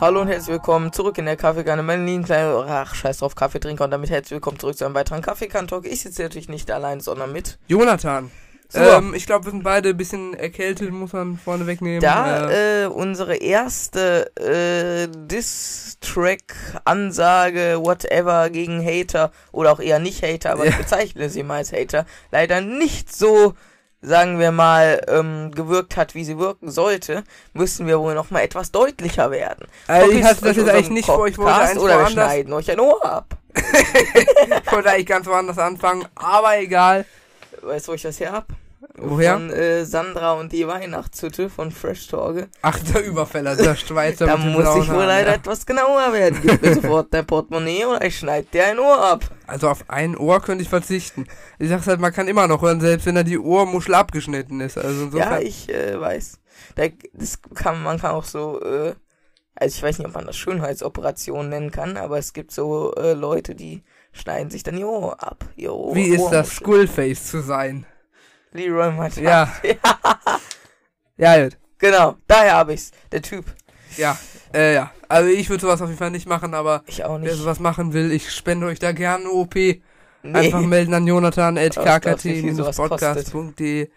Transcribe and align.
Hallo 0.00 0.20
und 0.20 0.28
herzlich 0.28 0.52
willkommen 0.52 0.92
zurück 0.92 1.18
in 1.18 1.24
der 1.24 1.36
Kaffeekanne. 1.36 1.82
Meine 1.82 2.04
lieben 2.04 2.22
kleinen, 2.24 2.54
ach, 2.68 2.94
scheiß 2.94 3.18
drauf, 3.18 3.34
Kaffeetrinker 3.34 3.82
und 3.84 3.90
damit 3.90 4.10
herzlich 4.10 4.30
willkommen 4.32 4.58
zurück 4.60 4.76
zu 4.78 4.84
einem 4.84 4.94
weiteren 4.94 5.22
Kaffeekantalk. 5.22 5.86
Ich 5.86 6.02
sitze 6.02 6.22
natürlich 6.22 6.48
nicht 6.48 6.70
allein, 6.70 7.00
sondern 7.00 7.32
mit. 7.32 7.58
Jonathan. 7.66 8.30
So. 8.68 8.78
Ähm, 8.80 9.12
ich 9.14 9.24
glaube, 9.26 9.46
wir 9.46 9.50
sind 9.52 9.64
beide 9.64 9.88
ein 9.88 9.96
bisschen 9.96 10.34
erkältet, 10.34 10.92
muss 10.92 11.12
man 11.14 11.36
vorne 11.38 11.66
wegnehmen. 11.66 12.00
Da 12.00 12.48
Äh, 12.50 12.82
äh, 12.84 12.86
unsere 12.86 13.34
erste 13.36 14.30
äh, 14.36 15.08
Diss-Track-Ansage, 15.10 17.78
whatever, 17.82 18.50
gegen 18.50 18.84
Hater 18.84 19.32
oder 19.52 19.72
auch 19.72 19.80
eher 19.80 19.98
nicht 19.98 20.22
Hater, 20.22 20.52
aber 20.52 20.66
Ja. 20.66 20.70
ich 20.72 20.76
bezeichne 20.76 21.30
sie 21.30 21.42
mal 21.42 21.56
als 21.56 21.72
Hater, 21.72 22.04
leider 22.30 22.60
nicht 22.60 23.10
so, 23.16 23.54
sagen 24.00 24.38
wir 24.38 24.52
mal, 24.52 25.00
ähm, 25.08 25.50
gewirkt 25.52 25.96
hat, 25.96 26.14
wie 26.14 26.24
sie 26.24 26.38
wirken 26.38 26.70
sollte, 26.70 27.24
müssen 27.52 27.86
wir 27.86 27.98
wohl 27.98 28.14
noch 28.14 28.30
mal 28.30 28.40
etwas 28.40 28.70
deutlicher 28.70 29.30
werden. 29.30 29.66
also 29.86 30.10
ich 30.10 30.22
hatte 30.22 30.40
das 30.40 30.50
euch 30.50 30.56
jetzt 30.58 30.68
eigentlich 30.68 30.90
nicht 30.90 31.06
vor, 31.06 31.26
ich 31.26 31.38
wollte 31.38 31.54
eigentlich 31.54 31.82
oder 31.82 32.00
wir 32.00 32.10
schneiden 32.10 32.52
euch 32.52 32.70
ein 32.70 32.80
Ohr 32.80 33.04
ab. 33.04 33.36
ich 33.54 34.72
wollte 34.72 34.90
eigentlich 34.90 35.06
ganz 35.06 35.26
woanders 35.26 35.58
anfangen, 35.58 36.06
aber 36.14 36.58
egal. 36.58 37.04
Weißt 37.60 37.88
du, 37.88 37.92
wo 37.92 37.94
ich 37.94 38.02
das 38.02 38.20
her 38.20 38.32
hab? 38.32 38.46
Woher? 38.96 39.34
Von 39.34 39.50
äh, 39.50 39.84
Sandra 39.84 40.34
und 40.34 40.52
die 40.52 40.66
Weihnachtshütte 40.66 41.50
von 41.50 41.70
Fresh 41.72 42.06
Torge. 42.08 42.48
Ach, 42.62 42.78
der 42.78 43.04
Überfäller, 43.04 43.56
der 43.56 43.74
Schweizer 43.74 44.26
Da 44.26 44.36
muss 44.36 44.64
ich 44.76 44.92
wohl 44.92 45.04
leider 45.04 45.30
ja. 45.30 45.36
etwas 45.36 45.66
genauer 45.66 46.12
werden. 46.12 46.38
Gib 46.42 46.62
mir 46.62 46.74
sofort 46.74 47.12
dein 47.12 47.26
Portemonnaie 47.26 47.84
oder 47.86 48.04
ich 48.04 48.18
schneid 48.18 48.52
dir 48.54 48.66
ein 48.66 48.78
Ohr 48.78 49.00
ab. 49.00 49.24
Also 49.46 49.68
auf 49.68 49.84
ein 49.88 50.16
Ohr 50.16 50.40
könnte 50.40 50.62
ich 50.62 50.68
verzichten. 50.68 51.26
Ich 51.58 51.68
sag's 51.68 51.86
halt, 51.86 52.00
man 52.00 52.12
kann 52.12 52.28
immer 52.28 52.46
noch 52.46 52.62
hören, 52.62 52.80
selbst 52.80 53.06
wenn 53.06 53.16
da 53.16 53.22
die 53.24 53.38
Ohrmuschel 53.38 53.94
abgeschnitten 53.94 54.60
ist. 54.60 54.78
Also 54.78 55.16
Ja, 55.16 55.38
ich 55.38 55.68
äh, 55.68 55.98
weiß. 56.00 56.38
Da, 56.76 56.84
das 57.12 57.40
kann, 57.54 57.82
man 57.82 57.98
kann 57.98 58.12
auch 58.12 58.24
so, 58.24 58.60
äh, 58.60 58.94
also 59.54 59.76
ich 59.76 59.82
weiß 59.82 59.98
nicht, 59.98 60.06
ob 60.06 60.14
man 60.14 60.26
das 60.26 60.36
Schönheitsoperation 60.36 61.48
nennen 61.48 61.72
kann, 61.72 61.96
aber 61.96 62.18
es 62.18 62.32
gibt 62.32 62.52
so 62.52 62.94
äh, 62.94 63.14
Leute, 63.14 63.54
die 63.54 63.82
schneiden 64.12 64.50
sich 64.50 64.62
dann 64.62 64.76
ihr 64.76 64.88
Ohr 64.88 65.22
ab. 65.22 65.44
Ihr 65.56 65.72
Ohr, 65.72 65.94
Wie 65.94 66.08
ist 66.08 66.30
das. 66.30 66.50
Skullface 66.50 67.24
zu 67.24 67.40
sein? 67.40 67.86
Leroy 68.52 68.92
Martin. 68.92 69.24
Ja. 69.24 69.52
Ja, 71.16 71.42
gut. 71.42 71.56
Genau, 71.78 72.16
daher 72.28 72.54
habe 72.54 72.74
ich's. 72.74 72.92
Der 73.10 73.22
Typ. 73.22 73.44
Ja, 73.96 74.16
äh, 74.54 74.74
ja. 74.74 74.92
Also 75.08 75.28
ich 75.30 75.48
würde 75.50 75.62
sowas 75.62 75.82
auf 75.82 75.88
jeden 75.88 75.98
Fall 75.98 76.10
nicht 76.12 76.28
machen, 76.28 76.54
aber 76.54 76.82
Ich 76.86 77.04
auch 77.04 77.14
wer 77.14 77.18
nicht. 77.18 77.34
sowas 77.34 77.58
machen 77.58 77.92
will, 77.92 78.12
ich 78.12 78.30
spende 78.30 78.66
euch 78.66 78.78
da 78.78 78.92
gerne 78.92 79.24
eine 79.24 79.32
OP. 79.32 79.54
Nee. 79.56 79.82
Einfach 80.32 80.60
melden 80.60 80.94
an 80.94 81.06
Jonathan 81.06 81.58
at 81.58 81.76
Aber 81.78 81.98
glaubst 82.00 82.24
du, 82.24 82.28
wie 82.28 82.40
viel 82.42 82.54
sowas 82.54 82.76
kkt-podcast.de. 82.76 83.88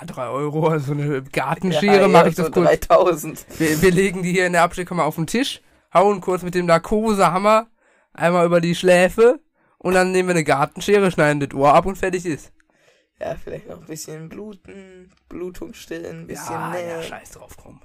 Ja, 0.00 0.06
drei 0.06 0.28
Euro, 0.28 0.68
also 0.68 0.92
eine 0.92 1.16
Ja, 1.16 1.20
Gartenschere, 1.32 2.00
ja, 2.00 2.08
mache 2.08 2.30
ich 2.30 2.34
das 2.34 2.46
so 2.46 2.52
kurz. 2.52 2.66
3000. 2.88 3.46
Wir, 3.58 3.82
wir 3.82 3.90
legen 3.92 4.22
die 4.22 4.32
hier 4.32 4.46
in 4.46 4.54
der 4.54 4.62
Abstellkammer 4.62 5.04
auf 5.04 5.16
den 5.16 5.26
Tisch, 5.26 5.60
hauen 5.92 6.20
kurz 6.20 6.42
mit 6.42 6.54
dem 6.54 6.66
Narkosehammer 6.66 7.66
einmal 8.14 8.46
über 8.46 8.60
die 8.60 8.74
Schläfe 8.74 9.38
und 9.78 9.94
dann 9.94 10.10
nehmen 10.10 10.28
wir 10.30 10.34
eine 10.34 10.44
Gartenschere, 10.44 11.10
schneiden 11.12 11.40
das 11.40 11.54
Ohr 11.56 11.74
ab 11.74 11.86
und 11.86 11.98
fertig 11.98 12.24
ist. 12.26 12.50
Ja, 13.24 13.36
vielleicht 13.42 13.68
noch 13.68 13.80
ein 13.80 13.86
bisschen 13.86 14.28
bluten, 14.28 15.10
Blutung 15.30 15.72
stillen, 15.72 16.20
ein 16.20 16.26
bisschen 16.26 16.52
ja, 16.52 16.70
näher. 16.70 16.96
ja, 16.96 17.02
scheiß 17.02 17.30
drauf, 17.30 17.56
komm. 17.56 17.80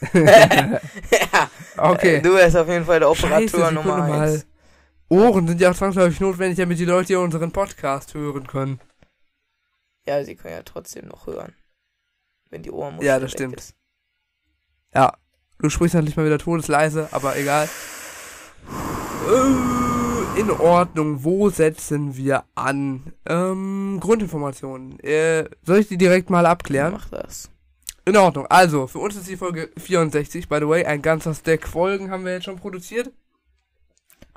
ja, 0.12 0.80
Okay. 1.76 2.16
äh, 2.16 2.20
du 2.22 2.34
wärst 2.34 2.56
auf 2.56 2.68
jeden 2.68 2.84
Fall 2.84 3.00
der 3.00 3.12
Scheiße, 3.12 3.26
Operateur 3.26 3.48
Sekunde 3.48 3.74
Nummer 3.74 3.96
mal. 3.98 4.28
1. 4.28 4.46
Ohren 5.08 5.48
sind 5.48 5.60
ja 5.60 5.70
auch 5.70 5.74
zwangsläufig 5.74 6.20
notwendig, 6.20 6.58
damit 6.58 6.78
die 6.78 6.84
Leute 6.84 7.08
hier 7.08 7.20
unseren 7.20 7.50
Podcast 7.50 8.14
hören 8.14 8.46
können. 8.46 8.80
Ja, 10.06 10.22
sie 10.22 10.36
können 10.36 10.54
ja 10.54 10.62
trotzdem 10.62 11.06
noch 11.06 11.26
hören. 11.26 11.52
Wenn 12.50 12.62
die 12.62 12.70
Ohrmuschel 12.70 13.06
Ja, 13.06 13.18
das 13.18 13.32
stimmt. 13.32 13.58
Ist. 13.58 13.74
Ja, 14.94 15.14
du 15.58 15.68
sprichst 15.68 15.94
natürlich 15.96 16.16
mal 16.16 16.26
wieder 16.26 16.38
todesleise, 16.38 17.08
aber 17.10 17.36
egal. 17.36 17.68
In 20.36 20.50
Ordnung, 20.50 21.24
wo 21.24 21.48
setzen 21.48 22.14
wir 22.14 22.44
an? 22.54 23.14
Ähm, 23.26 23.98
Grundinformationen. 24.00 25.00
Äh, 25.00 25.48
soll 25.62 25.78
ich 25.78 25.88
die 25.88 25.96
direkt 25.96 26.28
mal 26.28 26.44
abklären? 26.44 26.92
Mach 26.92 27.08
das. 27.08 27.50
In 28.04 28.18
Ordnung, 28.18 28.46
also, 28.48 28.86
für 28.86 28.98
uns 28.98 29.16
ist 29.16 29.28
die 29.28 29.38
Folge 29.38 29.70
64, 29.78 30.48
by 30.48 30.58
the 30.60 30.68
way, 30.68 30.84
ein 30.84 31.00
ganzer 31.00 31.34
Stack 31.34 31.66
Folgen 31.66 32.10
haben 32.10 32.26
wir 32.26 32.34
jetzt 32.34 32.44
schon 32.44 32.58
produziert. 32.58 33.10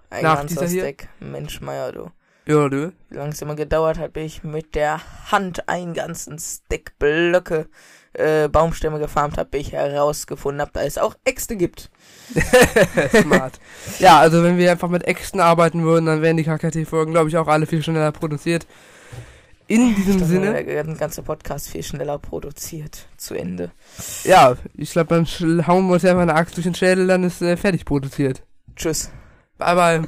Ein 0.10 0.24
Nach 0.24 0.38
ganzer 0.38 0.62
dieser 0.62 0.68
hier? 0.68 0.84
Stack. 0.84 1.10
Mensch, 1.20 1.60
Meier, 1.60 1.92
du. 1.92 2.10
Ja, 2.48 2.70
du. 2.70 2.94
Wie 3.10 3.16
lange 3.16 3.34
es 3.34 3.42
immer 3.42 3.56
gedauert 3.56 4.00
hat, 4.00 4.14
bis 4.14 4.38
ich 4.38 4.44
mit 4.44 4.76
der 4.76 5.02
Hand 5.31 5.68
einen 5.68 5.94
ganzen 5.94 6.40
Stack 6.40 6.98
Blöcke 6.98 7.68
äh, 8.14 8.47
Baumstämme 8.47 9.00
gefarmt 9.00 9.38
habe, 9.38 9.58
ich 9.58 9.72
herausgefunden 9.72 10.62
habe, 10.62 10.72
dass 10.74 10.86
es 10.86 10.97
auch 10.97 11.16
Äxte 11.24 11.56
gibt. 11.56 11.90
Smart. 13.22 13.59
ja, 14.00 14.20
also 14.20 14.44
wenn 14.44 14.58
wir 14.58 14.72
einfach 14.72 14.90
mit 14.90 15.08
Äxten 15.08 15.40
arbeiten 15.40 15.84
würden, 15.84 16.06
dann 16.06 16.22
wären 16.22 16.38
die 16.38 16.44
KKT-Folgen, 16.44 17.12
glaube 17.12 17.30
ich, 17.30 17.38
auch 17.38 17.48
alle 17.48 17.66
viel 17.66 17.84
schneller 17.84 18.12
produziert. 18.12 18.68
In 19.68 19.96
diesem 19.96 20.24
Sinne. 20.25 20.53
wäre 20.53 20.84
der 20.84 20.96
ganze 20.96 21.22
Podcast 21.22 21.69
viel 21.69 21.84
schneller 21.84 22.18
produziert. 22.18 23.08
Zu 23.18 23.36
Ende. 23.36 23.72
Ja, 24.24 24.58
ich 24.74 24.92
glaube, 24.92 25.09
dann 25.09 25.28
hauen 25.68 25.88
wir 25.88 25.94
uns 25.94 26.06
einfach 26.06 26.24
eine 26.24 26.34
Axt 26.34 26.58
durch 26.58 26.64
den 26.64 26.74
Schädel, 26.74 27.06
dann 27.06 27.24
ist 27.24 27.42
äh, 27.44 27.56
fertig 27.56 27.86
produziert. 27.86 28.42
Tschüss. 28.75 29.12
Bye 29.59 29.75
bye. 29.75 30.02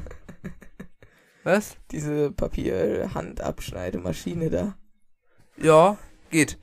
Was? 1.43 1.75
Diese 1.91 2.31
Papierhandabschneidemaschine 2.31 4.49
da. 4.49 4.75
Ja, 5.57 5.97
geht. 6.31 6.57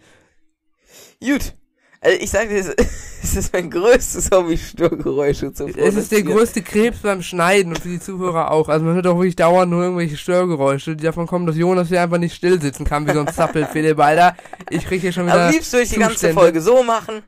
Gut. 1.23 1.55
Also 2.01 2.17
ich 2.21 2.31
sag 2.31 2.49
dir, 2.49 2.59
es 3.23 3.37
ist 3.37 3.53
mein 3.53 3.71
größtes 3.71 4.31
Hobby, 4.31 4.56
Störgeräusche 4.56 5.53
zu 5.53 5.65
Es 5.67 5.71
ist 5.71 5.79
der 6.12 6.19
produzieren. 6.19 6.27
größte 6.27 6.62
Krebs 6.62 6.99
beim 7.01 7.23
Schneiden 7.23 7.73
und 7.73 7.81
für 7.81 7.89
die 7.89 7.99
Zuhörer 7.99 8.53
auch. 8.53 8.69
Also 8.69 8.84
man 8.84 8.95
hört 8.95 9.06
auch 9.09 9.17
wirklich 9.17 9.34
dauernd 9.34 9.73
nur 9.73 9.83
irgendwelche 9.83 10.17
Störgeräusche, 10.17 10.95
die 10.95 11.03
davon 11.03 11.27
kommen, 11.27 11.47
dass 11.47 11.57
Jonas 11.57 11.89
hier 11.89 12.01
einfach 12.01 12.19
nicht 12.19 12.37
still 12.37 12.61
sitzen 12.61 12.84
kann, 12.84 13.09
wie 13.09 13.12
so 13.12 13.21
ein 13.21 13.27
Zappel-Philipp, 13.28 13.99
Alter. 13.99 14.37
Ich 14.71 14.87
krieg 14.87 15.01
hier 15.01 15.11
schon 15.12 15.27
wieder... 15.27 15.47
Am 15.47 15.53
liebsten 15.53 15.73
würde 15.73 15.84
ich 15.84 15.91
die 15.91 15.99
ganze. 15.99 16.33
Folge 16.33 16.61
so 16.61 16.84
machen. 16.84 17.23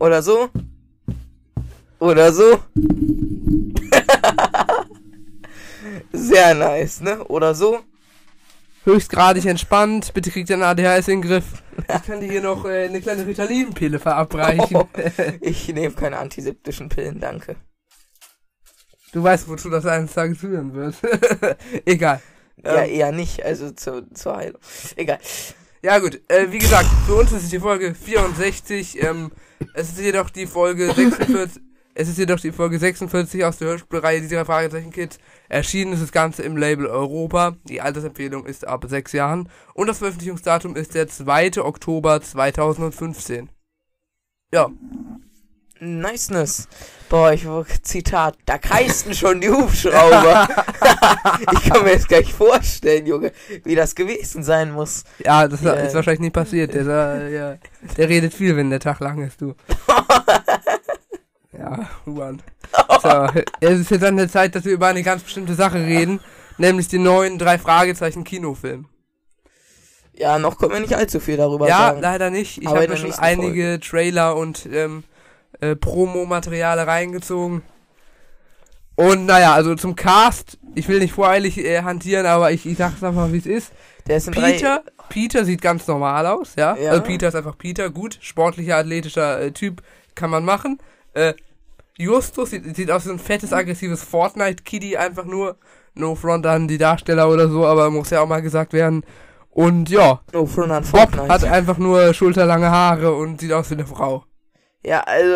Oder 0.00 0.22
so. 0.22 0.48
Oder 2.00 2.32
so. 2.32 2.58
Sehr 6.12 6.54
nice, 6.54 7.00
ne? 7.00 7.24
Oder 7.24 7.54
so. 7.54 7.80
Höchstgradig 8.86 9.44
entspannt. 9.44 10.14
Bitte 10.14 10.30
kriegt 10.30 10.48
dein 10.48 10.62
ADHS 10.62 11.08
in 11.08 11.20
den 11.20 11.28
Griff. 11.28 11.44
Ich 11.78 12.02
kann 12.06 12.20
dir 12.20 12.30
hier 12.30 12.40
noch 12.40 12.64
äh, 12.64 12.86
eine 12.86 13.00
kleine 13.00 13.26
Ritalin-Pille 13.26 13.98
verabreichen. 13.98 14.76
Oh, 14.76 14.88
ich 15.40 15.68
nehme 15.68 15.94
keine 15.94 16.18
antiseptischen 16.18 16.88
Pillen, 16.88 17.20
danke. 17.20 17.56
Du 19.12 19.22
weißt, 19.22 19.48
wozu 19.48 19.68
das 19.68 19.84
eines 19.86 20.14
Tages 20.14 20.38
führen 20.38 20.74
wird. 20.74 20.94
Egal. 21.84 22.22
Ja, 22.64 22.84
Ähm, 22.84 22.90
eher 22.90 23.12
nicht, 23.12 23.44
also 23.44 23.70
zu, 23.70 24.08
zur 24.14 24.36
Heilung. 24.36 24.60
Egal. 24.96 25.18
Ja 25.82 25.98
gut, 25.98 26.20
äh, 26.28 26.50
wie 26.50 26.58
gesagt, 26.58 26.88
für 27.06 27.14
uns 27.14 27.32
ist 27.32 27.44
es 27.44 27.50
die 27.50 27.60
Folge 27.60 27.94
64, 27.94 29.02
ähm, 29.02 29.30
es 29.74 29.90
ist 29.90 30.00
jedoch 30.00 30.30
die 30.30 30.46
Folge 30.46 30.92
46, 30.92 31.62
es 31.98 32.08
ist 32.08 32.18
jedoch 32.18 32.38
die 32.38 32.52
Folge 32.52 32.78
46 32.78 33.42
aus 33.44 33.56
der 33.56 33.68
Hörspielreihe 33.68 34.20
dieser 34.20 34.44
Fragezeichen 34.44 34.92
Kids. 34.92 35.18
Erschienen 35.48 35.94
ist 35.94 36.02
das 36.02 36.12
Ganze 36.12 36.42
im 36.42 36.58
Label 36.58 36.86
Europa. 36.86 37.56
Die 37.64 37.80
Altersempfehlung 37.80 38.44
ist 38.44 38.66
ab 38.68 38.84
sechs 38.86 39.12
Jahren 39.12 39.48
und 39.72 39.86
das 39.86 39.98
Veröffentlichungsdatum 39.98 40.76
ist 40.76 40.94
der 40.94 41.08
2. 41.08 41.62
Oktober 41.62 42.20
2015. 42.20 43.48
Ja, 44.52 44.68
Niceness. 45.80 46.68
Boah, 47.08 47.32
ich 47.32 47.46
Zitat, 47.82 48.36
da 48.46 48.58
kreisten 48.58 49.14
schon 49.14 49.40
die 49.40 49.48
Hubschrauber. 49.48 50.48
ich 51.52 51.70
kann 51.70 51.84
mir 51.84 51.92
jetzt 51.92 52.08
gar 52.08 52.18
nicht 52.18 52.32
vorstellen, 52.32 53.06
Junge, 53.06 53.32
wie 53.64 53.74
das 53.74 53.94
gewesen 53.94 54.42
sein 54.42 54.72
muss. 54.72 55.04
ja, 55.24 55.46
das 55.48 55.62
Ja. 55.62 55.72
ist 55.74 55.94
wahrscheinlich 55.94 56.20
nicht 56.20 56.32
passiert. 56.34 56.74
Der, 56.74 56.84
der, 56.84 57.28
ja, 57.28 57.56
der 57.96 58.08
redet 58.08 58.34
viel, 58.34 58.56
wenn 58.56 58.70
der 58.70 58.80
Tag 58.80 59.00
lang 59.00 59.22
ist, 59.22 59.40
du. 59.40 59.54
Ja, 61.66 61.88
Juan. 62.06 62.42
So, 63.02 63.26
es 63.60 63.80
ist 63.80 63.90
jetzt 63.90 64.04
an 64.04 64.16
der 64.16 64.28
Zeit, 64.28 64.54
dass 64.54 64.64
wir 64.64 64.72
über 64.72 64.86
eine 64.86 65.02
ganz 65.02 65.22
bestimmte 65.22 65.54
Sache 65.54 65.78
reden, 65.78 66.20
nämlich 66.58 66.88
den 66.88 67.02
neuen 67.02 67.38
drei 67.38 67.58
Fragezeichen 67.58 68.24
Kinofilm. 68.24 68.86
Ja, 70.14 70.38
noch 70.38 70.58
können 70.58 70.72
wir 70.72 70.80
nicht 70.80 70.94
allzu 70.94 71.20
viel 71.20 71.36
darüber 71.36 71.68
Ja, 71.68 71.78
sagen. 71.88 72.00
leider 72.00 72.30
nicht. 72.30 72.62
Ich 72.62 72.66
habe 72.66 72.88
mir 72.88 72.96
schon 72.96 73.12
einige 73.12 73.80
Trailer 73.80 74.36
und 74.36 74.66
ähm, 74.72 75.04
äh, 75.60 75.76
Promo-Materiale 75.76 76.86
reingezogen. 76.86 77.62
Und 78.94 79.26
naja, 79.26 79.52
also 79.52 79.74
zum 79.74 79.94
Cast, 79.94 80.58
ich 80.74 80.88
will 80.88 81.00
nicht 81.00 81.12
voreilig 81.12 81.58
äh, 81.58 81.82
hantieren, 81.82 82.24
aber 82.24 82.50
ich, 82.52 82.64
ich 82.64 82.78
sag's 82.78 83.02
einfach, 83.04 83.30
wie 83.30 83.38
es 83.38 83.46
ist. 83.46 83.72
Der 84.06 84.16
ist 84.16 84.30
Peter, 84.30 84.82
Peter 85.10 85.44
sieht 85.44 85.60
ganz 85.60 85.86
normal 85.86 86.26
aus, 86.26 86.54
ja. 86.56 86.76
Ja. 86.76 86.92
Also 86.92 87.02
Peter 87.02 87.28
ist 87.28 87.34
einfach 87.34 87.58
Peter, 87.58 87.90
gut, 87.90 88.18
sportlicher, 88.22 88.76
athletischer 88.76 89.40
äh, 89.42 89.52
Typ, 89.52 89.82
kann 90.14 90.30
man 90.30 90.44
machen. 90.46 90.78
Äh, 91.12 91.34
Justus 91.98 92.50
sieht, 92.50 92.76
sieht 92.76 92.90
aus 92.90 93.06
wie 93.06 93.10
ein 93.10 93.18
fettes, 93.18 93.52
aggressives 93.52 94.02
Fortnite-Kitty, 94.02 94.96
einfach 94.96 95.24
nur. 95.24 95.56
No 95.94 96.14
front 96.14 96.44
an 96.44 96.68
die 96.68 96.76
Darsteller 96.76 97.28
oder 97.30 97.48
so, 97.48 97.64
aber 97.64 97.90
muss 97.90 98.10
ja 98.10 98.20
auch 98.20 98.28
mal 98.28 98.42
gesagt 98.42 98.74
werden. 98.74 99.02
Und 99.56 99.88
ja. 99.88 100.20
No 100.34 100.44
Front 100.44 100.70
an 100.70 100.82
Bob 100.84 101.00
Fortnite. 101.00 101.28
hat 101.32 101.44
einfach 101.44 101.78
nur 101.78 102.12
schulterlange 102.12 102.70
Haare 102.70 103.14
und 103.14 103.40
sieht 103.40 103.52
aus 103.52 103.70
wie 103.70 103.74
eine 103.74 103.86
Frau. 103.86 104.24
Ja, 104.84 105.00
also. 105.00 105.34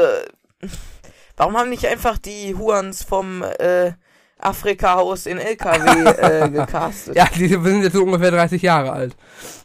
Warum 1.38 1.56
haben 1.56 1.70
nicht 1.70 1.86
einfach 1.86 2.18
die 2.18 2.54
Huans 2.54 3.02
vom 3.02 3.42
äh, 3.42 3.92
Afrika-Haus 4.38 5.24
in 5.24 5.38
LKW 5.38 6.10
äh, 6.10 6.50
gecastet? 6.50 7.16
Ja, 7.16 7.26
die 7.34 7.48
sind 7.48 7.82
jetzt 7.82 7.94
so 7.94 8.02
ungefähr 8.02 8.30
30 8.30 8.60
Jahre 8.60 8.92
alt. 8.92 9.16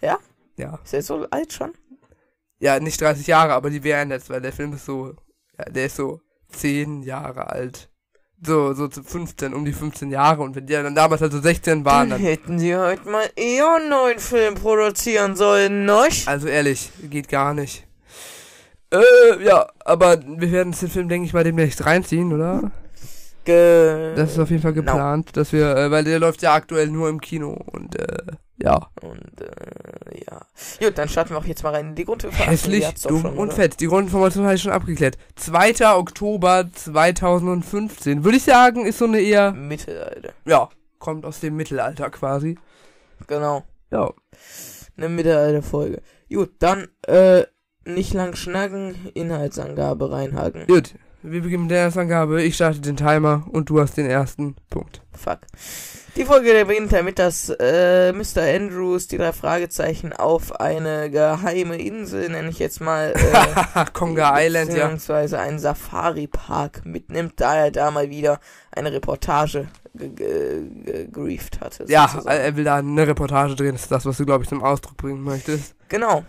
Ja? 0.01 0.17
Ja. 0.55 0.79
Ist 0.85 0.93
er 0.93 1.01
so 1.01 1.27
alt 1.29 1.51
schon? 1.51 1.73
Ja, 2.59 2.79
nicht 2.79 3.01
30 3.01 3.27
Jahre, 3.27 3.51
aber 3.51 3.69
die 3.69 3.83
wären 3.83 4.09
jetzt, 4.09 4.29
weil 4.29 4.39
der 4.39 4.53
Film 4.53 4.71
ist 4.71 4.85
so, 4.85 5.15
ja, 5.59 5.65
der 5.65 5.87
ist 5.87 5.97
so 5.97 6.21
10 6.49 7.03
Jahre 7.03 7.49
alt. 7.49 7.89
So, 8.45 8.73
so 8.73 8.87
zu 8.87 9.01
15, 9.03 9.53
um 9.53 9.65
die 9.65 9.71
15 9.73 10.11
Jahre. 10.11 10.43
Und 10.43 10.55
wenn 10.55 10.65
die 10.67 10.73
dann 10.73 10.93
damals 10.93 11.21
also 11.21 11.39
16 11.39 11.85
waren, 11.85 12.09
Dann 12.09 12.19
dann. 12.19 12.27
hätten 12.27 12.59
sie 12.59 12.75
heute 12.75 13.09
mal 13.09 13.27
eher 13.35 13.75
einen 13.75 13.89
neuen 13.89 14.19
Film 14.19 14.55
produzieren 14.55 15.35
sollen, 15.35 15.85
ne? 15.85 16.07
Also 16.25 16.47
ehrlich, 16.47 16.91
geht 17.09 17.29
gar 17.29 17.53
nicht. 17.53 17.87
Äh, 18.91 19.43
ja, 19.43 19.67
aber 19.83 20.19
wir 20.21 20.51
werden 20.51 20.73
den 20.79 20.89
Film, 20.89 21.09
denke 21.09 21.25
ich 21.25 21.33
mal, 21.33 21.43
demnächst 21.43 21.85
reinziehen, 21.85 22.31
oder? 22.33 22.71
Ge 23.45 24.13
Das 24.15 24.31
ist 24.31 24.39
auf 24.39 24.49
jeden 24.49 24.61
Fall 24.61 24.73
geplant, 24.73 25.37
dass 25.37 25.51
wir, 25.51 25.75
äh, 25.75 25.91
weil 25.91 26.03
der 26.03 26.19
läuft 26.19 26.41
ja 26.41 26.53
aktuell 26.53 26.87
nur 26.87 27.09
im 27.09 27.21
Kino 27.21 27.51
und 27.71 27.97
äh, 27.99 28.17
ja. 28.57 28.89
Und 29.01 29.41
äh, 29.41 30.23
ja. 30.25 30.41
Gut, 30.79 30.97
dann 30.97 31.09
starten 31.09 31.31
wir 31.31 31.37
auch 31.37 31.45
jetzt 31.45 31.63
mal 31.63 31.73
rein 31.73 31.89
in 31.89 31.95
die 31.95 32.05
Grundinformation. 32.05 32.73
Hässlich, 32.73 32.93
dumm 33.03 33.21
schon, 33.21 33.37
und 33.37 33.53
fett. 33.53 33.79
Die 33.79 33.87
Grundinformation 33.87 34.45
habe 34.45 34.55
ich 34.55 34.61
schon 34.61 34.71
abgeklärt. 34.71 35.17
2. 35.35 35.95
Oktober 35.95 36.65
2015. 36.73 38.23
Würde 38.23 38.37
ich 38.37 38.43
sagen, 38.43 38.85
ist 38.85 38.99
so 38.99 39.05
eine 39.05 39.19
eher, 39.19 39.51
Mittelalter. 39.51 40.33
ja, 40.45 40.69
kommt 40.99 41.25
aus 41.25 41.39
dem 41.39 41.55
Mittelalter 41.55 42.09
quasi. 42.09 42.57
Genau. 43.27 43.63
Ja. 43.91 44.11
Eine 44.97 45.09
Mittelalter-Folge. 45.09 46.01
Gut, 46.29 46.53
dann, 46.59 46.87
äh, 47.07 47.43
nicht 47.85 48.13
lang 48.13 48.35
schnacken, 48.35 48.95
Inhaltsangabe 49.13 50.11
reinhaken. 50.11 50.65
Gut, 50.67 50.95
wir 51.31 51.41
beginnen 51.41 51.63
mit 51.63 51.71
der 51.71 51.79
ersten 51.83 51.99
Angabe. 51.99 52.41
Ich 52.43 52.55
starte 52.55 52.79
den 52.81 52.97
Timer 52.97 53.43
und 53.51 53.69
du 53.69 53.79
hast 53.79 53.97
den 53.97 54.05
ersten 54.09 54.55
Punkt. 54.69 55.01
Fuck. 55.13 55.39
Die 56.15 56.23
Folge 56.23 56.63
beginnt 56.65 56.93
damit, 56.93 57.19
dass 57.19 57.49
äh, 57.49 58.13
Mr. 58.13 58.41
Andrews 58.41 59.07
die 59.07 59.17
drei 59.17 59.33
Fragezeichen 59.33 60.13
auf 60.13 60.59
eine 60.61 61.09
geheime 61.09 61.75
Insel, 61.77 62.29
nenne 62.29 62.49
ich 62.49 62.59
jetzt 62.59 62.79
mal, 62.79 63.13
äh, 63.13 63.85
Konga 63.93 64.39
Island, 64.39 64.69
ja. 64.71 64.83
beziehungsweise 64.85 65.39
einen 65.39 65.59
Safari-Park 65.59 66.85
mitnimmt, 66.85 67.33
da 67.37 67.55
er 67.65 67.71
da 67.71 67.91
mal 67.91 68.09
wieder 68.09 68.39
eine 68.71 68.93
Reportage 68.93 69.67
ge- 69.93 70.09
ge- 70.09 70.69
gegrieft 70.85 71.59
hatte. 71.59 71.83
Ja, 71.89 72.07
sozusagen. 72.07 72.37
er 72.39 72.55
will 72.55 72.63
da 72.63 72.75
eine 72.77 73.07
Reportage 73.07 73.55
drehen. 73.55 73.73
Das 73.73 73.81
ist 73.83 73.91
das, 73.91 74.05
was 74.05 74.15
du, 74.17 74.25
glaube 74.25 74.43
ich, 74.43 74.49
zum 74.49 74.63
Ausdruck 74.63 74.95
bringen 74.97 75.21
möchtest. 75.21 75.75
genau. 75.89 76.23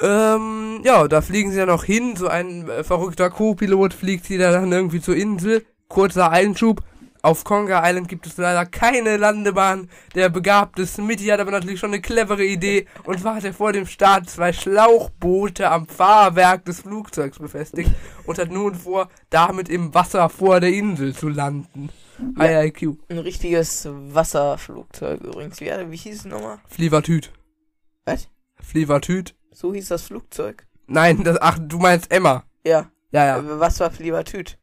Ähm, 0.00 0.80
ja, 0.84 1.06
da 1.08 1.20
fliegen 1.20 1.52
sie 1.52 1.58
ja 1.58 1.66
noch 1.66 1.84
hin. 1.84 2.16
So 2.16 2.28
ein 2.28 2.68
äh, 2.68 2.84
verrückter 2.84 3.30
Co-Pilot 3.30 3.92
fliegt 3.92 4.24
sie 4.24 4.38
da 4.38 4.50
dann 4.50 4.72
irgendwie 4.72 5.00
zur 5.00 5.16
Insel. 5.16 5.64
Kurzer 5.88 6.30
Einschub. 6.30 6.82
Auf 7.22 7.44
Konga 7.44 7.82
Island 7.84 8.08
gibt 8.08 8.26
es 8.26 8.38
leider 8.38 8.64
keine 8.64 9.18
Landebahn. 9.18 9.90
Der 10.14 10.30
begabte 10.30 10.86
Smitty 10.86 11.26
hat 11.26 11.40
aber 11.40 11.50
natürlich 11.50 11.78
schon 11.78 11.90
eine 11.90 12.00
clevere 12.00 12.44
Idee 12.44 12.86
und 13.04 13.22
er 13.22 13.52
vor 13.52 13.72
dem 13.72 13.84
Start 13.84 14.30
zwei 14.30 14.54
Schlauchboote 14.54 15.70
am 15.70 15.86
Fahrwerk 15.86 16.64
des 16.64 16.80
Flugzeugs 16.80 17.38
befestigt 17.38 17.90
und 18.24 18.38
hat 18.38 18.50
nun 18.50 18.74
vor, 18.74 19.10
damit 19.28 19.68
im 19.68 19.92
Wasser 19.92 20.30
vor 20.30 20.60
der 20.60 20.72
Insel 20.72 21.14
zu 21.14 21.28
landen. 21.28 21.90
Ja. 22.38 22.62
IIQ. 22.62 22.96
Ein 23.08 23.18
richtiges 23.18 23.86
Wasserflugzeug 23.90 25.20
übrigens. 25.20 25.60
Wie, 25.60 25.66
wie 25.66 25.96
hieß 25.96 26.20
es 26.20 26.24
nochmal? 26.24 26.58
Flievertüt. 26.68 27.32
Was? 28.06 28.28
Flievertüt. 28.62 29.34
So 29.52 29.74
hieß 29.74 29.88
das 29.88 30.02
Flugzeug. 30.02 30.66
Nein, 30.86 31.22
das, 31.24 31.38
ach, 31.40 31.58
du 31.60 31.78
meinst 31.78 32.10
Emma. 32.10 32.44
Ja. 32.64 32.90
Ja, 33.12 33.26
ja. 33.26 33.36
Aber 33.36 33.60
Was 33.60 33.80
war 33.80 33.90
Fliebertüt? 33.90 34.58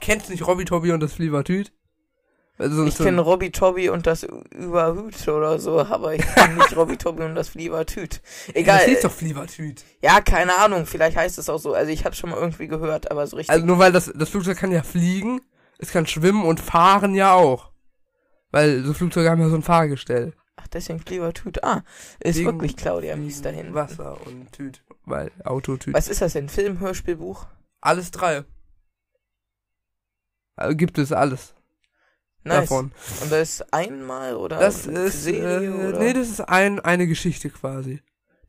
Kennst 0.00 0.28
du 0.28 0.32
nicht 0.32 0.46
Robby 0.46 0.64
Tobby 0.64 0.92
und 0.92 1.00
das 1.00 1.12
Flievertüt? 1.14 1.72
Also, 2.58 2.84
Ich 2.86 2.96
kenne 2.96 3.20
Robby 3.20 3.52
Tobby 3.52 3.88
und 3.88 4.06
das 4.06 4.24
Überhüt 4.24 5.28
oder 5.28 5.60
so, 5.60 5.80
aber 5.80 6.14
ich 6.14 6.22
kenne 6.34 6.54
nicht 6.54 6.76
Robby 6.76 6.96
Tobby 6.96 7.22
und 7.22 7.36
das 7.36 7.50
Fliebertüt. 7.50 8.20
Egal. 8.52 8.78
Das 8.78 8.86
hieß 8.86 9.00
doch 9.02 9.12
Flievertüt. 9.12 9.84
Ja, 10.02 10.20
keine 10.20 10.58
Ahnung, 10.58 10.84
vielleicht 10.84 11.16
heißt 11.16 11.38
es 11.38 11.48
auch 11.48 11.58
so. 11.58 11.72
Also 11.74 11.92
ich 11.92 12.04
habe 12.04 12.16
schon 12.16 12.30
mal 12.30 12.38
irgendwie 12.38 12.66
gehört, 12.66 13.10
aber 13.12 13.26
so 13.26 13.36
richtig. 13.36 13.52
Also 13.54 13.64
nur 13.64 13.78
weil 13.78 13.92
das, 13.92 14.12
das 14.14 14.28
Flugzeug 14.30 14.58
kann 14.58 14.72
ja 14.72 14.82
fliegen, 14.82 15.40
es 15.78 15.92
kann 15.92 16.06
schwimmen 16.06 16.44
und 16.44 16.58
fahren 16.58 17.14
ja 17.14 17.32
auch. 17.32 17.70
Weil 18.50 18.82
so 18.82 18.92
Flugzeuge 18.92 19.30
haben 19.30 19.40
ja 19.40 19.48
so 19.50 19.56
ein 19.56 19.62
Fahrgestell. 19.62 20.32
Ach, 20.60 20.66
deswegen 20.68 20.98
Fliebertüt. 21.00 21.62
Ah, 21.62 21.82
ist 22.20 22.36
Wegen 22.38 22.46
wirklich 22.46 22.76
Claudia 22.76 23.14
Mies 23.16 23.42
da 23.42 23.50
hinten. 23.50 23.74
Wasser 23.74 24.18
und 24.26 24.50
Tüt. 24.52 24.82
Weil 25.04 25.30
Autotüt. 25.44 25.94
Was 25.94 26.08
ist 26.08 26.20
das 26.20 26.32
denn? 26.32 26.48
Film, 26.48 26.80
Hörspielbuch? 26.80 27.46
Alles 27.80 28.10
drei. 28.10 28.44
Also 30.56 30.76
gibt 30.76 30.98
es 30.98 31.12
alles 31.12 31.54
Nice. 32.42 32.62
davon. 32.68 32.92
Und 33.22 33.30
das 33.32 33.60
ist 33.60 33.72
einmal 33.72 34.34
oder 34.36 34.58
Das 34.58 34.86
ist, 34.86 35.22
Serie 35.22 35.68
äh, 35.70 35.88
oder? 35.90 35.98
nee, 36.00 36.12
das 36.12 36.28
ist 36.28 36.40
ein, 36.40 36.80
eine 36.80 37.06
Geschichte 37.06 37.50
quasi. 37.50 38.00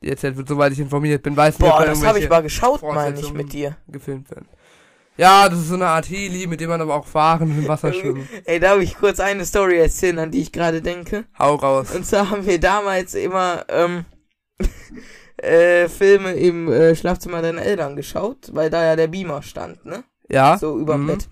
Die 0.02 0.10
erzählt 0.10 0.38
wird, 0.38 0.48
soweit 0.48 0.72
ich 0.72 0.80
informiert 0.80 1.22
bin. 1.24 1.36
Weiß 1.38 1.60
nicht, 1.60 1.68
ob 1.70 1.76
Boah, 1.78 1.82
da 1.86 1.92
das 1.92 2.04
habe 2.04 2.20
ich 2.20 2.30
mal 2.30 2.42
geschaut, 2.42 2.82
meine 2.82 3.20
ich, 3.20 3.34
mit 3.34 3.52
dir. 3.54 3.78
gefilmt 3.88 4.32
werden. 4.32 4.48
Ja, 5.20 5.50
das 5.50 5.60
ist 5.60 5.68
so 5.68 5.74
eine 5.76 5.88
Art 5.88 6.10
Heli, 6.10 6.48
mit 6.48 6.62
dem 6.62 6.70
man 6.70 6.80
aber 6.80 6.96
auch 6.96 7.06
fahren 7.06 7.52
und 7.52 7.58
im 7.60 7.68
Wasser 7.68 7.92
schwimmen. 7.92 8.26
Ey, 8.46 8.58
darf 8.58 8.80
ich 8.80 8.96
kurz 8.96 9.20
eine 9.20 9.44
Story 9.46 9.78
erzählen, 9.78 10.18
an 10.20 10.32
die 10.32 10.40
ich 10.42 10.54
gerade 10.54 10.82
denke? 10.82 11.26
Hau 11.38 11.56
raus. 11.56 11.94
Und 11.94 12.06
zwar 12.06 12.30
haben 12.30 12.46
wir 12.46 12.58
damals 12.58 13.16
immer 13.16 13.66
ähm, 13.68 14.06
äh, 15.38 15.90
Filme 15.90 16.32
im 16.34 16.72
äh, 16.72 16.96
Schlafzimmer 16.96 17.42
deiner 17.42 17.62
Eltern 17.64 17.98
geschaut, 17.98 18.50
weil 18.54 18.70
da 18.70 18.82
ja 18.86 18.96
der 18.96 19.08
Beamer 19.08 19.42
stand, 19.42 19.84
ne? 19.86 20.06
Ja? 20.30 20.58
So 20.58 20.80
überm 20.80 21.02
Mhm, 21.04 21.08
Bett. 21.08 21.28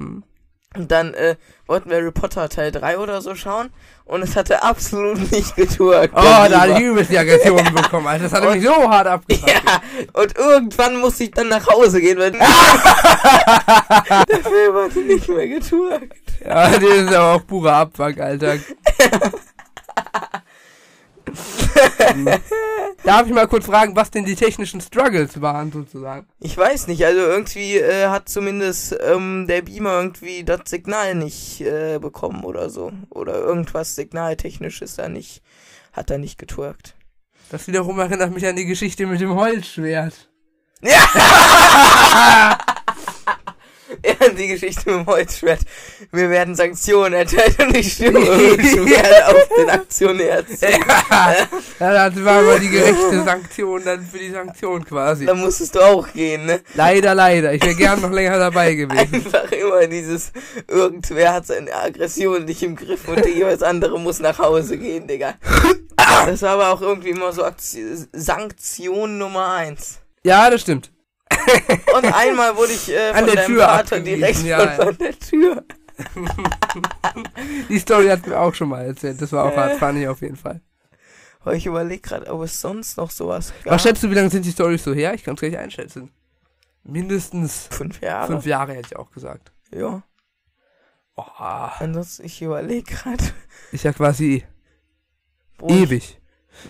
Und 0.77 0.91
dann 0.91 1.13
äh, 1.15 1.35
wollten 1.65 1.89
wir 1.89 1.97
Harry 1.97 2.12
Potter 2.12 2.47
Teil 2.50 2.71
3 2.71 2.97
oder 3.00 3.21
so 3.21 3.33
schauen 3.35 3.69
und 4.06 4.21
es 4.21 4.35
hatte 4.35 4.62
absolut 4.63 5.31
nicht 5.31 5.56
geturkt. 5.56 6.13
Oh, 6.15 6.21
da 6.21 6.62
hatte 6.62 6.74
ich 6.74 6.79
übelst 6.79 7.12
die 7.12 7.18
Aggression 7.18 7.57
bekommen, 7.75 8.07
Alter. 8.07 8.24
Das 8.25 8.33
hat 8.33 8.44
Und- 8.45 8.53
mich 8.56 8.63
so 8.63 8.74
hart 8.89 9.07
abgefuckt. 9.07 9.50
Ja, 9.51 9.81
und 10.13 10.38
irgendwann 10.38 10.97
musste 10.97 11.24
ich 11.25 11.31
dann 11.31 11.50
nach 11.50 11.65
Hause 11.68 12.00
gehen, 12.00 12.18
weil 12.19 12.31
der 12.31 12.39
Film 14.39 14.75
hatte 14.75 15.00
nicht 15.00 15.27
mehr 15.29 15.47
geturkt. 15.47 16.13
Ja, 16.45 16.69
das 16.69 16.83
ist 16.83 17.13
aber 17.13 17.33
auch 17.35 17.47
purer 17.47 17.73
Abfuck, 17.77 18.19
Alter. 18.19 18.56
Darf 23.03 23.27
ich 23.27 23.33
mal 23.33 23.47
kurz 23.47 23.65
fragen, 23.65 23.95
was 23.95 24.11
denn 24.11 24.25
die 24.25 24.35
technischen 24.35 24.81
Struggles 24.81 25.42
waren, 25.42 25.71
sozusagen? 25.71 26.28
Ich 26.40 26.57
weiß 26.57 26.87
nicht, 26.87 27.06
also 27.06 27.19
irgendwie 27.19 27.78
äh, 27.78 28.07
hat 28.07 28.30
zumindest 28.30 28.97
ähm, 29.01 29.45
der 29.47 29.61
Beamer 29.61 30.01
irgendwie 30.01 30.44
das 30.44 30.61
Signal 30.66 31.16
nicht 31.16 31.61
äh, 31.61 31.99
bekommen 31.99 32.44
oder 32.44 32.69
so. 32.69 32.92
Oder 33.09 33.35
irgendwas 33.35 33.95
signaltechnisches 33.95 34.95
da 34.95 35.09
nicht, 35.09 35.42
hat 35.94 36.09
er 36.09 36.18
nicht 36.18 36.37
geturkt. 36.37 36.95
Das 37.49 37.68
wiederum 37.68 37.99
erinnert 37.99 38.33
mich 38.33 38.45
an 38.45 38.56
die 38.56 38.66
Geschichte 38.66 39.06
mit 39.06 39.21
dem 39.21 39.35
Holzschwert. 39.35 40.30
Ja, 40.81 42.57
die 44.37 44.47
Geschichte 44.47 44.89
mit 44.89 44.99
dem 44.99 45.06
Holzschwert. 45.06 45.59
Wir 46.11 46.29
werden 46.29 46.56
Sanktionen 46.56 47.13
erteilt 47.13 47.59
und 47.59 47.75
ich 47.75 47.94
stimme 47.94 48.25
Schwert 48.25 49.23
auf 49.27 49.49
den 49.57 49.69
Aktionär 49.69 50.45
zu. 50.47 50.65
Ja, 51.79 52.09
das 52.09 52.23
war 52.23 52.39
aber 52.39 52.59
die 52.59 52.69
gerechte 52.69 53.23
Sanktion 53.23 53.81
dann 53.83 54.06
für 54.06 54.19
die 54.19 54.31
Sanktion 54.31 54.85
quasi. 54.85 55.25
Da 55.25 55.33
musstest 55.33 55.75
du 55.75 55.79
auch 55.79 56.11
gehen, 56.11 56.45
ne? 56.45 56.61
Leider, 56.75 57.15
leider. 57.15 57.53
Ich 57.53 57.63
wäre 57.63 57.75
gern 57.75 58.01
noch 58.01 58.11
länger 58.11 58.37
dabei 58.37 58.73
gewesen. 58.75 58.97
Einfach 58.97 59.51
immer 59.51 59.87
dieses, 59.87 60.31
irgendwer 60.67 61.33
hat 61.33 61.47
seine 61.47 61.73
Aggression 61.73 62.45
nicht 62.45 62.63
im 62.63 62.75
Griff 62.75 63.07
und 63.07 63.17
der 63.17 63.31
jeweils 63.31 63.63
andere 63.63 63.99
muss 63.99 64.19
nach 64.19 64.39
Hause 64.39 64.77
gehen, 64.77 65.07
Digga. 65.07 65.35
Das 66.25 66.41
war 66.41 66.51
aber 66.51 66.69
auch 66.69 66.81
irgendwie 66.81 67.09
immer 67.09 67.31
so 67.33 67.44
Aktion, 67.44 68.07
Sanktion 68.13 69.17
Nummer 69.17 69.49
eins. 69.49 69.99
Ja, 70.23 70.49
das 70.49 70.61
stimmt. 70.61 70.91
Und 71.95 72.06
einmal 72.13 72.56
wurde 72.57 72.73
ich 72.73 72.89
äh, 72.92 73.09
An 73.09 73.16
von 73.18 73.25
der 73.27 73.35
deinem 73.35 73.45
Tür 73.47 73.66
Vater 73.66 73.99
direkt 73.99 74.44
ja, 74.44 74.63
ja. 74.63 74.71
von 74.85 74.97
der 74.97 75.18
Tür. 75.19 75.63
Die 77.69 77.80
Story 77.80 78.07
hat 78.07 78.25
mir 78.27 78.39
auch 78.39 78.54
schon 78.54 78.69
mal 78.69 78.85
erzählt. 78.85 79.21
Das 79.21 79.31
war 79.31 79.45
auch 79.45 79.56
hart 79.56 79.77
funny 79.80 80.07
auf 80.07 80.21
jeden 80.21 80.35
Fall. 80.35 80.61
Aber 81.39 81.56
ich 81.56 81.66
überlege 81.66 82.01
gerade, 82.01 82.27
ob 82.31 82.44
es 82.44 82.59
sonst 82.59 82.97
noch 82.97 83.09
sowas 83.09 83.54
gab. 83.63 83.73
Was 83.73 83.83
schätzt 83.83 84.04
du, 84.04 84.09
wie 84.09 84.16
lange 84.16 84.30
sind 84.30 84.45
die 84.45 84.51
Storys 84.51 84.83
so 84.83 84.94
her? 84.94 85.13
Ich 85.13 85.23
kann 85.23 85.35
es 85.35 85.42
gar 85.42 85.47
nicht 85.47 85.57
einschätzen. 85.57 86.11
Mindestens 86.83 87.68
Fünf 87.71 88.01
Jahre. 88.01 88.27
fünf 88.27 88.45
Jahre 88.45 88.73
hätte 88.73 88.89
ich 88.92 88.95
auch 88.95 89.11
gesagt. 89.11 89.51
Ja. 89.73 90.04
Boah, 91.16 91.73
Ansonsten, 91.80 92.25
ich 92.25 92.42
überlege 92.42 92.83
gerade, 92.94 93.23
ist 93.71 93.83
ja 93.83 93.92
quasi 93.92 94.45
ich 95.63 95.69
ewig. 95.73 96.19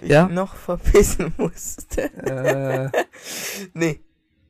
mich 0.02 0.10
Ja? 0.10 0.28
noch 0.30 0.56
verpissen 0.56 1.34
musste. 1.38 2.04
äh, 2.24 2.90
Nee. 3.74 4.00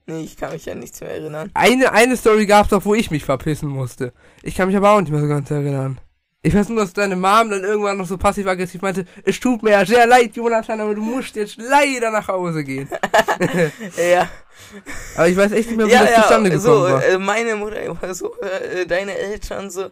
Nee, 0.08 0.22
ich 0.24 0.38
kann 0.38 0.54
mich 0.54 0.66
ja 0.66 0.74
nichts 0.74 1.02
mehr 1.02 1.12
erinnern. 1.12 1.52
eine, 1.54 1.92
eine 1.92 2.16
Story 2.18 2.46
gab's 2.46 2.70
doch, 2.70 2.86
wo 2.86 2.96
ich 2.96 3.12
mich 3.12 3.26
verpissen 3.26 3.68
musste. 3.70 4.14
Ich 4.42 4.56
kann 4.56 4.68
mich 4.68 4.78
aber 4.78 4.92
auch 4.92 5.02
nicht 5.02 5.12
mehr 5.12 5.20
so 5.22 5.28
ganz 5.28 5.52
erinnern. 5.52 6.00
Ich 6.44 6.54
weiß 6.56 6.70
nur, 6.70 6.78
dass 6.82 6.94
deine 6.94 7.16
Mom 7.18 7.50
dann 7.50 7.64
irgendwann 7.64 7.98
noch 7.98 8.06
so 8.06 8.18
passiv-aggressiv 8.18 8.82
meinte, 8.82 9.06
es 9.26 9.38
tut 9.40 9.64
mir 9.64 9.72
ja 9.72 9.86
sehr 9.86 10.08
leid, 10.08 10.36
Jonathan, 10.36 10.80
aber 10.80 10.96
du 10.96 11.02
musst 11.02 11.36
jetzt 11.36 11.58
leider 11.58 12.10
nach 12.12 12.28
Hause 12.28 12.64
gehen. 12.64 12.88
Ja. 13.98 14.30
Aber 15.16 15.28
ich 15.28 15.38
weiß 15.38 15.52
echt 15.52 15.68
nicht 15.70 15.78
mehr, 15.78 15.88
wie 15.88 15.92
Ja, 15.92 16.02
das 16.02 16.12
ja, 16.12 16.22
zustande 16.24 16.50
gekommen 16.50 16.66
so, 16.66 16.82
war. 16.84 17.04
äh, 17.06 17.18
meine 17.20 17.56
Mutter 17.56 17.80
immer 17.82 18.14
so, 18.14 18.34
äh, 18.40 18.86
deine 18.86 19.16
Eltern 19.18 19.70
so, 19.70 19.84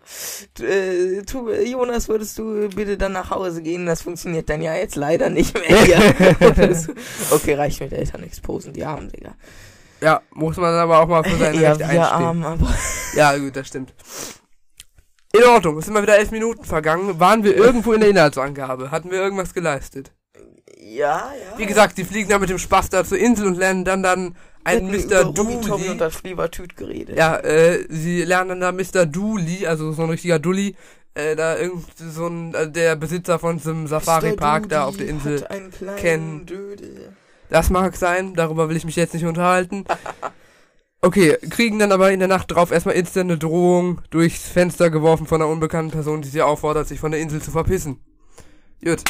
äh, 0.61 1.21
tu, 1.23 1.49
Jonas, 1.51 2.07
würdest 2.09 2.37
du 2.39 2.67
bitte 2.69 2.97
dann 2.97 3.11
nach 3.13 3.29
Hause 3.29 3.61
gehen? 3.61 3.85
Das 3.85 4.01
funktioniert 4.01 4.49
dann 4.49 4.61
ja 4.61 4.75
jetzt 4.75 4.95
leider 4.95 5.29
nicht 5.29 5.53
mehr 5.53 5.77
okay, 7.31 7.53
reicht 7.53 7.79
mit 7.81 7.93
Eltern 7.93 8.23
exposen, 8.23 8.73
die 8.73 8.83
armen, 8.83 9.09
Digga. 9.09 9.35
Ja, 10.01 10.21
muss 10.31 10.57
man 10.57 10.73
aber 10.73 10.99
auch 10.99 11.07
mal 11.07 11.23
für 11.23 11.37
seine 11.37 11.57
ja, 11.61 11.69
Rechte 11.69 11.85
einstehen. 11.85 12.43
arm, 12.43 12.75
Ja, 13.15 13.37
gut, 13.37 13.55
das 13.55 13.67
stimmt. 13.67 13.93
In 15.33 15.43
Ordnung, 15.43 15.77
es 15.77 15.85
sind 15.85 15.93
mal 15.93 16.03
wieder 16.03 16.17
elf 16.17 16.31
Minuten 16.31 16.63
vergangen. 16.63 17.19
Waren 17.19 17.43
wir 17.43 17.55
irgendwo 17.55 17.93
in 17.93 18.01
der 18.01 18.09
Inhaltsangabe? 18.09 18.91
Hatten 18.91 19.11
wir 19.11 19.19
irgendwas 19.19 19.53
geleistet? 19.53 20.11
ja, 20.85 21.31
ja. 21.33 21.57
Wie 21.57 21.65
gesagt, 21.65 21.97
die 21.97 22.03
fliegen 22.03 22.29
dann 22.29 22.41
mit 22.41 22.49
dem 22.49 22.59
Spaß 22.59 22.89
da 22.89 23.03
zur 23.03 23.17
Insel 23.17 23.47
und 23.47 23.57
lernen 23.57 23.83
dann 23.83 24.03
dann 24.03 24.35
einen 24.63 24.89
Mr. 24.89 25.33
Tommy 25.33 25.55
und 25.55 25.67
Dooley. 25.67 25.97
das 25.97 26.15
Fliebertüt 26.15 26.75
geredet. 26.75 27.17
Ja, 27.17 27.37
äh, 27.37 27.85
sie 27.89 28.23
lernen 28.23 28.59
dann 28.59 28.61
da 28.61 28.71
Mr. 28.71 29.05
Dooley, 29.05 29.67
also 29.67 29.91
so 29.91 30.03
ein 30.03 30.09
richtiger 30.09 30.39
Dulli, 30.39 30.75
äh, 31.13 31.35
da 31.35 31.57
irgend 31.57 31.85
so 31.97 32.27
ein, 32.27 32.53
äh, 32.53 32.69
der 32.69 32.95
Besitzer 32.95 33.39
von 33.39 33.59
so 33.59 33.71
einem 33.71 33.87
Safari-Park 33.87 34.69
da 34.69 34.85
auf 34.85 34.97
der 34.97 35.07
Insel. 35.07 35.45
Kennen. 35.97 36.45
Dödel. 36.45 37.13
Das 37.49 37.69
mag 37.69 37.95
sein, 37.95 38.33
darüber 38.33 38.69
will 38.69 38.77
ich 38.77 38.85
mich 38.85 38.95
jetzt 38.95 39.13
nicht 39.13 39.25
unterhalten. 39.25 39.85
Okay, 41.01 41.37
kriegen 41.49 41.77
dann 41.77 41.91
aber 41.91 42.11
in 42.11 42.19
der 42.19 42.27
Nacht 42.27 42.51
drauf 42.51 42.71
erstmal 42.71 42.95
instant 42.95 43.29
eine 43.29 43.37
Drohung 43.37 44.01
durchs 44.09 44.47
Fenster 44.49 44.89
geworfen 44.89 45.27
von 45.27 45.41
einer 45.41 45.51
unbekannten 45.51 45.91
Person, 45.91 46.21
die 46.23 46.29
sie 46.29 46.41
auffordert, 46.41 46.87
sich 46.87 46.99
von 46.99 47.11
der 47.11 47.19
Insel 47.21 47.41
zu 47.41 47.51
verpissen. 47.51 47.99
Gut. 48.83 49.03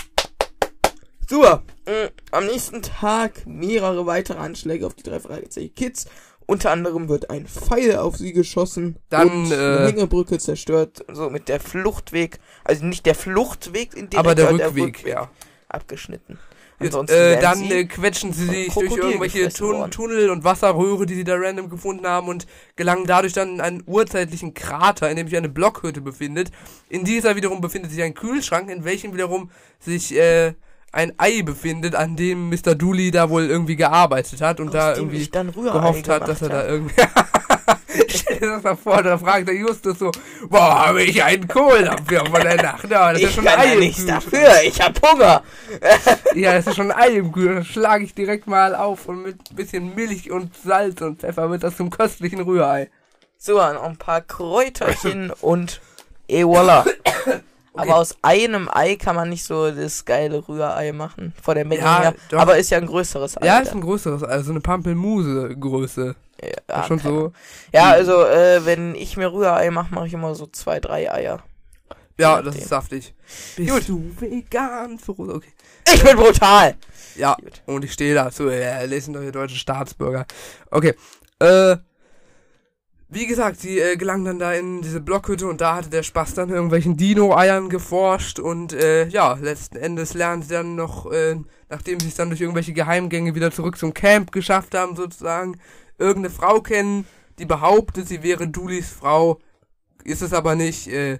Super. 1.27 1.63
Mm, 1.85 2.09
Am 2.31 2.45
nächsten 2.45 2.81
Tag 2.81 3.47
mehrere 3.47 4.05
weitere 4.05 4.39
Anschläge 4.39 4.85
auf 4.85 4.93
die 4.93 5.03
drei 5.03 5.19
Fragezeichen 5.19 5.73
Kids. 5.73 6.05
Unter 6.47 6.71
anderem 6.71 7.09
wird 7.09 7.29
ein 7.31 7.47
Pfeil 7.47 7.95
auf 7.97 8.17
sie 8.17 8.33
geschossen. 8.33 8.99
Dann, 9.09 9.29
und 9.29 9.51
äh, 9.51 9.55
eine 9.55 9.87
Hängebrücke 9.87 10.37
zerstört. 10.37 11.03
So 11.11 11.29
mit 11.29 11.49
der 11.49 11.59
Fluchtweg. 11.59 12.39
Also 12.63 12.85
nicht 12.85 13.05
der 13.05 13.15
Fluchtweg 13.15 13.95
in 13.95 14.09
aber 14.15 14.35
der 14.35 14.49
aber 14.49 14.59
Rückweg, 14.59 15.07
ja. 15.07 15.29
abgeschnitten. 15.69 16.37
Ansonsten 16.79 17.15
äh, 17.15 17.39
dann 17.39 17.61
äh, 17.63 17.85
quetschen 17.85 18.33
sie 18.33 18.45
sich 18.45 18.73
von 18.73 18.81
durch 18.81 18.95
Krokodil 18.95 19.11
irgendwelche 19.11 19.49
Tun. 19.49 19.89
Tunnel 19.91 20.29
und 20.29 20.43
Wasserröhre, 20.43 21.05
die 21.05 21.15
sie 21.15 21.23
da 21.23 21.35
random 21.37 21.69
gefunden 21.69 22.05
haben 22.05 22.27
und 22.27 22.47
gelangen 22.75 23.05
dadurch 23.05 23.33
dann 23.33 23.55
in 23.55 23.61
einen 23.61 23.83
urzeitlichen 23.85 24.53
Krater, 24.53 25.09
in 25.09 25.15
dem 25.15 25.27
sich 25.27 25.37
eine 25.37 25.49
Blockhütte 25.49 26.01
befindet. 26.01 26.51
In 26.89 27.05
dieser 27.05 27.35
wiederum 27.35 27.61
befindet 27.61 27.91
sich 27.91 28.03
ein 28.03 28.13
Kühlschrank, 28.13 28.69
in 28.69 28.83
welchem 28.83 29.13
wiederum 29.13 29.51
sich 29.79 30.15
äh, 30.15 30.53
ein 30.91 31.13
Ei 31.17 31.41
befindet, 31.43 31.95
an 31.95 32.15
dem 32.15 32.49
Mr. 32.49 32.75
Dooley 32.75 33.11
da 33.11 33.29
wohl 33.29 33.45
irgendwie 33.45 33.75
gearbeitet 33.75 34.41
hat 34.41 34.59
und 34.59 34.69
aus 34.69 34.73
da 34.73 34.95
irgendwie 34.95 35.29
gehofft 35.29 36.09
hat, 36.09 36.27
dass 36.27 36.41
er 36.41 36.49
da 36.49 36.59
habe. 36.59 36.67
irgendwie. 36.69 36.95
Stell 38.07 38.39
dir 38.39 38.47
das 38.47 38.63
mal 38.63 38.75
vor, 38.75 39.01
da 39.01 39.17
fragt 39.17 39.47
der 39.47 39.55
Justus 39.55 39.99
so, 39.99 40.11
boah, 40.49 40.87
habe 40.87 41.03
ich 41.03 41.23
einen 41.23 41.47
Kohldampfer 41.47 42.25
von 42.25 42.41
der 42.41 42.61
Nacht? 42.61 42.89
Ja, 42.89 43.11
das 43.11 43.21
ist 43.21 43.29
Ich 43.29 43.35
schon 43.35 43.45
kann 43.45 43.59
Ei 43.59 43.73
ja 43.73 43.79
nichts 43.79 44.05
dafür. 44.05 44.49
Ich 44.63 44.81
hab 44.81 44.99
Hunger. 45.01 45.43
Ja, 46.35 46.53
es 46.53 46.67
ist 46.67 46.75
schon 46.75 46.91
ein 46.91 46.99
Ei 46.99 47.15
im 47.15 47.31
Kühl. 47.31 47.55
Das 47.55 47.67
schlage 47.67 48.03
ich 48.03 48.13
direkt 48.13 48.47
mal 48.47 48.75
auf 48.75 49.07
und 49.07 49.23
mit 49.23 49.37
ein 49.51 49.55
bisschen 49.55 49.95
Milch 49.95 50.31
und 50.31 50.55
Salz 50.55 51.01
und 51.01 51.21
Pfeffer 51.21 51.49
wird 51.49 51.63
das 51.63 51.77
zum 51.77 51.89
köstlichen 51.89 52.41
Rührei. 52.41 52.89
So, 53.37 53.55
noch 53.55 53.83
ein 53.83 53.97
paar 53.97 54.21
Kräuterchen 54.21 55.31
und 55.41 55.81
et 56.27 56.43
voilà. 56.43 56.85
Aber 57.77 57.95
aus 57.97 58.15
einem 58.21 58.69
Ei 58.71 58.95
kann 58.95 59.15
man 59.15 59.29
nicht 59.29 59.43
so 59.43 59.69
das 59.71 60.05
geile 60.05 60.47
Rührei 60.47 60.91
machen. 60.91 61.33
Vor 61.41 61.55
der 61.55 61.65
Menge 61.65 61.81
Ja, 61.81 62.01
her. 62.01 62.15
doch. 62.29 62.39
Aber 62.39 62.57
ist 62.57 62.69
ja 62.69 62.77
ein 62.77 62.85
größeres 62.87 63.41
Ei. 63.41 63.45
Ja, 63.45 63.59
ist 63.59 63.71
ein 63.73 63.81
größeres, 63.81 64.23
also 64.23 64.51
eine 64.51 64.61
Pampelmuse-Größe. 64.61 66.15
ja, 66.69 66.83
schon 66.83 66.99
so. 66.99 67.31
Ja, 67.73 67.91
also, 67.91 68.23
äh, 68.25 68.65
wenn 68.65 68.95
ich 68.95 69.17
mir 69.17 69.31
Rührei 69.31 69.69
mache, 69.71 69.93
mache 69.93 70.07
ich 70.07 70.13
immer 70.13 70.35
so 70.35 70.47
zwei, 70.47 70.79
drei 70.79 71.11
Eier. 71.11 71.43
Ja, 72.17 72.41
das 72.41 72.55
ist 72.55 72.69
saftig. 72.69 73.13
Bist 73.57 73.69
Gut. 73.69 73.89
du 73.89 74.11
vegan? 74.19 74.97
Okay. 75.05 75.51
Ich 75.93 76.01
bin 76.03 76.15
brutal! 76.15 76.75
Ja, 77.15 77.35
Gut. 77.35 77.61
und 77.65 77.83
ich 77.83 77.91
stehe 77.93 78.15
dazu. 78.15 78.49
Ja, 78.49 78.81
lesen 78.83 79.13
doch 79.13 79.21
hier 79.21 79.31
deutsche 79.33 79.57
Staatsbürger. 79.57 80.25
Okay. 80.71 80.93
Äh. 81.39 81.75
Wie 83.07 83.27
gesagt, 83.27 83.59
sie 83.59 83.79
äh, 83.79 83.97
gelangen 83.97 84.25
dann 84.25 84.39
da 84.39 84.53
in 84.53 84.81
diese 84.81 84.99
Blockhütte 84.99 85.47
und 85.47 85.61
da 85.61 85.75
hatte 85.75 85.91
der 85.91 86.01
Spaß 86.01 86.33
dann 86.33 86.49
irgendwelchen 86.49 86.97
Dino-Eiern 86.97 87.69
geforscht 87.69 88.39
und 88.39 88.73
äh, 88.73 89.07
ja, 89.07 89.33
letzten 89.35 89.77
Endes 89.77 90.15
lernen 90.15 90.41
sie 90.41 90.49
dann 90.49 90.75
noch, 90.75 91.11
äh, 91.11 91.35
nachdem 91.69 91.99
sie 91.99 92.07
es 92.07 92.15
dann 92.15 92.29
durch 92.29 92.41
irgendwelche 92.41 92.73
Geheimgänge 92.73 93.35
wieder 93.35 93.51
zurück 93.51 93.77
zum 93.77 93.93
Camp 93.93 94.31
geschafft 94.31 94.73
haben, 94.73 94.95
sozusagen, 94.95 95.59
irgendeine 95.99 96.33
Frau 96.33 96.61
kennen, 96.61 97.05
die 97.37 97.45
behauptet, 97.45 98.07
sie 98.07 98.23
wäre 98.23 98.47
Dulis 98.47 98.89
Frau, 98.89 99.39
ist 100.03 100.23
es 100.23 100.33
aber 100.33 100.55
nicht, 100.55 100.87
äh, 100.87 101.19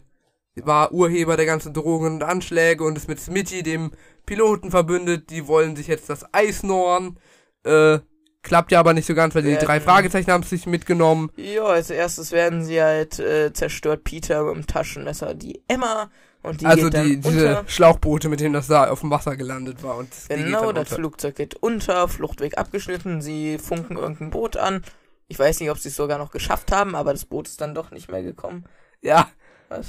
war 0.56 0.92
Urheber 0.92 1.38
der 1.38 1.46
ganzen 1.46 1.74
Drohungen 1.74 2.14
und 2.16 2.24
Anschläge 2.24 2.84
und 2.84 2.98
ist 2.98 3.08
mit 3.08 3.20
Smitty, 3.20 3.62
dem 3.62 3.92
Piloten, 4.26 4.72
verbündet. 4.72 5.30
Die 5.30 5.48
wollen 5.48 5.76
sich 5.76 5.88
jetzt 5.88 6.10
das 6.10 6.34
Eisnorn. 6.34 7.20
Äh, 7.64 8.00
klappt 8.46 8.72
ja 8.72 8.80
aber 8.80 8.94
nicht 8.94 9.08
so 9.08 9.16
ganz, 9.16 9.36
weil 9.36 9.42
die 9.42 9.58
drei 9.58 9.82
Fragezeichen 9.82 10.32
haben 10.32 10.44
es 10.44 10.50
sich 10.50 10.68
mitgenommen. 10.68 11.32
Ja, 11.36 11.66
als 11.66 11.90
erstes 11.90 12.32
werden 12.32 12.64
sie 12.64 12.82
halt 12.82 13.20
äh, 13.20 13.52
zerstört 13.52 14.04
Peter 14.04 14.44
mit 14.46 14.56
dem 14.56 14.68
Taschenmesser. 14.68 15.34
Die 15.34 15.62
Emma 15.68 16.10
und 16.44 16.62
die 16.62 16.66
also 16.68 16.90
die, 16.90 17.18
diese. 17.20 17.64
Schlauchboote, 17.68 18.30
mit 18.30 18.40
denen 18.40 18.54
das 18.54 18.68
da 18.68 18.90
auf 18.90 19.02
dem 19.02 19.10
Wasser 19.10 19.36
gelandet 19.36 19.84
war. 19.84 19.98
Und 19.98 20.10
Genau, 20.30 20.72
das. 20.72 20.90
Flugzeug 20.90 21.36
geht 21.36 21.56
unter, 21.56 22.08
Fluchtweg 22.08 22.58
abgeschnitten, 22.58 23.22
sie 23.22 23.58
funken 23.58 23.98
irgendein 23.98 24.30
Boot 24.30 24.56
an. 24.56 24.84
Ich 25.28 25.40
weiß 25.40 25.60
nicht, 25.60 25.72
ob 25.72 25.80
sie 25.80 25.90
es 25.90 25.96
sogar 25.96 26.20
noch 26.20 26.30
geschafft 26.30 26.72
haben, 26.72 26.96
aber 26.96 27.12
das 27.12 27.26
Boot 27.26 27.48
ist 27.48 27.60
dann 27.60 27.74
doch 27.74 27.90
nicht 27.90 28.12
mehr 28.12 28.22
gekommen. 28.22 28.66
Ja, 29.02 29.28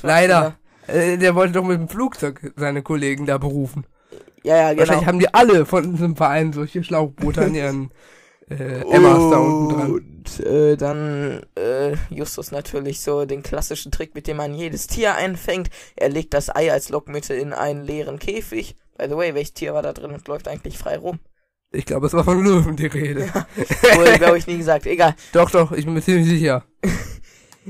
leider. 0.02 0.56
Äh, 0.86 1.18
der 1.18 1.34
wollte 1.34 1.52
doch 1.52 1.64
mit 1.64 1.78
dem 1.78 1.88
Flugzeug 1.88 2.52
seine 2.56 2.82
Kollegen 2.82 3.26
da 3.26 3.36
berufen. 3.36 3.86
Ja, 4.42 4.56
ja, 4.56 4.68
genau. 4.70 4.80
Wahrscheinlich 4.80 5.06
haben 5.06 5.18
die 5.18 5.34
alle 5.34 5.66
von 5.66 5.92
diesem 5.92 6.16
Verein 6.16 6.52
solche 6.52 6.82
Schlauchboote 6.82 7.42
an 7.42 7.54
ihren 7.54 7.90
äh, 8.50 8.80
Emmas 8.82 9.30
da 9.30 9.38
unten 9.38 9.74
dran. 9.74 9.92
Und 9.92 10.40
äh, 10.40 10.76
dann 10.76 11.42
äh, 11.56 11.96
Justus 12.10 12.50
natürlich 12.50 13.00
so 13.00 13.24
den 13.24 13.42
klassischen 13.42 13.92
Trick, 13.92 14.14
mit 14.14 14.26
dem 14.26 14.36
man 14.38 14.54
jedes 14.54 14.86
Tier 14.86 15.14
einfängt. 15.14 15.70
Er 15.96 16.08
legt 16.08 16.34
das 16.34 16.54
Ei 16.54 16.72
als 16.72 16.88
Lockmitte 16.88 17.34
in 17.34 17.52
einen 17.52 17.84
leeren 17.84 18.18
Käfig. 18.18 18.76
By 18.98 19.06
the 19.08 19.16
way, 19.16 19.34
welches 19.34 19.54
Tier 19.54 19.74
war 19.74 19.82
da 19.82 19.92
drin 19.92 20.12
und 20.12 20.26
läuft 20.28 20.48
eigentlich 20.48 20.78
frei 20.78 20.96
rum? 20.96 21.18
Ich 21.72 21.84
glaube, 21.84 22.06
es 22.06 22.14
war 22.14 22.24
von 22.24 22.42
Löwen 22.42 22.76
die 22.76 22.86
Rede. 22.86 23.28
Wurde, 23.96 24.18
glaube 24.18 24.38
ich, 24.38 24.46
nie 24.46 24.56
gesagt. 24.56 24.86
Egal. 24.86 25.14
Doch, 25.32 25.50
doch, 25.50 25.72
ich 25.72 25.84
bin 25.84 25.94
mir 25.94 26.02
ziemlich 26.02 26.26
sicher. 26.26 26.64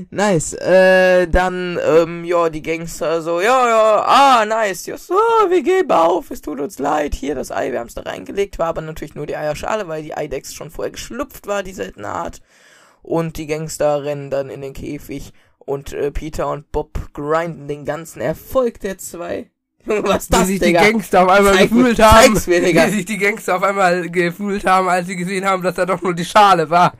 Nice. 0.09 0.53
Äh, 0.53 1.27
dann, 1.27 1.79
ähm, 1.85 2.23
ja, 2.23 2.49
die 2.49 2.61
Gangster 2.61 3.21
so, 3.21 3.41
ja, 3.41 3.67
ja, 3.67 4.03
ah, 4.05 4.45
nice. 4.45 4.85
Just, 4.85 5.11
oh, 5.11 5.49
wir 5.49 5.63
geben 5.63 5.91
auf, 5.91 6.31
es 6.31 6.41
tut 6.41 6.59
uns 6.59 6.79
leid. 6.79 7.15
Hier 7.15 7.35
das 7.35 7.51
Ei, 7.51 7.71
wir 7.71 7.79
haben 7.79 7.87
es 7.87 7.95
da 7.95 8.01
reingelegt. 8.01 8.59
War 8.59 8.67
aber 8.67 8.81
natürlich 8.81 9.15
nur 9.15 9.25
die 9.25 9.35
Eierschale, 9.35 9.87
weil 9.87 10.03
die 10.03 10.15
Eidex 10.15 10.53
schon 10.53 10.71
vorher 10.71 10.91
geschlüpft 10.91 11.47
war, 11.47 11.63
die 11.63 11.73
seltene 11.73 12.09
Art. 12.09 12.41
Und 13.01 13.37
die 13.37 13.47
Gangster 13.47 14.03
rennen 14.03 14.29
dann 14.29 14.49
in 14.49 14.61
den 14.61 14.73
Käfig. 14.73 15.33
Und 15.59 15.93
äh, 15.93 16.11
Peter 16.11 16.49
und 16.49 16.71
Bob 16.71 17.13
grinden 17.13 17.67
den 17.67 17.83
ganzen 17.85 18.21
Erfolg 18.21 18.79
der 18.79 18.97
zwei. 18.97 19.49
Was 19.85 20.23
ist 20.23 20.31
wie 20.31 20.35
das, 20.35 20.47
sich 20.47 20.59
Digga? 20.59 20.83
die 20.83 20.91
Gangster 20.91 21.23
auf 21.23 21.29
einmal 21.29 21.53
Zeig 21.53 21.69
gefühlt 21.69 21.99
haben. 21.99 22.41
mir, 22.47 22.61
Digga. 22.61 22.87
Wie 22.87 22.91
sich 22.91 23.05
die 23.05 23.17
Gangster 23.17 23.55
auf 23.55 23.63
einmal 23.63 24.09
gefühlt 24.09 24.65
haben, 24.65 24.89
als 24.89 25.07
sie 25.07 25.15
gesehen 25.15 25.45
haben, 25.45 25.63
dass 25.63 25.75
da 25.75 25.85
doch 25.85 26.01
nur 26.01 26.13
die 26.13 26.25
Schale 26.25 26.69
war. 26.69 26.93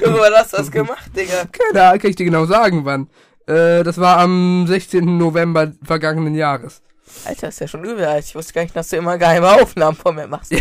Junge, 0.00 0.18
was 0.20 0.34
hast 0.34 0.52
du 0.52 0.56
das 0.58 0.70
gemacht, 0.70 1.10
Digga? 1.14 1.44
Da 1.72 1.98
kann 1.98 2.10
ich 2.10 2.16
dir 2.16 2.24
genau 2.24 2.46
sagen, 2.46 2.84
wann. 2.84 3.08
Äh, 3.46 3.82
das 3.82 3.98
war 3.98 4.18
am 4.18 4.64
16. 4.66 5.18
November 5.18 5.72
vergangenen 5.82 6.34
Jahres. 6.34 6.82
Alter, 7.24 7.48
ist 7.48 7.60
ja 7.60 7.66
schon 7.68 7.84
übel, 7.84 8.04
Alter. 8.04 8.26
Ich 8.26 8.34
wusste 8.34 8.52
gar 8.52 8.62
nicht, 8.62 8.74
dass 8.76 8.88
du 8.88 8.96
immer 8.96 9.18
geheime 9.18 9.50
Aufnahmen 9.50 9.96
von 9.96 10.14
mir 10.14 10.26
machst. 10.28 10.52
Ja, 10.52 10.60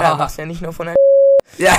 Ja. 0.00 0.14
machst 0.16 0.38
ja 0.38 0.46
nicht 0.46 0.62
nur 0.62 0.72
von 0.72 0.86
der 0.86 0.94
ja. 1.58 1.76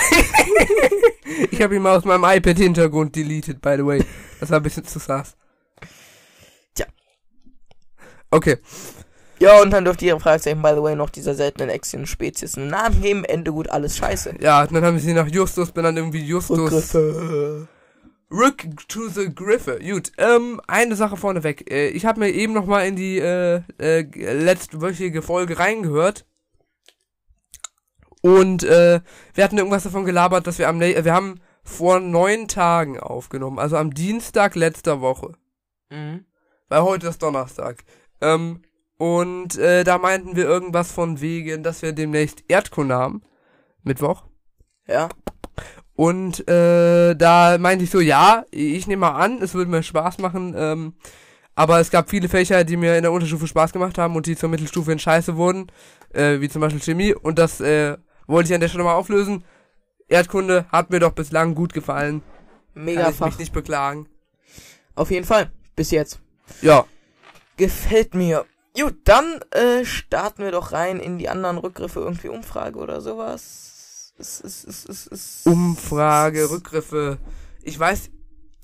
ich 1.51 1.61
habe 1.61 1.75
ihn 1.75 1.81
mal 1.81 1.95
aus 1.97 2.03
meinem 2.03 2.23
iPad-Hintergrund 2.25 3.15
deleted, 3.15 3.61
by 3.61 3.75
the 3.77 3.85
way. 3.85 4.03
Das 4.39 4.49
war 4.49 4.57
ein 4.59 4.63
bisschen 4.63 4.83
zu 4.83 4.99
sass. 4.99 5.35
Tja. 6.73 6.85
Okay. 8.31 8.57
Ja, 9.39 9.61
und 9.61 9.71
dann 9.71 9.85
dürfte 9.85 10.05
ihre 10.05 10.19
Fragezeichen, 10.19 10.61
by 10.61 10.73
the 10.75 10.81
way, 10.81 10.95
noch 10.95 11.09
dieser 11.09 11.33
seltenen 11.33 11.69
Action-Spezies 11.69 12.57
einen 12.57 12.67
Namen 12.67 13.01
geben. 13.01 13.23
Ende 13.23 13.51
gut, 13.51 13.69
alles 13.69 13.95
scheiße. 13.97 14.35
Ja, 14.41 14.67
dann 14.67 14.83
haben 14.83 14.99
sie 14.99 15.13
nach 15.13 15.27
Justus 15.27 15.71
benannt, 15.71 15.97
irgendwie 15.97 16.23
Justus. 16.23 16.59
Rückgriffe. 16.59 17.67
Rook 18.31 18.57
to 18.87 19.07
the 19.07 19.33
Griffe. 19.33 19.79
Gut, 19.79 20.11
ähm, 20.17 20.61
eine 20.67 20.95
Sache 20.95 21.17
vorneweg. 21.17 21.71
Äh, 21.71 21.87
ich 21.89 22.05
habe 22.05 22.19
mir 22.19 22.29
eben 22.29 22.53
noch 22.53 22.65
mal 22.65 22.85
in 22.85 22.95
die 22.95 23.17
äh, 23.17 23.61
äh, 23.79 24.01
letztwöchige 24.33 25.21
Folge 25.21 25.57
reingehört. 25.57 26.25
Und 28.21 28.63
äh, 28.63 28.99
wir 29.33 29.43
hatten 29.43 29.57
irgendwas 29.57 29.83
davon 29.83 30.05
gelabert, 30.05 30.45
dass 30.45 30.59
wir 30.59 30.67
am, 30.67 30.77
nä- 30.77 31.03
wir 31.03 31.13
haben 31.13 31.39
vor 31.63 31.99
neun 32.01 32.47
Tagen 32.47 32.99
aufgenommen, 32.99 33.57
also 33.59 33.77
am 33.77 33.93
Dienstag 33.93 34.55
letzter 34.55 35.01
Woche. 35.01 35.33
Mhm. 35.89 36.25
Weil 36.67 36.83
heute 36.83 37.07
ist 37.07 37.23
Donnerstag. 37.23 37.83
Ähm, 38.21 38.61
und 38.99 39.57
äh, 39.57 39.85
da 39.85 39.97
meinten 39.97 40.35
wir 40.35 40.43
irgendwas 40.43 40.91
von 40.91 41.21
wegen, 41.21 41.63
dass 41.63 41.81
wir 41.81 41.93
demnächst 41.93 42.43
Erdkunde 42.49 42.95
haben. 42.95 43.21
Mittwoch. 43.81 44.25
Ja. 44.87 45.07
Und 45.95 46.45
äh, 46.49 47.15
da 47.15 47.57
meinte 47.59 47.85
ich 47.85 47.91
so, 47.91 48.01
ja, 48.01 48.43
ich 48.51 48.87
nehme 48.87 48.99
mal 48.99 49.15
an, 49.15 49.41
es 49.41 49.53
würde 49.53 49.71
mir 49.71 49.83
Spaß 49.83 50.17
machen. 50.17 50.53
Ähm, 50.57 50.95
aber 51.55 51.79
es 51.79 51.91
gab 51.91 52.09
viele 52.09 52.27
Fächer, 52.27 52.65
die 52.65 52.75
mir 52.75 52.97
in 52.97 53.03
der 53.03 53.13
Unterstufe 53.13 53.47
Spaß 53.47 53.71
gemacht 53.71 53.97
haben 53.97 54.17
und 54.17 54.25
die 54.25 54.35
zur 54.35 54.49
Mittelstufe 54.49 54.91
in 54.91 54.99
Scheiße 54.99 55.37
wurden. 55.37 55.71
Äh, 56.13 56.41
wie 56.41 56.49
zum 56.49 56.59
Beispiel 56.59 56.81
Chemie. 56.81 57.13
Und 57.13 57.39
das 57.39 57.61
äh, 57.61 57.95
wollte 58.27 58.49
ich 58.49 58.53
an 58.53 58.59
der 58.59 58.67
Stelle 58.67 58.83
mal 58.83 58.95
auflösen. 58.95 59.45
Erdkunde 60.09 60.65
hat 60.73 60.89
mir 60.89 60.99
doch 60.99 61.13
bislang 61.13 61.55
gut 61.55 61.71
gefallen. 61.71 62.21
Mega 62.73 63.03
Kann 63.03 63.11
ich 63.11 63.17
Fach. 63.17 63.25
mich 63.27 63.39
nicht 63.39 63.53
beklagen. 63.53 64.09
Auf 64.93 65.09
jeden 65.09 65.25
Fall. 65.25 65.51
Bis 65.77 65.91
jetzt. 65.91 66.19
Ja. 66.61 66.85
Gefällt 67.55 68.13
mir. 68.13 68.43
Gut, 68.79 68.95
dann 69.05 69.39
äh, 69.51 69.83
starten 69.83 70.43
wir 70.43 70.51
doch 70.51 70.71
rein 70.71 70.99
in 70.99 71.17
die 71.17 71.29
anderen 71.29 71.57
Rückgriffe, 71.57 71.99
irgendwie 71.99 72.29
Umfrage 72.29 72.79
oder 72.79 73.01
sowas. 73.01 74.13
Es, 74.17 74.41
es, 74.43 74.85
es, 75.11 75.41
Umfrage, 75.45 76.49
Rückgriffe. 76.49 77.17
Ich 77.63 77.79
weiß 77.79 78.09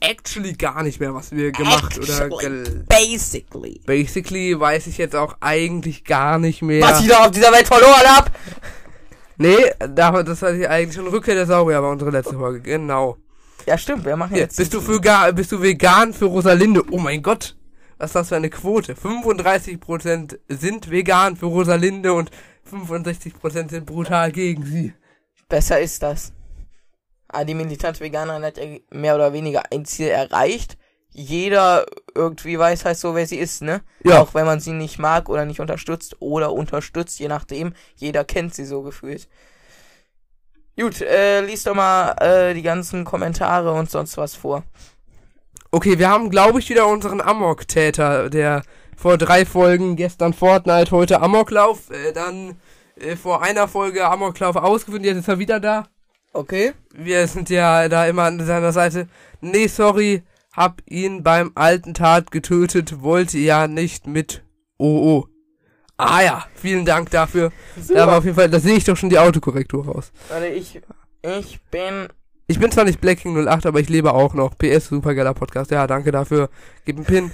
actually 0.02 0.54
gar 0.54 0.84
nicht 0.84 1.00
mehr, 1.00 1.14
was 1.14 1.32
wir 1.32 1.52
gemacht 1.52 1.98
oder 1.98 2.26
Actually. 2.26 2.64
gel 2.64 2.86
Basically. 2.88 3.82
Basically 3.86 4.60
weiß 4.60 4.88
ich 4.88 4.98
jetzt 4.98 5.16
auch 5.16 5.38
eigentlich 5.40 6.04
gar 6.04 6.40
nicht 6.40 6.62
mehr. 6.62 6.82
Was 6.82 7.02
ich 7.02 7.08
da 7.08 7.26
auf 7.26 7.32
dieser 7.32 7.52
Welt 7.52 7.68
verloren 7.68 8.06
hab! 8.06 8.32
nee, 9.38 9.58
da, 9.80 10.24
das 10.24 10.42
hatte 10.42 10.58
ich 10.58 10.70
eigentlich 10.70 10.96
schon 10.96 11.08
Rückkehr 11.08 11.36
der 11.36 11.46
Saurier 11.46 11.82
war 11.82 11.92
unsere 11.92 12.12
letzte 12.12 12.36
Folge. 12.36 12.62
Genau. 12.62 13.18
Ja, 13.66 13.78
stimmt, 13.78 14.06
wir 14.06 14.16
machen 14.16 14.34
Hier, 14.34 14.44
jetzt. 14.44 14.58
bist 14.58 14.74
du 14.74 14.82
für 14.82 15.00
bist 15.34 15.52
du 15.52 15.62
vegan 15.62 16.14
für 16.14 16.26
Rosalinde? 16.26 16.84
Oh 16.92 17.00
mein 17.00 17.22
Gott. 17.24 17.55
Was 17.98 18.10
ist 18.10 18.16
das 18.16 18.30
für 18.30 18.36
eine 18.36 18.50
Quote? 18.50 18.94
35% 18.94 20.38
sind 20.50 20.90
vegan 20.90 21.38
für 21.38 21.46
Rosalinde 21.46 22.14
und 22.14 22.30
65% 22.70 23.70
sind 23.70 23.86
brutal 23.86 24.32
gegen 24.32 24.66
sie. 24.66 24.94
Besser 25.48 25.80
ist 25.80 26.04
das. 26.04 26.34
Ah, 27.28 27.44
die 27.44 27.54
militante 27.54 28.02
Veganerin 28.02 28.44
hat 28.44 28.58
ja 28.58 28.66
mehr 28.92 29.16
oder 29.16 29.34
weniger 29.34 29.64
ein 29.72 29.86
Ziel 29.86 30.08
erreicht. 30.08 30.78
Jeder 31.10 31.86
irgendwie 32.14 32.60
weiß 32.60 32.84
halt 32.84 32.98
so, 32.98 33.16
wer 33.16 33.26
sie 33.26 33.38
ist, 33.38 33.62
ne? 33.62 33.82
Ja. 34.04 34.22
Auch 34.22 34.34
wenn 34.34 34.46
man 34.46 34.60
sie 34.60 34.74
nicht 34.74 35.00
mag 35.00 35.30
oder 35.30 35.46
nicht 35.46 35.62
unterstützt 35.62 36.18
oder 36.20 36.52
unterstützt, 36.52 37.20
je 37.20 37.30
nachdem. 37.30 37.74
Jeder 37.96 38.26
kennt 38.26 38.54
sie 38.54 38.66
so 38.66 38.82
gefühlt. 38.82 39.30
Gut, 40.78 41.00
äh, 41.02 41.40
lies 41.42 41.64
doch 41.64 41.74
mal 41.74 42.12
äh, 42.20 42.54
die 42.54 42.62
ganzen 42.62 43.06
Kommentare 43.06 43.72
und 43.72 43.90
sonst 43.90 44.18
was 44.18 44.36
vor. 44.36 44.64
Okay, 45.76 46.00
wir 46.00 46.08
haben, 46.08 46.30
glaube 46.30 46.60
ich, 46.60 46.70
wieder 46.70 46.88
unseren 46.88 47.20
Amok-Täter, 47.20 48.30
der 48.30 48.62
vor 48.96 49.18
drei 49.18 49.46
Folgen, 49.46 49.98
gestern 49.98 50.32
Fortnite, 50.32 50.92
heute 50.92 51.20
Amoklauf, 51.20 51.90
äh, 51.90 52.14
dann 52.14 52.56
äh, 52.96 53.18
vor 53.18 53.44
einer 53.44 53.68
Folge 53.68 54.06
Amoklauf 54.06 54.56
ausgeführt, 54.56 55.04
jetzt 55.04 55.18
ist 55.18 55.28
er 55.28 55.38
wieder 55.38 55.60
da. 55.60 55.90
Okay. 56.32 56.72
Wir 56.94 57.28
sind 57.28 57.50
ja 57.50 57.90
da 57.90 58.08
immer 58.08 58.24
an 58.24 58.40
seiner 58.46 58.72
Seite. 58.72 59.10
Nee, 59.42 59.68
sorry, 59.68 60.24
hab 60.54 60.82
ihn 60.86 61.24
beim 61.24 61.52
alten 61.56 61.94
Tat 61.94 62.32
getötet, 62.32 63.02
wollte 63.02 63.38
ja 63.38 63.68
nicht 63.68 64.08
mit 64.08 64.46
OO. 64.78 65.28
Ah 65.98 66.22
ja, 66.22 66.46
vielen 66.56 66.86
Dank 66.86 67.10
dafür. 67.10 67.52
Da 67.90 68.08
war 68.08 68.20
auf 68.20 68.24
jeden 68.24 68.38
Fall, 68.38 68.50
da 68.50 68.62
sehe 68.62 68.78
ich 68.78 68.86
doch 68.86 68.96
schon 68.96 69.10
die 69.10 69.20
Autokorrektur 69.20 69.88
raus. 69.88 70.14
Warte, 70.30 70.48
ich, 70.48 70.80
ich 71.22 71.60
bin 71.70 72.08
Ich 72.48 72.60
bin 72.60 72.72
zwar 72.72 72.84
nicht 72.84 73.02
Blacking 73.02 73.48
08, 73.48 73.66
aber 73.66 73.80
ich 73.80 73.90
lebe 73.90 74.14
auch 74.14 74.34
noch. 74.34 74.58
PS, 74.58 74.88
supergeiler 74.88 75.34
Podcast. 75.34 75.72
Ja, 75.72 75.88
danke 75.88 76.12
dafür. 76.12 76.50
Gib 76.86 76.98
einen 76.98 77.06
Pin. 77.06 77.32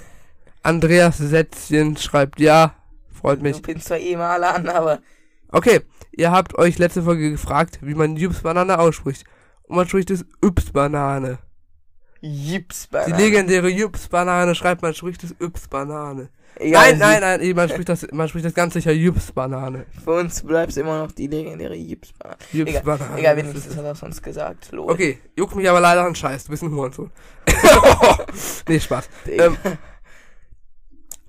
Andreas 0.62 1.18
Sätzchen 1.18 1.96
schreibt 1.96 2.40
ja. 2.40 2.74
Freut 3.12 3.42
mich. 3.42 3.56
Du 3.56 3.62
pinst 3.62 3.88
zwar 3.88 3.98
eh 3.98 4.16
mal 4.16 4.30
alle 4.30 4.54
an, 4.54 4.68
aber 4.68 5.00
Okay, 5.54 5.82
ihr 6.12 6.32
habt 6.32 6.58
euch 6.58 6.78
letzte 6.78 7.02
Folge 7.02 7.30
gefragt, 7.30 7.78
wie 7.82 7.94
man 7.94 8.16
Jubs 8.16 8.40
Banane 8.40 8.78
ausspricht. 8.78 9.24
Und 9.64 9.76
man 9.76 9.86
spricht 9.86 10.10
es 10.10 10.24
Yps 10.42 10.72
Banane. 10.72 11.38
Jips 12.22 12.88
Die 13.06 13.12
legendäre 13.12 13.68
Jubs 13.68 14.08
Banane 14.08 14.54
schreibt, 14.54 14.80
man 14.80 14.94
spricht 14.94 15.22
es 15.24 15.34
Yps 15.40 15.68
Banane. 15.68 16.30
Egal, 16.56 16.96
nein, 16.96 17.20
nein, 17.20 17.40
nein, 17.40 17.56
man 17.56 17.68
spricht 17.68 17.88
das, 17.88 18.06
man 18.12 18.28
spricht 18.28 18.44
das 18.44 18.54
ganz 18.54 18.74
sicher 18.74 18.92
Jubs 18.92 19.32
Banane. 19.32 19.86
Für 20.04 20.12
uns 20.12 20.42
bleibt 20.42 20.76
immer 20.76 20.98
noch 20.98 21.12
die 21.12 21.26
legendäre 21.26 21.74
Jips. 21.74 22.12
Jubs 22.52 22.72
Egal, 23.16 23.36
wenigstens 23.36 23.76
hat 23.76 23.84
er 23.84 23.92
es 23.92 24.02
uns 24.02 24.22
gesagt. 24.22 24.70
Lol. 24.70 24.90
Okay, 24.90 25.18
juckt 25.36 25.56
mich 25.56 25.68
aber 25.68 25.80
leider 25.80 26.04
an 26.04 26.14
Scheiß, 26.14 26.44
du 26.44 26.50
bist 26.50 26.62
ein 26.62 26.70
Hurensohn. 26.70 27.10
nee, 28.68 28.78
Spaß. 28.78 29.08
Ähm, 29.26 29.56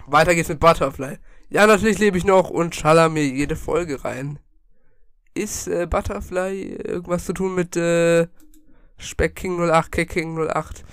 weiter 0.08 0.36
geht's 0.36 0.50
mit 0.50 0.60
Butterfly. 0.60 1.18
Ja, 1.50 1.68
natürlich 1.68 2.00
lebe 2.00 2.18
ich 2.18 2.26
noch 2.26 2.50
und 2.50 2.76
schaller 2.76 3.10
mir 3.10 3.26
jede 3.26 3.56
Folge 3.56 4.04
rein. 4.04 4.40
Ist 5.34 5.68
äh, 5.68 5.88
Butterfly 5.90 6.74
irgendwas 6.84 7.26
zu 7.26 7.34
tun 7.34 7.56
mit 7.56 7.78
äh, 7.78 8.28
Speckking 8.98 9.70
08, 9.70 9.92
Kecking 9.92 10.48
08? 10.48 10.84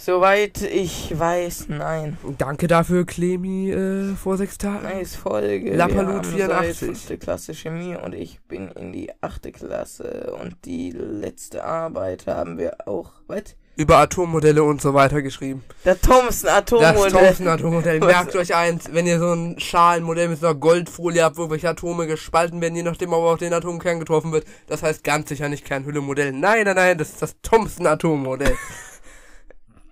Soweit 0.00 0.62
ich 0.62 1.18
weiß, 1.18 1.66
nein. 1.68 2.16
Danke 2.38 2.68
dafür, 2.68 3.04
Clemi, 3.04 3.70
äh, 3.70 4.14
vor 4.14 4.38
sechs 4.38 4.56
Tagen. 4.56 4.84
Nice 4.84 5.14
Folge. 5.14 5.74
Lapalut 5.76 6.34
Wir 6.34 6.44
haben 6.44 6.64
84. 6.64 6.66
seit 6.66 6.76
fünfte 6.76 7.18
Klasse 7.18 7.54
Chemie 7.54 7.96
und 7.96 8.14
ich 8.14 8.40
bin 8.48 8.68
in 8.68 8.92
die 8.92 9.10
achte 9.20 9.52
Klasse 9.52 10.32
und 10.40 10.56
die 10.64 10.90
letzte 10.90 11.64
Arbeit 11.64 12.26
haben 12.26 12.56
wir 12.56 12.88
auch. 12.88 13.12
Was? 13.26 13.56
Über 13.76 13.98
Atommodelle 13.98 14.62
und 14.62 14.80
so 14.80 14.94
weiter 14.94 15.20
geschrieben. 15.20 15.62
Der 15.84 16.00
Thomson 16.00 16.48
Das 16.48 16.56
Atommodell. 16.56 17.10
Thomson-Atommodell. 17.10 18.00
Merkt 18.00 18.34
euch 18.36 18.54
eins, 18.54 18.84
wenn 18.92 19.06
ihr 19.06 19.18
so 19.18 19.32
ein 19.34 19.60
Schalenmodell 19.60 20.28
mit 20.28 20.40
so 20.40 20.46
einer 20.46 20.54
Goldfolie 20.54 21.22
habt, 21.22 21.36
wo 21.36 21.50
welche 21.50 21.68
Atome 21.68 22.06
gespalten 22.06 22.62
werden, 22.62 22.74
je 22.74 22.82
nachdem, 22.82 23.12
ob 23.12 23.24
auf 23.24 23.38
den 23.38 23.52
Atomkern 23.52 23.98
getroffen 24.00 24.32
wird, 24.32 24.46
das 24.66 24.82
heißt 24.82 25.04
ganz 25.04 25.28
sicher 25.28 25.50
nicht 25.50 25.66
Kernhülle-Modell. 25.66 26.32
Nein, 26.32 26.64
nein, 26.64 26.76
nein, 26.76 26.96
das 26.96 27.10
ist 27.10 27.22
das 27.22 27.36
Thomson-Atommodell. 27.42 28.56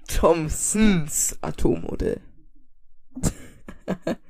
Thomsons 0.09 1.39
Atommodell. 1.41 2.21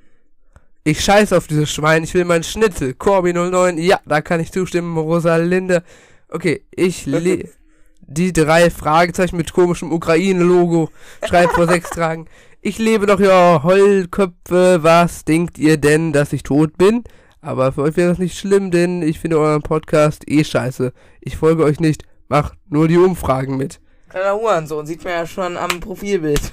Ich 0.84 1.04
scheiß 1.04 1.34
auf 1.34 1.46
dieses 1.46 1.70
Schwein, 1.70 2.02
ich 2.02 2.14
will 2.14 2.24
mein 2.24 2.42
Schnitzel. 2.42 2.94
Corby 2.94 3.34
09, 3.34 3.76
ja, 3.76 4.00
da 4.06 4.22
kann 4.22 4.40
ich 4.40 4.52
zustimmen, 4.52 4.96
Rosalinde. 4.96 5.82
Okay, 6.30 6.64
ich 6.74 7.04
le 7.04 7.50
die 8.00 8.32
drei 8.32 8.70
Fragezeichen 8.70 9.36
mit 9.36 9.52
komischem 9.52 9.92
Ukraine-Logo. 9.92 10.88
Schreibt 11.26 11.52
vor 11.52 11.66
sechs 11.66 11.90
Tagen. 11.94 12.24
Ich 12.62 12.78
lebe 12.78 13.04
doch 13.04 13.20
ja 13.20 13.62
Heulköpfe, 13.62 14.82
was 14.82 15.26
denkt 15.26 15.58
ihr 15.58 15.76
denn, 15.76 16.14
dass 16.14 16.32
ich 16.32 16.42
tot 16.42 16.78
bin? 16.78 17.04
Aber 17.42 17.72
für 17.72 17.82
euch 17.82 17.98
wäre 17.98 18.08
das 18.08 18.18
nicht 18.18 18.38
schlimm, 18.38 18.70
denn 18.70 19.02
ich 19.02 19.20
finde 19.20 19.38
euren 19.38 19.60
Podcast 19.60 20.24
eh 20.26 20.42
scheiße. 20.42 20.94
Ich 21.20 21.36
folge 21.36 21.64
euch 21.64 21.80
nicht, 21.80 22.04
macht 22.28 22.54
nur 22.66 22.88
die 22.88 22.96
Umfragen 22.96 23.58
mit. 23.58 23.78
Kleiner 24.08 24.34
Hurensohn, 24.34 24.86
sieht 24.86 25.04
man 25.04 25.12
ja 25.12 25.26
schon 25.26 25.56
am 25.56 25.80
Profilbild. 25.80 26.52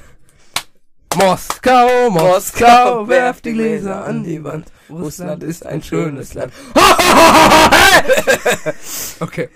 Moskau, 1.15 2.09
Moskau, 2.09 3.07
werft 3.07 3.45
die 3.45 3.53
Gläser 3.53 4.03
an 4.03 4.23
die 4.23 4.43
Wand. 4.43 4.71
Russland 4.89 5.43
ist 5.43 5.65
ein 5.65 5.81
schönes 5.81 6.33
Land. 6.33 6.51
Okay. 9.19 9.49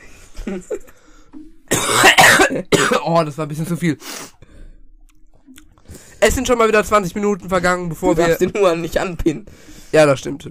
oh, 3.04 3.22
das 3.24 3.38
war 3.38 3.46
ein 3.46 3.50
bisschen 3.50 3.68
zu 3.68 3.78
viel. 3.78 3.98
Es 6.22 6.36
sind 6.36 6.48
schon 6.48 6.58
mal 6.58 6.68
wieder 6.68 6.84
20 6.84 7.16
Minuten 7.16 7.50
vergangen, 7.50 7.84
Du 7.84 7.90
bevor 7.90 8.18
wir. 8.18 8.28
darfst 8.28 8.42
den 8.42 8.54
Huren 8.54 8.82
nicht 8.82 8.98
anpinnen. 8.98 9.46
Ja, 9.92 10.06
das 10.06 10.20
stimmt. 10.20 10.50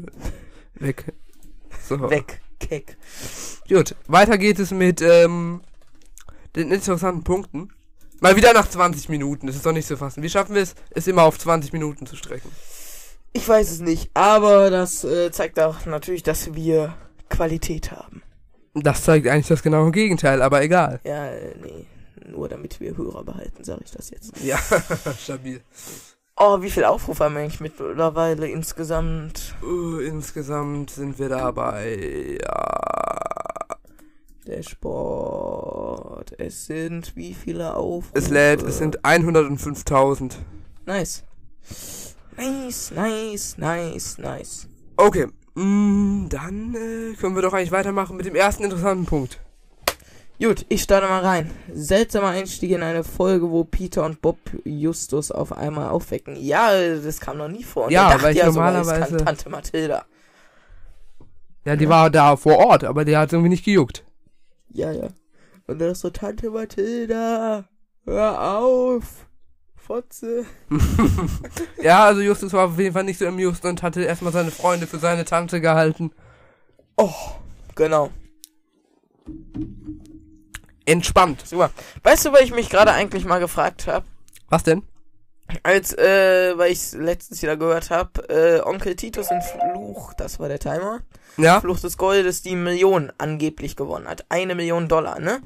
Weg. 0.75 1.13
So. 1.89 2.11
Weg, 2.11 2.41
Keck. 2.61 2.97
Gut, 3.69 3.95
weiter 4.07 4.39
geht 4.39 4.59
es 4.59 4.71
mit 4.71 5.03
ähm, 5.03 5.61
den 6.59 6.73
interessanten 6.73 7.25
Punkten. 7.25 7.73
Mal 8.21 8.37
wieder 8.37 8.53
nach 8.53 8.69
20 8.69 9.09
Minuten, 9.09 9.47
das 9.47 9.57
ist 9.57 9.65
doch 9.65 9.73
nicht 9.73 9.87
zu 9.87 9.97
fassen. 9.97 10.23
Wie 10.23 10.29
schaffen 10.29 10.55
wir 10.55 10.63
es, 10.63 10.75
es 10.91 11.07
immer 11.07 11.23
auf 11.23 11.39
20 11.39 11.73
Minuten 11.73 12.05
zu 12.07 12.17
strecken? 12.17 12.51
Ich 13.33 13.49
weiß 13.49 13.71
es 13.71 13.81
nicht, 13.81 14.11
aber 14.15 14.71
das 14.71 15.05
äh, 15.05 15.31
zeigt 15.31 15.61
auch 15.61 15.87
natürlich, 15.87 16.25
dass 16.25 16.55
wir 16.55 16.95
Qualität 17.29 17.93
haben. 17.93 18.23
Das 18.75 19.03
zeigt 19.03 19.29
eigentlich 19.29 19.47
das 19.47 19.63
genaue 19.63 19.93
Gegenteil, 19.93 20.43
aber 20.43 20.63
egal. 20.63 21.01
Ja, 21.05 21.27
äh, 21.29 21.55
nee. 21.63 21.87
Nur 22.31 22.49
damit 22.49 22.81
wir 22.81 22.97
Hörer 22.97 23.25
behalten, 23.25 23.65
sage 23.65 23.83
ich 23.85 23.91
das 23.93 24.11
jetzt. 24.11 24.33
Ja, 24.43 24.59
stabil. 25.23 25.63
Oh, 26.37 26.61
wie 26.61 26.71
viel 26.71 26.85
Aufrufe 26.85 27.25
haben 27.25 27.35
wir 27.35 27.43
eigentlich 27.43 27.61
mittlerweile 27.61 28.49
insgesamt? 28.49 29.55
Uh, 29.63 29.99
insgesamt 29.99 30.91
sind 30.91 31.19
wir 31.19 31.29
dabei, 31.29 32.39
ja. 32.41 33.28
Der 34.49 34.63
Sport. 34.63 36.33
Es 36.41 36.65
sind 36.65 37.15
wie 37.17 37.35
viele 37.35 37.75
Aufrufe? 37.77 38.09
Es 38.15 38.31
lädt, 38.31 38.63
es 38.63 38.79
sind 38.79 39.01
105.000. 39.05 40.37
Nice. 40.87 41.23
Nice, 42.39 42.91
nice, 42.95 43.59
nice, 43.59 44.17
nice. 44.17 44.67
Okay, 44.97 45.27
mm, 45.55 46.29
dann 46.31 46.75
äh, 46.75 47.15
können 47.17 47.35
wir 47.35 47.43
doch 47.43 47.53
eigentlich 47.53 47.73
weitermachen 47.73 48.17
mit 48.17 48.25
dem 48.25 48.35
ersten 48.35 48.65
interessanten 48.65 49.05
Punkt. 49.05 49.39
Gut, 50.41 50.65
ich 50.71 50.83
starte 50.83 51.09
mal 51.09 51.21
rein. 51.23 51.51
Seltsamer 51.75 52.29
Einstieg 52.29 52.71
in 52.71 52.83
eine 52.83 53.05
Folge, 53.05 53.51
wo 53.51 53.65
Peter 53.65 54.07
und 54.07 54.23
Bob 54.23 54.39
Justus 54.65 55.31
auf 55.31 55.53
einmal 55.53 55.91
aufwecken. 55.91 56.37
Ja, 56.41 56.71
das 57.03 57.21
kam 57.21 57.37
noch 57.37 57.49
nie 57.49 57.65
vor. 57.65 57.87
Und 57.87 57.91
Ja, 57.91 58.17
weil 58.23 58.33
ich 58.33 58.39
ja 58.39 58.51
sogar, 58.51 58.73
normalerweise- 58.73 59.17
kann 59.19 59.27
Tante 59.27 59.51
Mathilda. 59.51 60.07
Ja, 61.67 61.77
die 61.77 61.89
war 61.89 62.09
da 62.09 62.37
vor 62.37 62.57
Ort, 62.57 62.85
aber 62.85 63.05
die 63.05 63.15
hat 63.15 63.31
irgendwie 63.33 63.51
nicht 63.51 63.65
gejuckt. 63.65 64.05
Ja, 64.71 64.93
ja. 64.93 65.09
Und 65.67 65.79
dann 65.81 65.91
ist 65.91 66.01
so, 66.01 66.11
Tante 66.11 66.51
Mathilda, 66.51 67.69
hör 68.05 68.59
auf. 68.59 69.27
Fotze. 69.77 70.45
Ja, 71.83 72.05
also 72.05 72.21
Justus 72.21 72.53
war 72.53 72.67
auf 72.67 72.79
jeden 72.79 72.93
Fall 72.93 73.05
nicht 73.05 73.19
so 73.19 73.27
amused 73.27 73.65
und 73.65 73.83
hatte 73.83 74.03
erstmal 74.03 74.33
seine 74.33 74.51
Freunde 74.51 74.87
für 74.87 74.99
seine 74.99 75.25
Tante 75.25 75.61
gehalten. 75.61 76.13
Oh, 76.97 77.15
genau. 77.75 78.11
Entspannt. 80.85 81.47
Super. 81.47 81.71
Weißt 82.03 82.27
du, 82.27 82.33
weil 82.33 82.45
ich 82.45 82.53
mich 82.53 82.69
gerade 82.69 82.93
eigentlich 82.93 83.25
mal 83.25 83.39
gefragt 83.41 83.87
habe? 83.87 84.05
Was 84.49 84.65
denn? 84.65 84.83
Als, 85.63 85.93
äh, 85.97 86.57
weil 86.59 86.73
ich 86.73 86.93
letztens 86.93 87.43
wieder 87.43 87.57
gehört 87.57 87.91
habe, 87.91 88.29
äh, 88.29 88.61
Onkel 88.61 88.97
Titus 88.97 89.31
in 89.31 89.41
Fluch, 89.43 90.13
das 90.15 90.39
war 90.39 90.49
der 90.49 90.59
Timer, 90.59 91.01
Ja? 91.37 91.61
Fluch 91.61 91.81
des 91.81 91.97
Goldes, 91.97 92.43
die 92.43 92.55
Million 92.57 93.13
angeblich 93.19 93.75
gewonnen 93.77 94.07
hat. 94.09 94.27
Eine 94.29 94.55
Million 94.55 94.89
Dollar, 94.89 95.19
ne? 95.21 95.41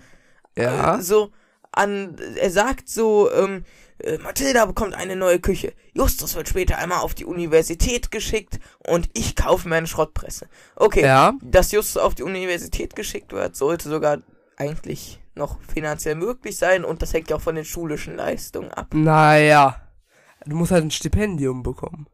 Ja. 0.57 0.97
Äh, 0.99 1.03
so, 1.03 1.31
an, 1.71 2.17
er 2.37 2.51
sagt 2.51 2.89
so, 2.89 3.31
ähm, 3.33 3.65
äh, 3.99 4.19
Mathilda 4.19 4.67
bekommt 4.67 4.95
eine 4.95 5.15
neue 5.17 5.39
Küche. 5.39 5.73
Justus 5.95 6.35
wird 6.35 6.49
später 6.49 6.79
einmal 6.79 6.99
auf 7.01 7.15
die 7.15 7.25
Universität 7.25 8.11
geschickt 8.11 8.59
und 8.87 9.09
ich 9.15 9.37
kaufe 9.37 9.69
mir 9.69 9.77
eine 9.77 9.87
Schrottpresse. 9.87 10.49
Okay, 10.77 11.03
Ja. 11.05 11.35
dass 11.43 11.71
Justus 11.73 12.03
auf 12.03 12.15
die 12.15 12.25
Universität 12.25 12.97
geschickt 12.97 13.33
wird, 13.33 13.55
sollte 13.57 13.89
sogar 13.89 14.19
eigentlich 14.57 15.21
noch 15.35 15.59
finanziell 15.73 16.15
möglich 16.17 16.59
sein 16.59 16.85
und 16.85 17.01
das 17.01 17.15
hängt 17.15 17.31
ja 17.31 17.37
auch 17.37 17.41
von 17.41 17.55
den 17.55 17.65
schulischen 17.65 18.17
Leistungen 18.17 18.71
ab. 18.73 18.89
Naja. 18.93 19.77
Du 20.47 20.57
musst 20.57 20.73
halt 20.73 20.85
ein 20.85 20.91
Stipendium 20.91 21.63
bekommen. 21.63 22.07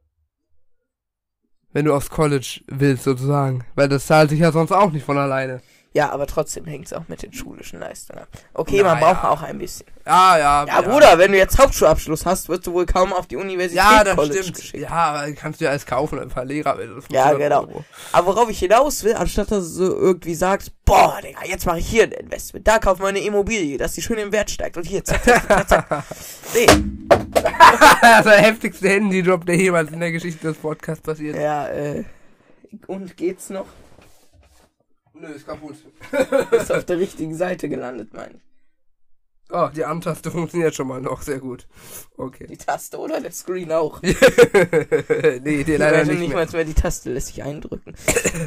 Wenn 1.73 1.85
du 1.85 1.95
aufs 1.95 2.11
College 2.11 2.63
willst, 2.67 3.05
sozusagen. 3.05 3.65
Weil 3.75 3.89
das 3.89 4.07
zahlt 4.07 4.31
sich 4.31 4.41
ja 4.41 4.53
sonst 4.53 4.73
auch 4.73 4.91
nicht 4.91 5.05
von 5.05 5.19
alleine. 5.19 5.61
Ja, 5.95 6.11
aber 6.11 6.27
trotzdem 6.27 6.67
hängt 6.67 6.87
es 6.87 6.93
auch 6.93 7.09
mit 7.09 7.23
den 7.23 7.33
schulischen 7.33 7.81
Leistungen 7.81 8.21
ab. 8.21 8.29
Okay, 8.53 8.83
man 8.83 9.01
Naja. 9.01 9.15
braucht 9.15 9.25
auch 9.25 9.43
ein 9.43 9.59
bisschen. 9.59 9.87
Ja, 10.07 10.39
ja. 10.39 10.65
Ja, 10.67 10.81
Bruder, 10.83 11.19
wenn 11.19 11.33
du 11.33 11.39
jetzt 11.39 11.59
Hauptschulabschluss 11.59 12.27
hast, 12.27 12.49
wirst 12.51 12.67
du 12.67 12.73
wohl 12.75 12.85
kaum 12.87 13.13
auf 13.13 13.27
die 13.27 13.37
Universität 13.37 13.77
Ja, 13.85 14.05
das 14.05 14.15
College 14.15 14.43
stimmt. 14.43 14.57
geschickt. 14.59 14.83
Ja, 14.83 14.91
aber 14.91 15.33
kannst 15.33 15.61
du 15.61 15.65
ja 15.65 15.71
alles 15.71 15.87
kaufen, 15.87 16.19
ein 16.21 16.29
paar 16.29 16.45
Lehrer. 16.45 16.79
Ja, 17.11 17.31
dann 17.31 17.39
genau. 17.39 17.61
irgendwo- 17.63 17.85
Aber 18.13 18.27
worauf 18.29 18.51
ich 18.51 18.59
hinaus 18.59 19.03
will, 19.03 19.15
anstatt 19.15 19.51
dass 19.51 19.65
du 19.65 19.71
so 19.87 19.97
irgendwie 19.97 20.35
sagst, 20.35 20.73
boah, 20.85 21.19
Digga, 21.23 21.41
jetzt 21.47 21.65
mache 21.67 21.79
ich 21.79 21.89
hier 21.89 22.05
ein 22.05 22.13
Investment, 22.13 22.69
da 22.69 22.79
kaufen 22.79 23.01
wir 23.03 23.09
eine 23.09 23.21
Immobilie, 23.21 23.79
dass 23.79 23.93
die 23.95 24.03
schön 24.03 24.19
im 24.19 24.31
Wert 24.31 24.51
steigt 24.51 24.77
und 24.77 24.85
hier, 24.87 25.03
zack, 25.05 25.25
zack, 25.25 25.47
zack, 25.49 25.69
zack. 25.69 26.05
Nee, 26.55 26.67
das 27.33 28.19
ist 28.21 28.25
der 28.27 28.39
heftigste 28.43 28.89
Handy-Drop, 28.89 29.45
der 29.47 29.57
jemals 29.57 29.91
in 29.91 30.01
der 30.01 30.13
Geschichte 30.13 30.47
des 30.49 30.57
Podcasts 30.59 31.03
passiert. 31.03 31.37
ja, 31.37 31.67
äh, 31.69 32.05
und 32.87 33.17
geht's 33.17 33.49
noch? 33.51 33.67
Nö, 35.21 35.29
ist 35.29 35.47
kaputt. 35.47 35.77
Ist 36.53 36.73
auf 36.73 36.85
der 36.85 36.99
richtigen 36.99 37.35
Seite 37.35 37.69
gelandet, 37.69 38.11
mein. 38.13 38.37
ich. 38.37 38.49
Oh, 39.51 39.69
die 39.75 39.83
Armtaste 39.83 40.31
funktioniert 40.31 40.75
schon 40.75 40.89
mal 40.89 41.01
noch 41.01 41.23
sehr 41.23 41.39
gut. 41.39 41.67
Okay. 42.19 42.47
Die 42.47 42.59
Taste 42.59 42.99
oder 42.99 43.19
der 43.19 43.33
Screen 43.33 43.73
auch. 43.73 44.03
nee, 44.03 44.13
die 44.13 45.77
leider 45.77 45.79
Leider 45.79 46.05
nicht 46.05 46.21
nicht 46.21 46.29
mehr. 46.35 46.45
mal 46.45 46.53
mehr 46.53 46.65
die 46.65 46.75
Taste 46.75 47.11
lässt 47.11 47.29
sich 47.29 47.43
eindrücken. 47.43 47.95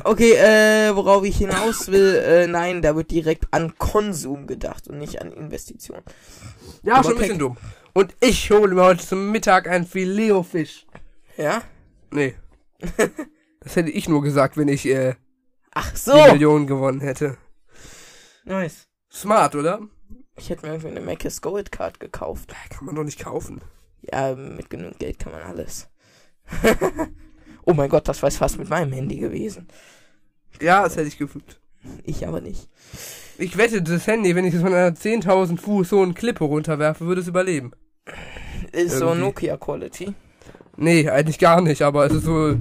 Okay, 0.03 0.33
äh, 0.33 0.95
worauf 0.95 1.23
ich 1.23 1.37
hinaus 1.37 1.87
will, 1.87 2.15
äh, 2.23 2.45
nein, 2.45 2.83
da 2.83 2.95
wird 2.95 3.09
direkt 3.09 3.47
an 3.49 3.73
Konsum 3.79 4.45
gedacht 4.45 4.87
und 4.87 4.99
nicht 4.99 5.19
an 5.21 5.31
Investition. 5.31 6.01
Ja, 6.83 6.95
Aber 6.95 7.03
schon 7.05 7.13
ein 7.13 7.19
bisschen 7.19 7.39
dumm. 7.39 7.57
Und 7.93 8.15
ich 8.19 8.51
hole 8.51 8.75
mir 8.75 8.83
heute 8.83 9.05
zum 9.05 9.31
Mittag 9.31 9.67
ein 9.67 9.87
Filet-O-Fisch. 9.87 10.85
Ja? 11.35 11.63
Nee. 12.11 12.35
das 13.59 13.75
hätte 13.75 13.89
ich 13.89 14.07
nur 14.07 14.21
gesagt, 14.21 14.55
wenn 14.55 14.67
ich 14.67 14.85
äh, 14.85 15.15
Ach 15.73 15.91
die 15.91 15.97
so! 15.97 16.15
Million 16.15 16.67
gewonnen 16.67 17.01
hätte. 17.01 17.37
Nice. 18.45 18.87
Smart, 19.11 19.55
oder? 19.55 19.81
Ich 20.35 20.49
hätte 20.49 20.65
mir 20.65 20.73
irgendwie 20.73 20.89
eine 20.89 21.01
Mac's 21.01 21.41
Gold 21.41 21.71
Card 21.71 21.99
gekauft. 21.99 22.53
Kann 22.69 22.85
man 22.85 22.95
doch 22.95 23.03
nicht 23.03 23.19
kaufen. 23.19 23.61
Ja, 24.01 24.35
mit 24.35 24.69
genug 24.69 24.97
Geld 24.99 25.19
kann 25.19 25.33
man 25.33 25.43
alles. 25.43 25.89
oh 27.65 27.73
mein 27.73 27.89
Gott, 27.89 28.07
das 28.07 28.23
war 28.23 28.31
fast 28.31 28.57
mit 28.57 28.69
meinem 28.69 28.91
Handy 28.91 29.17
gewesen. 29.17 29.67
Ja, 30.59 30.83
das 30.83 30.95
hätte 30.95 31.07
ich 31.07 31.17
gefühlt. 31.17 31.59
Ich 32.03 32.27
aber 32.27 32.41
nicht. 32.41 32.69
Ich 33.37 33.57
wette, 33.57 33.81
das 33.81 34.07
Handy, 34.07 34.35
wenn 34.35 34.45
ich 34.45 34.53
es 34.53 34.61
von 34.61 34.73
einer 34.73 34.95
10.000 34.95 35.57
Fuß 35.57 35.91
hohen 35.91 36.13
Klippe 36.13 36.43
runterwerfe, 36.43 37.05
würde 37.05 37.21
es 37.21 37.27
überleben. 37.27 37.71
Ist 38.71 38.97
so 38.97 39.05
Irgendwie. 39.05 39.21
Nokia 39.25 39.57
Quality. 39.57 40.13
Nee, 40.77 41.09
eigentlich 41.09 41.39
gar 41.39 41.61
nicht, 41.61 41.81
aber 41.81 42.05
es 42.05 42.13
ist 42.13 42.23
so 42.23 42.55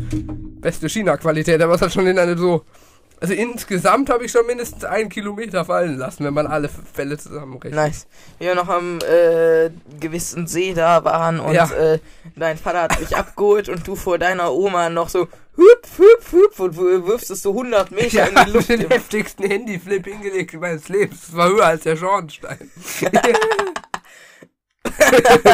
beste 0.60 0.88
China-Qualität, 0.88 1.60
aber 1.62 1.74
es 1.74 1.82
hat 1.82 1.92
schon 1.92 2.04
den 2.04 2.18
eine 2.18 2.36
so. 2.36 2.64
Also 3.20 3.34
insgesamt 3.34 4.08
habe 4.08 4.24
ich 4.24 4.32
schon 4.32 4.46
mindestens 4.46 4.84
einen 4.84 5.10
Kilometer 5.10 5.66
fallen 5.66 5.98
lassen, 5.98 6.24
wenn 6.24 6.32
man 6.32 6.46
alle 6.46 6.70
Fälle 6.70 7.18
zusammenrechnet. 7.18 7.74
Nice. 7.74 8.06
Wir 8.38 8.54
noch 8.54 8.68
am 8.68 8.98
äh, 9.00 9.70
gewissen 10.00 10.46
See 10.46 10.72
da 10.72 11.04
waren 11.04 11.38
und 11.38 11.52
Ja. 11.52 11.70
äh, 11.70 11.98
dein 12.36 12.56
Vater 12.56 12.82
hat 12.82 12.98
dich 12.98 13.14
abgeholt 13.16 13.68
und 13.68 13.86
du 13.86 13.94
vor 13.94 14.16
deiner 14.18 14.52
Oma 14.52 14.88
noch 14.88 15.10
so 15.10 15.28
hüpf, 15.56 15.98
hüpf, 15.98 16.32
hüpf 16.32 16.60
und 16.60 16.76
wirfst 16.78 17.30
es 17.30 17.42
so 17.42 17.50
100 17.50 17.90
Meter 17.90 18.16
Ja, 18.16 18.24
in 18.26 18.44
die 18.46 18.50
Luft. 18.52 18.68
den 18.70 18.88
heftigsten 18.88 19.44
Handyflip 19.46 20.06
hingelegt 20.06 20.54
meines 20.58 20.88
Lebens. 20.88 21.26
Das 21.26 21.36
war 21.36 21.48
höher 21.50 21.66
als 21.66 21.82
der 21.82 21.96
Schornstein. 21.96 22.70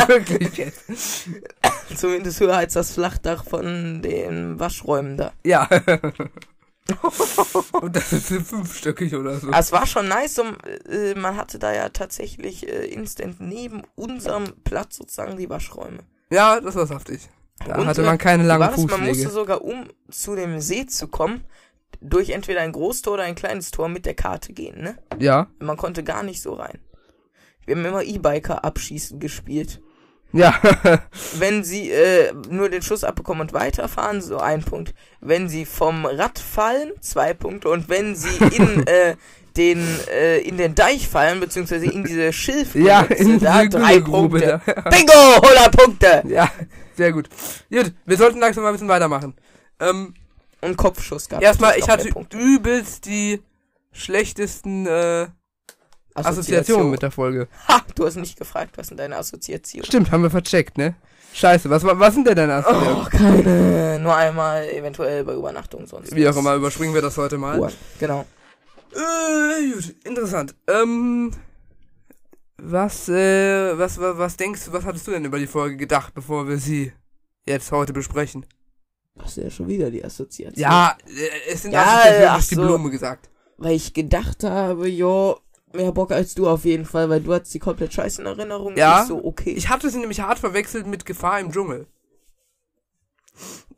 Wirklich 0.07 0.57
jetzt. 0.57 0.85
Zumindest 1.96 2.40
höher 2.40 2.57
als 2.57 2.74
das 2.74 2.92
Flachdach 2.92 3.44
von 3.44 4.02
den 4.02 4.59
Waschräumen 4.61 5.16
da. 5.16 5.33
Ja. 5.44 5.68
Und 7.72 7.96
das 7.96 8.12
ist 8.12 8.29
fünfstöckig 8.29 9.14
oder 9.14 9.38
so. 9.38 9.49
Aber 9.49 9.59
es 9.59 9.72
war 9.72 9.87
schon 9.87 10.09
nice, 10.09 10.38
um, 10.38 10.57
äh, 10.88 11.14
man 11.14 11.37
hatte 11.37 11.59
da 11.59 11.72
ja 11.72 11.88
tatsächlich 11.88 12.68
äh, 12.68 12.87
instant 12.87 13.40
neben 13.40 13.83
unserem 13.94 14.44
Platz 14.64 14.96
sozusagen 14.96 15.37
die 15.37 15.51
Waschräume. 15.51 15.99
Ja, 16.31 16.61
das 16.61 16.75
war 16.75 16.87
saftig. 16.87 17.29
Da 17.64 17.77
Und, 17.77 17.87
hatte 17.87 18.03
man 18.03 18.18
keine 18.18 18.44
langen 18.44 18.68
das? 18.68 18.77
Man 18.77 19.01
musste 19.01 19.07
Fußwege. 19.07 19.31
sogar, 19.31 19.62
um 19.62 19.88
zu 20.11 20.37
dem 20.37 20.61
See 20.61 20.87
zu 20.87 21.09
kommen, 21.09 21.44
durch 22.01 22.31
entweder 22.31 22.61
ein 22.61 22.72
Großtor 22.72 23.14
oder 23.14 23.22
ein 23.22 23.35
kleines 23.35 23.70
Tor 23.70 23.88
mit 23.88 24.07
der 24.07 24.14
Karte 24.14 24.53
gehen, 24.53 24.83
ne? 24.83 24.99
Ja. 25.18 25.49
Man 25.59 25.77
konnte 25.77 26.05
gar 26.05 26.22
nicht 26.22 26.42
so 26.42 26.53
rein. 26.53 26.79
Wir 27.64 27.77
haben 27.77 27.85
immer 27.85 28.03
E-Biker 28.03 28.64
abschießen 28.64 29.18
gespielt. 29.18 29.81
Ja. 30.33 30.55
Wenn 31.35 31.65
sie 31.65 31.91
äh, 31.91 32.33
nur 32.51 32.69
den 32.69 32.83
Schuss 32.83 33.05
abbekommen 33.05 33.41
und 33.41 33.53
weiterfahren, 33.53 34.21
so 34.21 34.39
ein 34.39 34.62
Punkt. 34.62 34.95
Wenn 35.21 35.49
sie 35.49 35.65
vom 35.65 36.05
Rad 36.05 36.39
fallen, 36.39 36.93
zwei 37.01 37.33
Punkte. 37.35 37.69
Und 37.71 37.89
wenn 37.89 38.15
sie 38.15 38.37
in 38.57 38.87
äh, 38.87 39.17
den 39.57 39.83
äh, 40.11 40.39
in 40.39 40.59
den 40.59 40.75
Deich 40.75 41.09
fallen, 41.09 41.41
beziehungsweise 41.41 41.87
in 41.87 42.05
diese 42.05 42.33
Schilfgrube, 42.33 42.87
ja, 42.87 43.03
in 43.03 43.39
da 43.41 43.65
diese 43.65 43.79
drei 43.79 43.99
Grube 43.99 44.41
Punkte. 44.41 44.61
da. 44.67 44.91
Bingo, 44.91 45.12
100 45.43 45.77
Punkte. 45.77 46.23
Ja, 46.29 46.51
sehr 46.95 47.12
gut. 47.12 47.29
Gut, 47.71 47.93
wir 48.05 48.17
sollten 48.17 48.39
langsam 48.39 48.62
mal 48.65 48.71
ein 48.71 48.75
bisschen 48.75 48.89
weitermachen. 48.89 49.35
Ähm, 49.81 50.15
Und 50.61 50.77
Kopfschuss 50.77 51.29
gab 51.29 51.43
erstmal, 51.43 51.73
es 51.73 51.79
ich 51.79 51.87
noch 51.87 51.89
hatte 51.89 52.11
übelst 52.35 53.07
die 53.07 53.43
schlechtesten 53.93 54.87
äh, 54.87 55.29
Assoziationen 56.16 56.90
mit 56.90 57.02
der 57.02 57.11
Folge. 57.11 57.48
Ha, 57.68 57.83
du 57.94 58.07
hast 58.07 58.16
nicht 58.16 58.38
gefragt, 58.38 58.76
was 58.76 58.88
sind 58.88 58.98
deine 58.98 59.16
Assoziationen? 59.16 59.85
Stimmt, 59.87 60.11
haben 60.11 60.22
wir 60.22 60.31
vercheckt, 60.31 60.79
ne? 60.79 60.94
Scheiße, 61.35 61.68
was, 61.68 61.85
was 61.85 62.14
sind 62.14 62.26
denn 62.26 62.37
deine 62.37 62.55
Assoziationen? 62.55 63.02
Oh, 63.05 63.09
keine. 63.11 63.98
Nur 64.00 64.14
einmal, 64.14 64.68
eventuell 64.70 65.24
bei 65.24 65.35
Übernachtung 65.35 65.87
sonst. 65.87 66.14
Wie 66.14 66.26
auch 66.29 66.37
immer, 66.37 66.55
überspringen 66.55 66.94
wir 66.94 67.02
das 67.02 67.16
heute 67.18 67.37
mal. 67.37 67.59
Uhr. 67.61 67.70
Genau. 67.98 68.24
Äh, 68.94 69.72
gut, 69.72 69.94
interessant. 70.05 70.55
Ähm, 70.66 71.33
was, 72.57 73.09
äh, 73.11 73.76
was, 73.76 74.00
was, 74.00 74.16
was 74.16 74.37
denkst 74.37 74.64
du, 74.64 74.72
was 74.72 74.85
hattest 74.85 75.07
du 75.07 75.11
denn 75.11 75.24
über 75.26 75.38
die 75.38 75.46
Folge 75.46 75.76
gedacht, 75.76 76.14
bevor 76.14 76.48
wir 76.48 76.57
sie 76.57 76.92
jetzt 77.44 77.70
heute 77.70 77.92
besprechen? 77.92 78.46
Hast 79.18 79.37
du 79.37 79.42
ja 79.42 79.50
schon 79.50 79.68
wieder 79.68 79.90
die 79.90 80.05
Assoziation. 80.05 80.59
Ja, 80.59 80.96
äh, 81.07 81.52
es 81.52 81.62
sind 81.62 81.72
Ja, 81.72 81.83
Assoziationen 81.83 82.29
ach 82.31 82.46
die 82.46 82.55
so. 82.55 82.62
Blume 82.62 82.90
gesagt. 82.90 83.29
Weil 83.59 83.74
ich 83.74 83.92
gedacht 83.94 84.44
habe, 84.44 84.88
jo, 84.88 85.38
mehr 85.77 85.93
Bock 85.93 86.12
als 86.12 86.35
du 86.35 86.49
auf 86.49 86.65
jeden 86.65 86.85
Fall, 86.85 87.09
weil 87.09 87.21
du 87.21 87.33
hast 87.33 87.53
die 87.55 87.59
komplett 87.59 87.93
scheiß 87.93 88.19
in 88.19 88.27
Erinnerung. 88.27 88.77
Ja. 88.77 89.03
Ich 89.03 89.09
so, 89.09 89.25
okay. 89.25 89.51
Ich 89.51 89.69
hatte 89.69 89.91
sie 89.91 89.99
nämlich 89.99 90.21
hart 90.21 90.39
verwechselt 90.39 90.87
mit 90.87 91.07
Gefahr 91.07 91.41
im 91.41 91.53
Dschungel. 91.53 91.87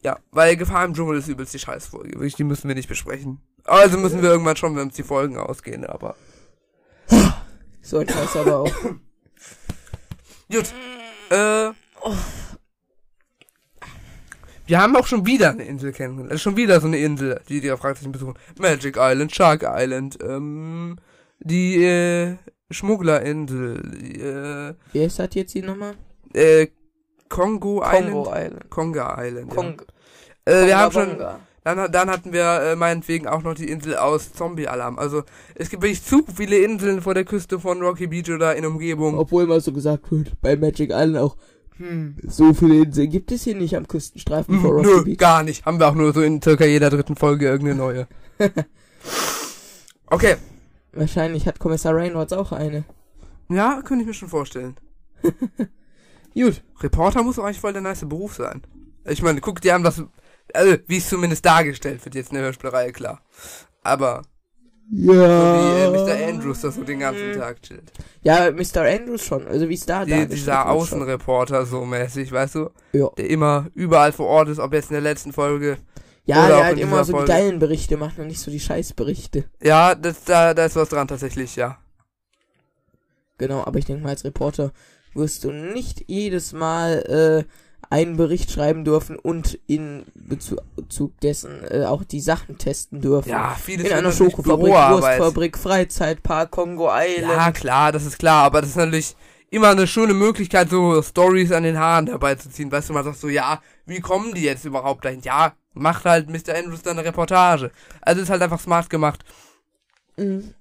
Ja, 0.03 0.19
weil 0.31 0.57
Gefahr 0.57 0.85
im 0.85 0.95
Dschungel 0.95 1.19
ist 1.19 1.29
übelst 1.29 1.53
die 1.55 1.59
Scheißfolge. 1.59 2.13
Wirklich, 2.13 2.37
die 2.37 2.45
müssen 2.45 2.69
wir 2.69 2.75
nicht 2.75 2.89
besprechen. 2.89 3.41
Also 3.65 3.99
müssen 3.99 4.23
wir 4.23 4.31
irgendwann 4.31 4.57
schon, 4.57 4.75
wenn 4.77 4.85
uns 4.85 4.95
die 4.95 5.03
Folgen 5.03 5.37
ausgehen, 5.37 5.85
aber. 5.85 6.15
so 7.83 7.99
ein 7.99 8.09
Scheiß 8.09 8.37
aber 8.37 8.59
auch. 8.59 8.75
Gut. 10.51 10.73
Äh. 11.31 11.71
Wir 14.67 14.81
haben 14.81 14.97
auch 14.97 15.07
schon 15.07 15.27
wieder 15.27 15.51
eine 15.51 15.65
Insel 15.65 15.93
kennengelernt. 15.93 16.33
Also 16.33 16.43
schon 16.43 16.57
wieder 16.57 16.81
so 16.81 16.87
eine 16.87 16.99
Insel, 16.99 17.41
die 17.49 17.61
die 17.61 17.69
Fragezeichen 17.69 18.13
besuchen. 18.13 18.35
Magic 18.59 18.97
Island, 18.99 19.35
Shark 19.35 19.65
Island, 19.67 20.19
ähm, 20.23 20.97
Die, 21.41 21.83
äh, 21.85 22.37
Schmugglerinsel, 22.71 24.75
Wie 24.93 25.03
heißt 25.05 25.19
das 25.19 25.29
jetzt 25.35 25.53
hier 25.53 25.65
nochmal? 25.65 25.95
äh, 26.35 26.63
äh, 26.63 26.69
Kongo 27.29 27.83
Island? 27.85 28.13
Kongo 28.13 28.31
Island. 28.35 28.71
Konga 28.71 29.23
Island, 29.25 29.51
Kong 29.51 29.83
ja. 30.47 30.53
Äh, 30.53 30.67
wir 30.67 30.79
haben 30.79 30.93
schon, 30.93 31.19
dann, 31.65 31.93
dann 31.93 32.11
hatten 32.11 32.33
wir 32.33 32.45
äh, 32.63 32.77
meinetwegen 32.77 33.27
auch 33.27 33.43
noch 33.43 33.55
die 33.55 33.69
Insel 33.71 33.97
aus 33.97 34.33
Zombie-Alarm. 34.33 34.99
Also, 34.99 35.23
es 35.55 35.69
gibt 35.69 35.83
wirklich 35.83 36.03
zu 36.03 36.25
viele 36.35 36.59
Inseln 36.59 37.03
vor 37.03 37.15
der 37.15 37.25
Küste 37.25 37.61
von 37.61 37.83
Rocky 37.83 38.07
Beach 38.07 38.31
oder 38.31 38.57
in 38.57 38.65
Umgebung. 38.65 39.19
Obwohl 39.19 39.45
immer 39.45 39.61
so 39.61 39.73
gesagt 39.73 40.11
wird, 40.11 40.41
bei 40.41 40.57
Magic 40.57 40.91
Island 40.91 41.19
auch, 41.19 41.37
hm, 41.77 42.17
so 42.27 42.55
viele 42.55 42.83
Inseln 42.85 43.11
gibt 43.11 43.31
es 43.33 43.45
hier 43.45 43.55
nicht 43.55 43.77
am 43.77 43.87
Küstenstreifen 43.87 44.61
vor 44.61 44.71
Hm, 44.71 44.77
Rocky 44.79 44.89
Nö, 44.89 45.05
Beach. 45.05 45.19
gar 45.19 45.43
nicht. 45.43 45.67
Haben 45.67 45.79
wir 45.79 45.89
auch 45.89 45.95
nur 45.95 46.13
so 46.15 46.23
in 46.23 46.41
circa 46.43 46.65
jeder 46.65 46.89
dritten 46.91 47.17
Folge 47.17 47.47
irgendeine 47.47 47.79
neue. 47.79 48.09
okay. 50.11 50.37
Wahrscheinlich 50.93 51.47
hat 51.47 51.59
Kommissar 51.59 51.95
Reynolds 51.95 52.33
auch 52.33 52.53
eine. 52.53 52.85
Ja, 53.49 53.81
könnte 53.85 54.03
ich 54.03 54.07
mir 54.09 54.15
schon 54.15 54.29
vorstellen. 54.29 54.77
Gut. 56.35 56.63
Reporter 56.81 57.23
muss 57.23 57.37
doch 57.37 57.45
eigentlich 57.45 57.61
voll 57.61 57.73
der 57.73 57.83
nice 57.83 58.09
Beruf 58.09 58.35
sein. 58.35 58.63
Ich 59.07 59.23
meine, 59.23 59.41
guck 59.41 59.61
dir 59.61 59.75
an, 59.75 59.85
was, 59.85 60.03
also, 60.55 60.77
wie 60.87 60.99
es 60.99 61.09
zumindest 61.09 61.45
dargestellt 61.45 62.05
wird, 62.05 62.15
jetzt 62.15 62.31
in 62.31 62.35
der 62.37 62.45
Hörspielreihe, 62.45 62.93
klar. 62.93 63.23
Aber, 63.83 64.23
so 64.91 65.13
Ja. 65.13 65.93
wie 65.93 65.97
äh, 65.97 66.05
Mr. 66.27 66.29
Andrews 66.29 66.61
das 66.61 66.75
so 66.75 66.85
den 66.85 67.01
ganzen 67.01 67.33
Tag 67.35 67.63
chillt. 67.63 67.93
Ja, 68.23 68.51
Mr. 68.51 68.83
Andrews 68.83 69.25
schon. 69.25 69.47
Also 69.47 69.69
wie 69.69 69.75
es 69.75 69.87
da 69.87 70.05
Die, 70.05 70.11
dargestellt 70.11 70.33
dieser 70.39 70.53
wird 70.53 70.63
schon. 70.63 70.71
Außenreporter 70.71 71.67
so 71.67 71.85
mäßig, 71.85 72.33
weißt 72.33 72.55
du? 72.57 72.71
Ja. 72.93 73.09
Der 73.17 73.29
immer 73.31 73.67
überall 73.75 74.13
vor 74.13 74.27
Ort 74.27 74.49
ist, 74.49 74.59
ob 74.59 74.73
jetzt 74.75 74.91
in 74.91 74.95
der 74.95 75.03
letzten 75.03 75.33
Folge. 75.33 75.79
Ja, 76.29 76.45
Oder 76.45 76.57
der 76.57 76.65
halt 76.65 76.79
immer 76.79 77.05
so 77.05 77.13
Folge. 77.13 77.25
die 77.25 77.33
geilen 77.33 77.59
Berichte 77.59 77.97
macht 77.97 78.19
und 78.19 78.27
nicht 78.27 78.41
so 78.41 78.51
die 78.51 78.61
Scheißberichte. 78.61 79.45
Ja, 79.63 79.95
das, 79.95 80.25
da, 80.25 80.53
da 80.53 80.67
ist 80.67 80.77
was 80.77 80.91
dran 80.91 81.09
tatsächlich, 81.09 81.57
ja. 81.57 81.79
Genau, 83.39 83.65
aber 83.65 83.79
ich 83.79 83.87
denke 83.87 84.03
mal, 84.03 84.11
als 84.11 84.25
Reporter 84.25 84.73
wirst 85.15 85.45
du 85.45 85.53
nicht 85.53 86.05
jedes 86.07 86.53
Mal 86.53 87.47
äh, 87.49 87.89
einen 87.89 88.19
Bericht 88.19 88.51
schreiben 88.51 88.85
dürfen 88.85 89.19
und 89.19 89.59
in 89.67 90.05
Bezug 90.15 91.19
dessen 91.23 91.65
äh, 91.65 91.87
auch 91.87 92.05
die 92.05 92.21
Sachen 92.21 92.59
testen 92.59 93.01
dürfen. 93.01 93.31
Ja, 93.31 93.57
vieles 93.59 93.87
in 93.87 93.95
einer 93.95 94.13
Schokofabrik. 94.13 94.75
Wurstfabrik, 94.75 95.57
Freizeitpark, 95.57 96.51
Kongo 96.51 96.91
Island. 96.93 97.33
Ja, 97.33 97.53
klar, 97.53 97.91
das 97.91 98.05
ist 98.05 98.19
klar, 98.19 98.45
aber 98.45 98.61
das 98.61 98.69
ist 98.71 98.77
natürlich 98.77 99.17
immer 99.51 99.71
eine 99.71 99.87
schöne 99.87 100.15
Möglichkeit, 100.15 100.71
so 100.71 101.03
Stories 101.03 101.53
an 101.53 101.63
den 101.63 101.79
Haaren 101.79 102.07
herbeizuziehen. 102.07 102.71
Weißt 102.71 102.89
du, 102.89 102.93
man 102.93 103.05
sagt 103.05 103.19
so, 103.19 103.29
ja, 103.29 103.61
wie 103.87 104.01
kommen 104.01 104.35
die 104.35 104.43
jetzt 104.43 104.65
überhaupt 104.65 105.05
dahin? 105.05 105.21
Ja, 105.23 105.55
macht 105.75 106.05
halt 106.05 106.29
Mr. 106.29 106.55
Andrews 106.57 106.83
dann 106.83 106.99
eine 106.99 107.07
Reportage. 107.07 107.71
Also 108.01 108.21
ist 108.21 108.31
halt 108.31 108.43
einfach 108.43 108.61
smart 108.61 108.91
gemacht. 108.91 109.25
Mhm. 110.17 110.55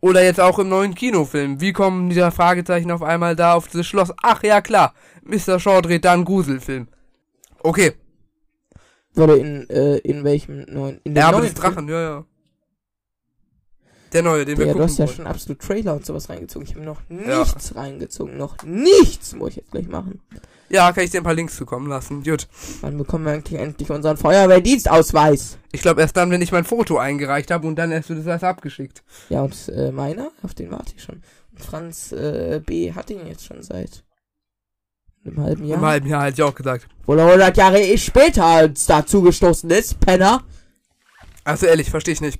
Oder 0.00 0.22
jetzt 0.22 0.40
auch 0.40 0.58
im 0.60 0.68
neuen 0.68 0.94
Kinofilm. 0.94 1.60
Wie 1.60 1.72
kommen 1.72 2.08
dieser 2.08 2.30
Fragezeichen 2.30 2.90
auf 2.92 3.02
einmal 3.02 3.34
da 3.34 3.54
auf 3.54 3.66
dieses 3.66 3.86
Schloss? 3.86 4.12
Ach 4.22 4.42
ja, 4.44 4.60
klar. 4.60 4.94
Mr. 5.22 5.58
Shaw 5.58 5.80
dreht 5.80 6.04
da 6.04 6.12
einen 6.12 6.24
Gruselfilm. 6.24 6.86
Okay. 7.60 7.94
Oder 9.16 9.36
in, 9.36 9.68
äh, 9.68 9.96
in 9.98 10.22
welchem 10.22 10.64
neuen? 10.68 11.00
In 11.02 11.16
Ja, 11.16 11.28
aber 11.28 11.40
das 11.40 11.54
Drachen, 11.54 11.88
ja, 11.88 12.00
ja. 12.00 12.24
Der 14.12 14.22
neue, 14.22 14.44
den 14.44 14.56
wir 14.58 14.66
Ja, 14.66 14.72
du 14.72 14.78
gucken 14.78 14.90
hast 14.90 14.98
ja 14.98 15.06
schon 15.06 15.26
absolut 15.26 15.60
Trailer 15.60 15.94
und 15.94 16.06
sowas 16.06 16.28
reingezogen. 16.30 16.66
Ich 16.66 16.74
habe 16.74 16.84
noch 16.84 17.00
Ja. 17.10 17.40
nichts 17.40 17.74
reingezogen. 17.74 18.36
Noch 18.38 18.56
nichts 18.64 19.34
muss 19.34 19.50
ich 19.50 19.56
jetzt 19.56 19.70
gleich 19.70 19.88
machen. 19.88 20.20
Ja, 20.70 20.92
kann 20.92 21.04
ich 21.04 21.10
dir 21.10 21.20
ein 21.20 21.24
paar 21.24 21.34
Links 21.34 21.56
zukommen 21.56 21.88
lassen. 21.88 22.22
Gut. 22.22 22.46
Wann 22.82 22.98
bekommen 22.98 23.24
wir 23.24 23.32
eigentlich 23.32 23.58
endlich 23.60 23.90
unseren 23.90 24.16
Feuerwehrdienstausweis? 24.18 25.58
Ich 25.72 25.82
glaube 25.82 26.00
erst 26.00 26.16
dann, 26.16 26.30
wenn 26.30 26.42
ich 26.42 26.52
mein 26.52 26.64
Foto 26.64 26.98
eingereicht 26.98 27.50
habe 27.50 27.66
und 27.66 27.76
dann 27.76 27.90
erst 27.90 28.08
wird 28.10 28.20
es 28.20 28.26
alles 28.26 28.42
abgeschickt. 28.44 29.02
Ja, 29.30 29.42
und 29.42 29.56
äh, 29.68 29.92
meiner? 29.92 30.30
Auf 30.42 30.54
den 30.54 30.70
warte 30.70 30.92
ich 30.96 31.02
schon. 31.02 31.22
Und 31.52 31.62
Franz 31.64 32.12
äh, 32.12 32.60
B. 32.64 32.92
hat 32.92 33.10
ihn 33.10 33.26
jetzt 33.26 33.44
schon 33.46 33.62
seit 33.62 34.04
einem 35.24 35.42
halben 35.42 35.64
Jahr. 35.64 35.78
Im 35.78 35.86
halben 35.86 36.08
Jahr 36.08 36.24
hätte 36.24 36.34
ich 36.34 36.42
auch 36.42 36.54
gesagt. 36.54 36.86
Wohl 37.06 37.18
100 37.20 37.56
Jahre 37.56 37.80
eh 37.80 37.96
später 37.98 38.44
als 38.44 38.86
dazu 38.86 39.22
gestoßen 39.22 39.68
ist, 39.70 39.98
Penner. 40.00 40.42
Also 41.44 41.66
ehrlich, 41.66 41.90
verstehe 41.90 42.12
ich 42.14 42.20
nicht. 42.20 42.38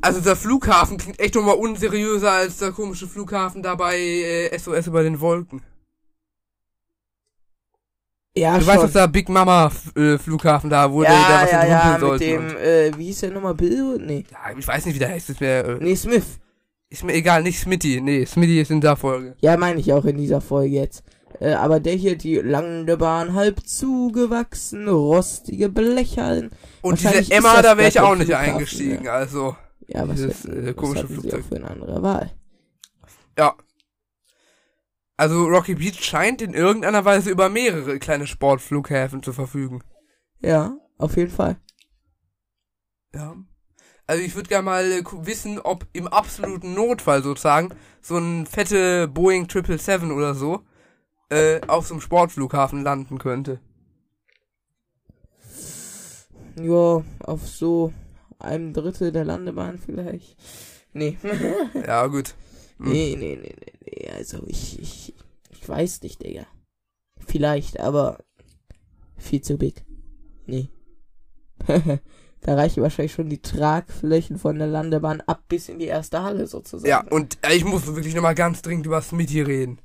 Also 0.00 0.20
der 0.20 0.36
Flughafen 0.36 0.96
klingt 0.96 1.18
echt 1.18 1.34
nochmal 1.34 1.56
unseriöser 1.56 2.30
als 2.30 2.58
der 2.58 2.72
komische 2.72 3.06
Flughafen 3.08 3.62
da 3.62 3.74
bei 3.74 3.96
äh, 3.98 4.56
SOS 4.58 4.86
über 4.86 5.02
den 5.02 5.20
Wolken. 5.20 5.60
Ja, 8.36 8.56
Du 8.56 8.66
weißt, 8.66 8.84
dass 8.84 8.92
der 8.92 9.08
Big 9.08 9.28
Mama 9.28 9.72
äh, 9.96 10.16
Flughafen 10.16 10.70
da, 10.70 10.86
der 10.86 11.02
ja, 11.02 11.40
was 11.42 11.50
ja, 11.50 11.66
ja, 11.66 11.90
mit 11.92 12.00
sollte. 12.00 12.24
dem, 12.24 12.56
äh, 12.56 12.96
wie 12.96 13.06
hieß 13.06 13.20
der 13.20 13.30
nochmal, 13.32 13.54
Bill? 13.54 13.98
Nee. 13.98 14.24
Ja, 14.30 14.56
ich 14.56 14.66
weiß 14.68 14.86
nicht, 14.86 14.94
wie 14.94 14.98
der 15.00 15.08
heißt. 15.10 15.30
Ist 15.30 15.40
mir, 15.40 15.64
äh, 15.64 15.78
Nee, 15.80 15.96
Smith. 15.96 16.24
ist 16.88 17.02
mir 17.02 17.14
egal, 17.14 17.42
nicht 17.42 17.58
Smitty. 17.58 18.00
Nee, 18.00 18.24
Smitty 18.26 18.60
ist 18.60 18.70
in 18.70 18.80
der 18.80 18.94
Folge. 18.94 19.34
Ja, 19.40 19.56
meine 19.56 19.80
ich 19.80 19.92
auch 19.92 20.04
in 20.04 20.16
dieser 20.18 20.40
Folge 20.40 20.76
jetzt. 20.76 21.02
Äh, 21.40 21.54
aber 21.54 21.80
der 21.80 21.94
hier, 21.94 22.16
die 22.16 22.36
Landebahn, 22.36 23.34
halb 23.34 23.66
zugewachsen, 23.66 24.86
rostige 24.88 25.68
Blecherln. 25.68 26.50
Und 26.82 27.00
diese 27.00 27.32
Emma, 27.32 27.54
das 27.54 27.62
da 27.62 27.76
wäre 27.76 27.88
ich 27.88 27.98
auch 27.98 28.14
nicht 28.14 28.34
eingestiegen. 28.34 29.08
Also, 29.08 29.56
Ja, 29.88 30.06
was, 30.06 30.16
Dieses, 30.16 30.44
hätten- 30.44 30.64
äh, 30.64 30.66
was 30.68 30.76
komische 30.76 31.06
sie 31.08 31.14
Flugzeug. 31.14 31.44
auch 31.44 31.48
für 31.48 31.56
eine 31.56 31.70
andere 31.70 32.02
Wahl? 32.02 32.30
ja. 33.38 33.54
Also 35.16 35.46
Rocky 35.48 35.74
Beach 35.74 36.00
scheint 36.04 36.40
in 36.42 36.54
irgendeiner 36.54 37.04
Weise 37.04 37.30
über 37.30 37.48
mehrere 37.48 37.98
kleine 37.98 38.28
Sportflughäfen 38.28 39.20
zu 39.22 39.32
verfügen. 39.32 39.82
Ja, 40.40 40.76
auf 40.96 41.16
jeden 41.16 41.32
Fall. 41.32 41.56
Ja. 43.12 43.34
Also 44.06 44.22
ich 44.22 44.34
würde 44.36 44.48
gerne 44.48 44.64
mal 44.64 44.84
äh, 44.92 45.02
wissen, 45.26 45.58
ob 45.58 45.86
im 45.92 46.06
absoluten 46.06 46.72
Notfall 46.74 47.22
sozusagen 47.24 47.70
so 48.00 48.16
ein 48.16 48.46
fette 48.46 49.08
Boeing 49.08 49.48
777 49.50 50.12
oder 50.12 50.34
so 50.34 50.62
äh, 51.30 51.60
auf 51.66 51.86
so 51.88 51.94
einem 51.94 52.00
Sportflughafen 52.00 52.82
landen 52.84 53.18
könnte. 53.18 53.60
Ja, 56.60 57.02
auf 57.20 57.46
so 57.46 57.92
einem 58.38 58.72
Drittel 58.72 59.12
der 59.12 59.24
Landebahn 59.24 59.78
vielleicht. 59.78 60.36
Nee. 60.92 61.16
Ja, 61.86 62.06
gut. 62.06 62.34
Hm. 62.80 62.92
nee, 62.92 63.16
nee, 63.18 63.34
nee, 63.34 63.56
nee, 63.58 63.72
nee. 63.84 64.10
Also 64.14 64.44
ich, 64.46 64.78
ich, 64.80 65.14
ich 65.50 65.68
weiß 65.68 66.00
nicht, 66.02 66.22
Digga. 66.22 66.46
Vielleicht, 67.26 67.80
aber 67.80 68.18
viel 69.16 69.40
zu 69.40 69.58
big. 69.58 69.84
Nee. 70.46 70.68
da 72.40 72.54
reichen 72.54 72.84
wahrscheinlich 72.84 73.12
schon 73.12 73.30
die 73.30 73.42
Tragflächen 73.42 74.38
von 74.38 74.60
der 74.60 74.68
Landebahn 74.68 75.20
ab 75.22 75.42
bis 75.48 75.68
in 75.68 75.80
die 75.80 75.86
erste 75.86 76.22
Halle 76.22 76.46
sozusagen. 76.46 76.88
Ja, 76.88 77.04
und 77.10 77.38
äh, 77.42 77.54
ich 77.54 77.64
muss 77.64 77.92
wirklich 77.92 78.14
nochmal 78.14 78.36
ganz 78.36 78.62
dringend 78.62 78.86
über 78.86 79.02
Smitty 79.02 79.42
reden. 79.42 79.80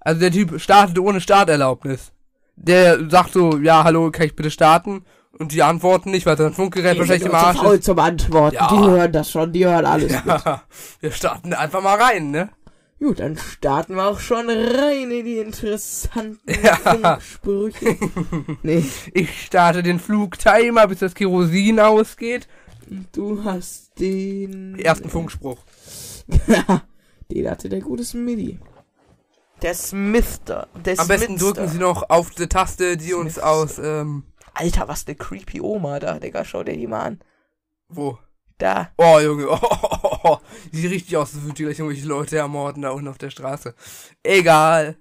Also 0.00 0.20
der 0.20 0.30
Typ 0.30 0.60
startet 0.60 0.98
ohne 0.98 1.22
Starterlaubnis. 1.22 2.12
Der 2.56 3.08
sagt 3.08 3.32
so, 3.32 3.56
ja, 3.56 3.84
hallo, 3.84 4.10
kann 4.10 4.26
ich 4.26 4.36
bitte 4.36 4.50
starten? 4.50 5.04
Und 5.38 5.52
die 5.52 5.62
antworten 5.62 6.10
nicht, 6.12 6.26
weil 6.26 6.36
sein 6.36 6.52
Funkgerät 6.52 6.98
wahrscheinlich 6.98 7.26
im 7.26 7.34
Arsch 7.34 7.58
faul 7.58 7.74
ist. 7.76 7.84
zum 7.84 7.98
Antworten. 7.98 8.54
Ja. 8.56 8.68
Die 8.68 8.78
hören 8.78 9.12
das 9.12 9.30
schon, 9.30 9.52
die 9.52 9.66
hören 9.66 9.84
alles. 9.84 10.12
Ja, 10.12 10.62
wir 11.00 11.10
starten 11.12 11.52
einfach 11.54 11.82
mal 11.82 12.00
rein, 12.00 12.30
ne? 12.30 12.50
Gut, 13.00 13.18
dann 13.18 13.36
starten 13.36 13.96
wir 13.96 14.06
auch 14.06 14.20
schon 14.20 14.48
rein 14.48 15.10
in 15.10 15.24
die 15.24 15.38
interessanten 15.38 16.40
Ja. 16.62 16.76
Funksprüche. 16.76 17.96
nee, 18.62 18.84
Ich 19.12 19.44
starte 19.46 19.82
den 19.82 19.98
Flugtimer, 19.98 20.86
bis 20.86 21.00
das 21.00 21.14
Kerosin 21.14 21.80
ausgeht. 21.80 22.46
du 23.12 23.42
hast 23.44 23.98
den... 23.98 24.78
Ersten 24.78 25.10
Funkspruch. 25.10 25.58
den 27.30 27.50
hatte 27.50 27.68
der 27.68 27.80
gute 27.80 28.04
Smitty. 28.04 28.58
Der 29.62 29.74
Smithster. 29.74 30.68
Der 30.84 30.98
Am 31.00 31.08
besten 31.08 31.38
Smithster. 31.38 31.52
drücken 31.54 31.68
Sie 31.68 31.78
noch 31.78 32.08
auf 32.10 32.30
die 32.30 32.46
Taste, 32.48 32.96
die 32.96 33.12
uns 33.14 33.34
Smithster. 33.34 33.50
aus, 33.50 33.78
ähm, 33.78 34.24
Alter, 34.54 34.88
was 34.88 35.06
eine 35.06 35.16
creepy 35.16 35.60
Oma 35.60 36.00
da, 36.00 36.18
Digga. 36.18 36.44
Schau 36.44 36.64
dir 36.64 36.76
die 36.76 36.86
mal 36.86 37.02
an. 37.02 37.20
wo? 37.88 38.18
Da. 38.58 38.90
Oh, 38.96 39.18
Junge, 39.18 39.48
oh, 39.50 39.58
oh, 39.60 39.98
oh, 40.02 40.18
oh. 40.22 40.38
Die 40.72 40.78
sieht 40.78 40.92
richtig 40.92 41.16
aus, 41.16 41.34
als 41.34 41.42
würde 41.42 41.54
die 41.54 41.64
gleich 41.64 41.78
irgendwelche 41.78 42.06
Leute 42.06 42.36
ermorden 42.36 42.82
da 42.82 42.90
unten 42.90 43.08
auf 43.08 43.18
der 43.18 43.30
Straße. 43.30 43.74
Egal. 44.22 44.96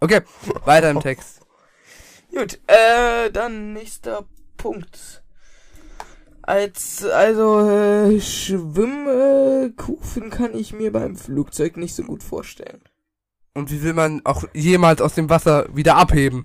Okay, 0.00 0.20
weiter 0.64 0.90
im 0.90 1.00
Text. 1.00 1.40
Gut, 2.34 2.60
äh, 2.66 3.30
dann 3.30 3.72
nächster 3.72 4.26
Punkt. 4.58 5.22
Als, 6.42 7.02
also, 7.04 7.70
äh, 7.70 8.20
Schwimmkufen 8.20 10.28
kann 10.28 10.54
ich 10.54 10.74
mir 10.74 10.92
beim 10.92 11.16
Flugzeug 11.16 11.78
nicht 11.78 11.94
so 11.94 12.02
gut 12.02 12.22
vorstellen. 12.22 12.82
Und 13.54 13.70
wie 13.70 13.82
will 13.82 13.94
man 13.94 14.20
auch 14.24 14.44
jemals 14.52 15.00
aus 15.00 15.14
dem 15.14 15.30
Wasser 15.30 15.74
wieder 15.74 15.96
abheben? 15.96 16.44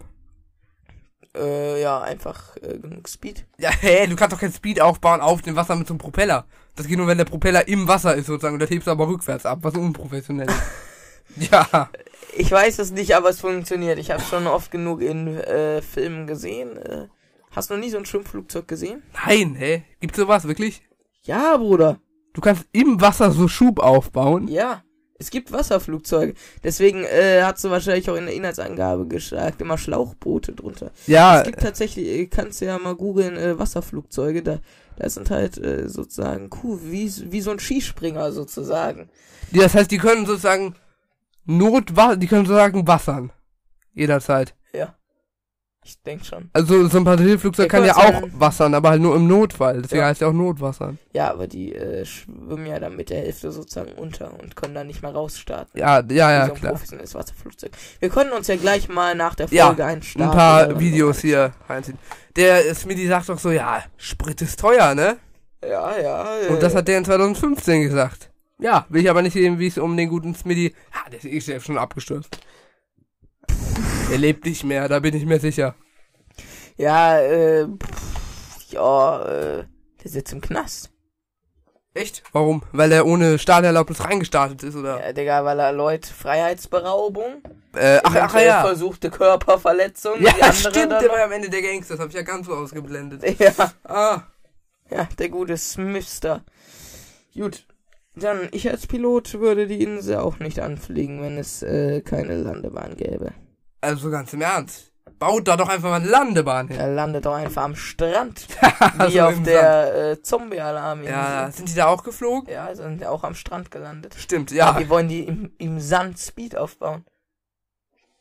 Äh, 1.39 1.81
ja, 1.81 2.01
einfach 2.01 2.57
äh, 2.57 2.77
genug 2.77 3.07
Speed. 3.07 3.45
Ja, 3.57 3.69
hä, 3.69 4.07
du 4.07 4.15
kannst 4.15 4.33
doch 4.33 4.39
kein 4.39 4.51
Speed 4.51 4.81
aufbauen 4.81 5.21
auf 5.21 5.41
dem 5.41 5.55
Wasser 5.55 5.75
mit 5.75 5.87
so 5.87 5.93
einem 5.93 5.99
Propeller. 5.99 6.45
Das 6.75 6.87
geht 6.87 6.97
nur, 6.97 7.07
wenn 7.07 7.17
der 7.17 7.25
Propeller 7.25 7.67
im 7.67 7.87
Wasser 7.87 8.15
ist 8.15 8.25
sozusagen 8.25 8.55
und 8.55 8.59
dann 8.59 8.69
hebst 8.69 8.87
du 8.87 8.91
aber 8.91 9.07
rückwärts 9.07 9.45
ab, 9.45 9.59
was 9.61 9.75
unprofessionell 9.75 10.49
ist. 10.49 10.61
ja. 11.51 11.89
Ich 12.35 12.51
weiß 12.51 12.79
es 12.79 12.91
nicht, 12.91 13.15
aber 13.15 13.29
es 13.29 13.39
funktioniert. 13.39 13.99
Ich 13.99 14.11
habe 14.11 14.21
schon 14.21 14.47
oft 14.47 14.71
genug 14.71 15.01
in 15.01 15.27
äh, 15.37 15.81
Filmen 15.81 16.27
gesehen. 16.27 16.77
Äh, 16.77 17.07
hast 17.51 17.69
du 17.69 17.75
noch 17.75 17.81
nie 17.81 17.89
so 17.89 17.97
ein 17.97 18.05
Schwimmflugzeug 18.05 18.67
gesehen? 18.67 19.01
Nein, 19.25 19.55
hä? 19.55 19.83
Gibt's 19.99 20.17
sowas, 20.17 20.47
wirklich? 20.47 20.83
Ja, 21.23 21.57
Bruder. 21.57 21.99
Du 22.33 22.41
kannst 22.41 22.67
im 22.71 23.01
Wasser 23.01 23.31
so 23.31 23.47
Schub 23.47 23.79
aufbauen. 23.79 24.47
Ja, 24.47 24.83
es 25.19 25.29
gibt 25.29 25.51
Wasserflugzeuge. 25.51 26.33
Deswegen 26.63 27.03
äh, 27.03 27.41
hast 27.43 27.63
du 27.63 27.69
wahrscheinlich 27.69 28.09
auch 28.09 28.15
in 28.15 28.25
der 28.25 28.33
Inhaltsangabe 28.33 29.05
gesagt, 29.05 29.61
immer 29.61 29.77
Schlauchboote 29.77 30.53
drunter. 30.53 30.91
Ja, 31.07 31.39
Es 31.39 31.45
gibt 31.45 31.59
tatsächlich, 31.59 32.07
äh, 32.07 32.25
kannst 32.27 32.61
du 32.61 32.65
ja 32.65 32.79
mal 32.79 32.95
googeln, 32.95 33.35
äh, 33.35 33.59
Wasserflugzeuge, 33.59 34.41
da, 34.41 34.59
da 34.97 35.09
sind 35.09 35.29
halt 35.29 35.57
äh, 35.57 35.89
sozusagen 35.89 36.49
cool, 36.63 36.79
wie, 36.83 37.11
wie 37.31 37.41
so 37.41 37.51
ein 37.51 37.59
Skispringer 37.59 38.31
sozusagen. 38.31 39.09
das 39.51 39.75
heißt, 39.75 39.91
die 39.91 39.97
können 39.97 40.25
sozusagen 40.25 40.75
Notwasser, 41.45 42.15
die 42.15 42.27
können 42.27 42.45
sozusagen 42.45 42.87
wassern. 42.87 43.31
Jederzeit. 43.93 44.55
Ja. 45.89 45.95
Ich 45.95 46.01
denk 46.03 46.25
schon. 46.25 46.49
Also 46.53 46.87
so 46.87 46.97
ein 46.97 47.03
Passagierflugzeug 47.03 47.65
Ja, 47.65 47.69
kann 47.79 47.85
ja 47.85 47.95
auch 47.95 48.21
ja. 48.21 48.39
wassern, 48.39 48.73
aber 48.75 48.89
halt 48.89 49.01
nur 49.01 49.15
im 49.15 49.27
Notfall. 49.27 49.81
Deswegen 49.81 50.01
Ja. 50.01 50.07
heißt 50.07 50.21
ja 50.21 50.27
auch 50.27 50.33
Notwassern. 50.33 50.99
Ja, 51.13 51.31
aber 51.31 51.47
die 51.47 51.73
äh, 51.73 52.05
schwimmen 52.05 52.65
ja 52.67 52.79
dann 52.79 52.95
mit 52.95 53.09
der 53.09 53.19
Hälfte 53.21 53.51
sozusagen 53.51 53.93
unter 53.93 54.39
und 54.39 54.55
können 54.55 54.75
dann 54.75 54.87
nicht 54.87 55.01
mehr 55.01 55.11
rausstarten. 55.11 55.79
Ja, 55.79 56.01
ja, 56.09 56.31
ja, 56.31 56.47
so 56.47 56.53
klar. 56.53 56.73
professionelles 56.73 57.15
Wasserflugzeug. 57.15 57.71
Wir 57.99 58.09
können 58.09 58.31
uns 58.31 58.47
ja 58.47 58.55
gleich 58.55 58.87
mal 58.89 59.15
nach 59.15 59.35
der 59.35 59.47
Ja, 59.49 59.67
Folge 59.73 60.03
Start 60.03 60.29
Ein 60.29 60.35
paar 60.37 60.79
Videos 60.79 61.19
hier 61.19 61.53
reinziehen. 61.67 61.97
Der 62.35 62.73
Smitty 62.75 63.07
sagt 63.07 63.29
doch 63.29 63.39
so, 63.39 63.49
ja, 63.51 63.83
Sprit 63.97 64.41
ist 64.41 64.59
teuer, 64.59 64.93
ne? 64.95 65.17
Ja, 65.67 65.97
ja. 65.99 66.39
Äh, 66.41 66.47
Und 66.49 66.61
das 66.63 66.75
hat 66.75 66.87
der 66.87 66.99
in 66.99 67.05
2015 67.05 67.81
gesagt. 67.81 68.29
Ja, 68.59 68.85
will 68.89 69.01
ich 69.01 69.09
aber 69.09 69.21
nicht 69.21 69.33
sehen, 69.33 69.57
wie 69.57 69.67
es 69.67 69.77
um 69.77 69.97
den 69.97 70.09
guten 70.09 70.35
Smitty. 70.35 70.73
Ah, 70.91 71.09
der 71.09 71.23
ist 71.23 71.47
eh 71.49 71.59
schon 71.59 71.77
abgestürzt. 71.77 72.37
Er 74.11 74.17
lebt 74.17 74.45
nicht 74.45 74.63
mehr, 74.63 74.87
da 74.89 74.99
bin 74.99 75.15
ich 75.15 75.25
mir 75.25 75.39
sicher. 75.39 75.75
Ja, 76.77 77.19
äh, 77.19 77.65
pff, 77.67 78.71
ja, 78.71 79.23
äh, 79.25 79.63
der 80.03 80.11
sitzt 80.11 80.33
im 80.33 80.41
Knast. 80.41 80.89
Echt? 81.93 82.23
Warum? 82.31 82.63
Weil 82.71 82.91
er 82.91 83.05
ohne 83.05 83.37
Starterlaubnis 83.39 84.03
reingestartet 84.03 84.63
ist, 84.63 84.75
oder? 84.75 84.99
Ja, 85.05 85.11
Digga, 85.13 85.43
weil 85.43 85.59
er 85.59 85.71
Leute 85.73 86.11
Freiheitsberaubung, 86.13 87.41
Äh, 87.75 87.99
ach, 88.03 88.15
ach 88.15 88.41
ja. 88.41 88.61
versuchte 88.61 89.09
Körperverletzung, 89.09 90.21
Ja, 90.21 90.53
stimmt, 90.53 90.91
der 90.91 91.09
war 91.09 91.23
am 91.23 91.31
Ende 91.31 91.49
der 91.49 91.61
Gangster, 91.61 91.95
das 91.95 92.01
hab 92.01 92.09
ich 92.09 92.15
ja 92.15 92.21
ganz 92.21 92.45
so 92.47 92.53
ausgeblendet. 92.53 93.23
Ja, 93.39 93.51
Ah. 93.83 94.21
ja, 94.89 95.07
der 95.17 95.29
gute 95.29 95.57
Smithster. 95.57 96.43
Gut, 97.35 97.65
dann 98.15 98.47
ich 98.51 98.69
als 98.69 98.87
Pilot 98.87 99.33
würde 99.39 99.67
die 99.67 99.83
Insel 99.83 100.17
auch 100.17 100.39
nicht 100.39 100.59
anfliegen, 100.59 101.21
wenn 101.21 101.37
es 101.37 101.61
äh, 101.63 102.01
keine 102.01 102.37
Landebahn 102.37 102.95
gäbe. 102.95 103.33
Also 103.81 104.09
ganz 104.09 104.33
im 104.33 104.41
Ernst. 104.41 104.91
Baut 105.17 105.47
da 105.49 105.57
doch 105.57 105.67
einfach 105.67 105.89
mal 105.89 105.95
eine 105.97 106.07
Landebahn 106.07 106.67
hin. 106.69 106.77
Er 106.79 106.87
landet 106.93 107.25
doch 107.25 107.33
einfach 107.33 107.63
am 107.63 107.75
Strand, 107.75 108.47
wie 108.61 108.99
Also 108.99 109.21
auf 109.21 109.43
der 109.43 110.11
äh, 110.11 110.21
Zombie-Alarm. 110.21 111.03
Ja, 111.03 111.51
sind 111.51 111.67
die 111.67 111.73
da 111.75 111.87
auch 111.87 112.03
geflogen? 112.03 112.49
Ja, 112.53 112.73
sind 112.73 113.03
auch 113.05 113.23
am 113.23 113.35
Strand 113.35 113.69
gelandet. 113.69 114.15
Stimmt, 114.17 114.51
Ja. 114.51 114.71
ja. 114.73 114.79
Die 114.79 114.87
wollen 114.89 115.09
die 115.09 115.23
im, 115.25 115.51
im 115.57 115.79
Sand 115.81 116.19
Speed 116.19 116.55
aufbauen. 116.55 117.05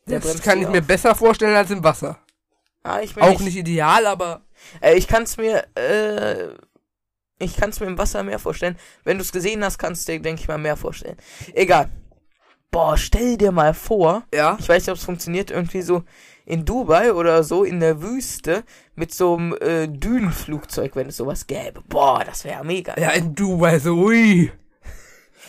Der 0.07 0.19
Das 0.21 0.43
kann 0.43 0.61
ich 0.61 0.69
mir 0.69 0.81
auf. 0.81 0.87
besser 0.87 1.15
vorstellen 1.15 1.55
als 1.55 1.71
im 1.71 1.85
Wasser. 1.85 2.19
Ah, 2.83 3.01
ich 3.01 3.15
bin 3.15 3.23
Auch 3.23 3.39
nicht 3.41 3.57
ideal, 3.57 4.07
aber 4.07 4.43
Äh, 4.81 4.95
ich 4.95 5.07
kann's 5.07 5.37
mir, 5.37 5.67
äh, 5.77 6.49
ich 7.39 7.57
kann's 7.57 7.79
mir 7.79 7.87
im 7.87 7.99
Wasser 7.99 8.25
mehr 8.25 8.39
vorstellen. 8.41 8.77
Wenn 9.05 9.19
du's 9.19 9.31
gesehen 9.31 9.63
hast, 9.63 9.79
kannst 9.79 10.09
du 10.09 10.13
dir, 10.13 10.21
denke 10.23 10.41
ich 10.43 10.49
mal, 10.49 10.59
mehr 10.59 10.77
vorstellen. 10.77 11.17
Egal. 11.53 11.91
Boah, 12.71 12.97
stell 12.97 13.37
dir 13.37 13.51
mal 13.51 13.73
vor, 13.73 14.25
ja. 14.33 14.57
ich 14.61 14.69
weiß 14.69 14.83
nicht, 14.83 14.91
ob 14.91 14.99
es 14.99 15.05
funktioniert, 15.05 15.51
irgendwie 15.51 15.83
so 15.83 16.03
in 16.45 16.65
Dubai 16.65 17.13
oder 17.13 17.43
so 17.43 17.65
in 17.65 17.81
der 17.81 18.03
Wüste 18.03 18.65
mit 18.95 19.13
so 19.13 19.37
einem 19.37 19.55
äh, 19.61 19.87
Dünenflugzeug, 19.89 20.95
wenn 20.97 21.09
es 21.09 21.17
sowas 21.17 21.47
gäbe. 21.47 21.83
Boah, 21.89 22.25
das 22.25 22.45
wäre 22.45 22.65
mega. 22.65 22.95
Ja, 22.99 23.11
in 23.11 23.35
Dubai 23.35 23.79
so, 23.79 23.95
ui. 23.95 24.51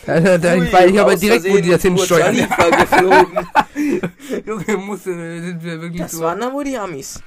Da, 0.06 0.18
da, 0.18 0.38
da, 0.38 0.54
ich 0.54 0.72
weiß 0.72 0.90
ich 0.90 1.00
aber 1.00 1.16
direkt, 1.16 1.44
wo 1.44 1.58
die 1.58 1.70
das 1.70 1.82
hinsteuern. 1.82 2.34
Geflogen. 2.34 3.48
Junge, 4.46 4.76
musste, 4.78 5.12
sind 5.42 5.62
wir 5.62 5.80
wirklich 5.80 6.02
Das 6.02 6.12
so. 6.12 6.20
waren 6.20 6.40
dann 6.40 6.52
wohl 6.52 6.64
die 6.64 6.78
Amis. 6.78 7.22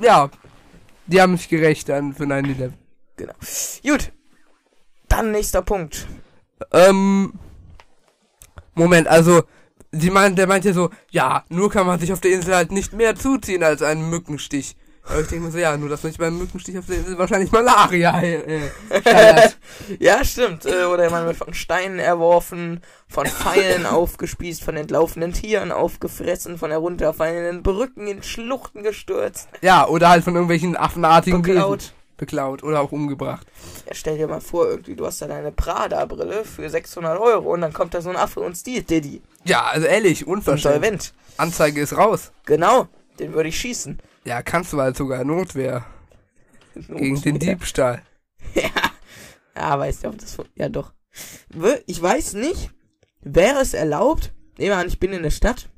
Ja. 0.00 0.30
Die 1.06 1.20
haben 1.20 1.36
sich 1.36 1.48
gerecht 1.48 1.88
dann 1.88 2.12
für 2.12 2.24
9-11. 2.24 2.72
Genau. 3.16 3.34
Gut. 3.82 4.12
Dann 5.08 5.30
nächster 5.30 5.62
Punkt. 5.62 6.06
Ähm. 6.72 7.32
Moment, 8.74 9.08
also, 9.08 9.42
sie 9.92 10.10
meint, 10.10 10.38
der 10.38 10.46
meint 10.46 10.64
ja 10.64 10.72
so, 10.72 10.90
ja, 11.10 11.44
nur 11.48 11.70
kann 11.70 11.86
man 11.86 11.98
sich 11.98 12.12
auf 12.12 12.20
der 12.20 12.32
Insel 12.32 12.54
halt 12.54 12.72
nicht 12.72 12.92
mehr 12.92 13.16
zuziehen 13.16 13.62
als 13.62 13.82
einen 13.82 14.08
Mückenstich. 14.10 14.76
Aber 15.06 15.20
ich 15.20 15.26
denke 15.28 15.44
mir 15.44 15.50
so, 15.50 15.58
ja, 15.58 15.76
nur 15.76 15.90
dass 15.90 16.02
man 16.02 16.10
nicht 16.10 16.18
beim 16.18 16.38
Mückenstich 16.38 16.78
auf 16.78 16.86
der 16.86 16.96
Insel 16.96 17.18
wahrscheinlich 17.18 17.52
Malaria 17.52 18.22
äh. 18.22 18.70
Ja, 19.98 20.24
stimmt. 20.24 20.64
Äh, 20.64 20.84
oder 20.84 21.10
man 21.10 21.26
wird 21.26 21.36
von 21.36 21.52
Steinen 21.52 21.98
erworfen, 21.98 22.80
von 23.06 23.26
Pfeilen 23.26 23.84
aufgespießt, 23.86 24.64
von 24.64 24.76
entlaufenden 24.76 25.34
Tieren 25.34 25.72
aufgefressen, 25.72 26.56
von 26.56 26.70
herunterfallenden 26.70 27.62
Brücken 27.62 28.06
in 28.06 28.22
Schluchten 28.22 28.82
gestürzt, 28.82 29.48
Ja, 29.60 29.86
oder 29.86 30.08
halt 30.08 30.24
von 30.24 30.34
irgendwelchen 30.34 30.74
affenartigen 30.74 31.44
Wesen. 31.44 31.92
Beklaut. 32.16 32.62
Oder 32.62 32.80
auch 32.80 32.92
umgebracht. 32.92 33.46
Ja, 33.86 33.94
stell 33.94 34.18
dir 34.18 34.28
mal 34.28 34.40
vor, 34.40 34.68
irgendwie, 34.68 34.94
du 34.94 35.06
hast 35.06 35.20
da 35.22 35.26
deine 35.26 35.52
Prada-Brille 35.52 36.44
für 36.44 36.68
600 36.68 37.18
Euro 37.18 37.52
und 37.52 37.60
dann 37.60 37.72
kommt 37.72 37.94
da 37.94 38.00
so 38.00 38.10
ein 38.10 38.16
Affe 38.16 38.40
und 38.40 38.56
stiehlt 38.56 38.90
dir 38.90 39.00
die. 39.00 39.22
Ja, 39.44 39.64
also 39.64 39.86
ehrlich, 39.86 40.26
unverschämt. 40.26 40.74
Insolvent. 40.76 41.14
Anzeige 41.36 41.80
ist 41.80 41.96
raus. 41.96 42.32
Genau, 42.46 42.88
den 43.18 43.32
würde 43.34 43.48
ich 43.48 43.58
schießen. 43.58 43.98
Ja, 44.24 44.42
kannst 44.42 44.72
du 44.72 44.80
halt 44.80 44.96
sogar 44.96 45.24
Notwehr 45.24 45.84
gegen 46.74 47.20
den 47.20 47.38
Diebstahl. 47.38 48.02
Ja. 48.54 48.70
Ja, 49.56 49.78
weiß 49.78 50.02
nicht, 50.02 50.12
ob 50.12 50.18
das. 50.18 50.36
Ja, 50.54 50.68
doch. 50.68 50.92
Ich 51.86 52.02
weiß 52.02 52.34
nicht, 52.34 52.70
wäre 53.22 53.60
es 53.60 53.72
erlaubt. 53.72 54.32
Nehmen 54.58 54.70
wir 54.70 54.76
an, 54.76 54.86
ich 54.88 55.00
bin 55.00 55.12
in 55.12 55.22
der 55.22 55.30
Stadt 55.30 55.70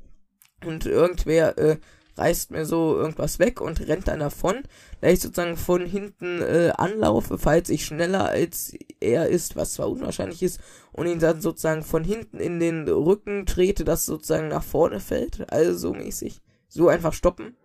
und 0.65 0.85
irgendwer 0.85 1.57
äh, 1.57 1.77
reißt 2.17 2.51
mir 2.51 2.65
so 2.65 2.95
irgendwas 2.95 3.39
weg 3.39 3.61
und 3.61 3.87
rennt 3.87 4.07
dann 4.07 4.19
davon, 4.19 4.63
da 5.01 5.07
ich 5.07 5.19
sozusagen 5.19 5.57
von 5.57 5.85
hinten 5.85 6.41
äh, 6.41 6.71
anlaufe, 6.77 7.37
falls 7.37 7.69
ich 7.69 7.85
schneller 7.85 8.25
als 8.25 8.73
er 8.99 9.27
ist, 9.27 9.55
was 9.55 9.73
zwar 9.73 9.89
unwahrscheinlich 9.89 10.43
ist, 10.43 10.59
und 10.91 11.07
ihn 11.07 11.19
dann 11.19 11.41
sozusagen 11.41 11.83
von 11.83 12.03
hinten 12.03 12.39
in 12.39 12.59
den 12.59 12.87
Rücken 12.87 13.45
trete, 13.45 13.83
dass 13.83 14.05
sozusagen 14.05 14.47
nach 14.47 14.63
vorne 14.63 14.99
fällt, 14.99 15.51
also 15.51 15.77
so 15.77 15.93
mäßig. 15.93 16.41
So 16.67 16.89
einfach 16.89 17.13
stoppen. 17.13 17.55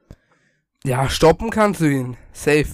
Ja, 0.85 1.09
stoppen 1.09 1.51
kannst 1.51 1.81
du 1.81 1.87
ihn. 1.87 2.17
Safe. 2.33 2.67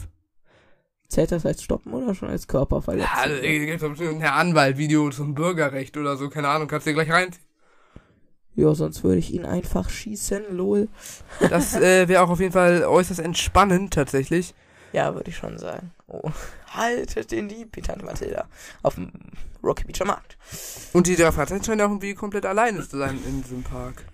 Zählt 1.08 1.32
das 1.32 1.46
als 1.46 1.62
stoppen 1.62 1.94
oder 1.94 2.14
schon 2.14 2.28
als 2.28 2.46
Körperverletzung? 2.46 3.10
Ja, 3.16 3.22
also, 3.22 3.40
gibt's 3.40 3.82
doch 3.82 3.88
bestimmt 3.90 4.22
ein 4.22 4.28
Anwalt-Video 4.28 5.08
zum 5.10 5.34
Bürgerrecht 5.34 5.96
oder 5.96 6.16
so, 6.16 6.28
keine 6.28 6.48
Ahnung, 6.48 6.68
kannst 6.68 6.86
du 6.86 6.90
dir 6.90 6.94
gleich 7.02 7.10
rein. 7.10 7.30
Ja, 8.58 8.74
sonst 8.74 9.04
würde 9.04 9.18
ich 9.18 9.32
ihn 9.32 9.44
einfach 9.44 9.88
schießen, 9.88 10.56
lol. 10.56 10.88
Das 11.48 11.76
äh, 11.76 12.08
wäre 12.08 12.24
auch 12.24 12.30
auf 12.30 12.40
jeden 12.40 12.52
Fall 12.52 12.82
äußerst 12.82 13.20
entspannend, 13.20 13.94
tatsächlich. 13.94 14.52
Ja, 14.92 15.14
würde 15.14 15.30
ich 15.30 15.36
schon 15.36 15.58
sagen. 15.58 15.92
Oh, 16.08 16.32
haltet 16.72 17.30
den 17.30 17.48
Dieb, 17.48 17.72
die 17.74 17.82
Tante 17.82 18.04
Mathilda. 18.04 18.46
Auf 18.82 18.96
dem 18.96 19.12
Rocky 19.62 19.84
Beacher 19.84 20.06
Markt. 20.06 20.36
Und 20.92 21.06
die 21.06 21.14
Fahrzeuge 21.14 21.64
scheinen 21.64 21.82
auch 21.82 21.90
irgendwie 21.90 22.14
komplett 22.14 22.46
alleine 22.46 22.80
zu 22.80 22.98
sein 22.98 23.16
in 23.28 23.42
diesem 23.42 23.62
Park. 23.62 24.06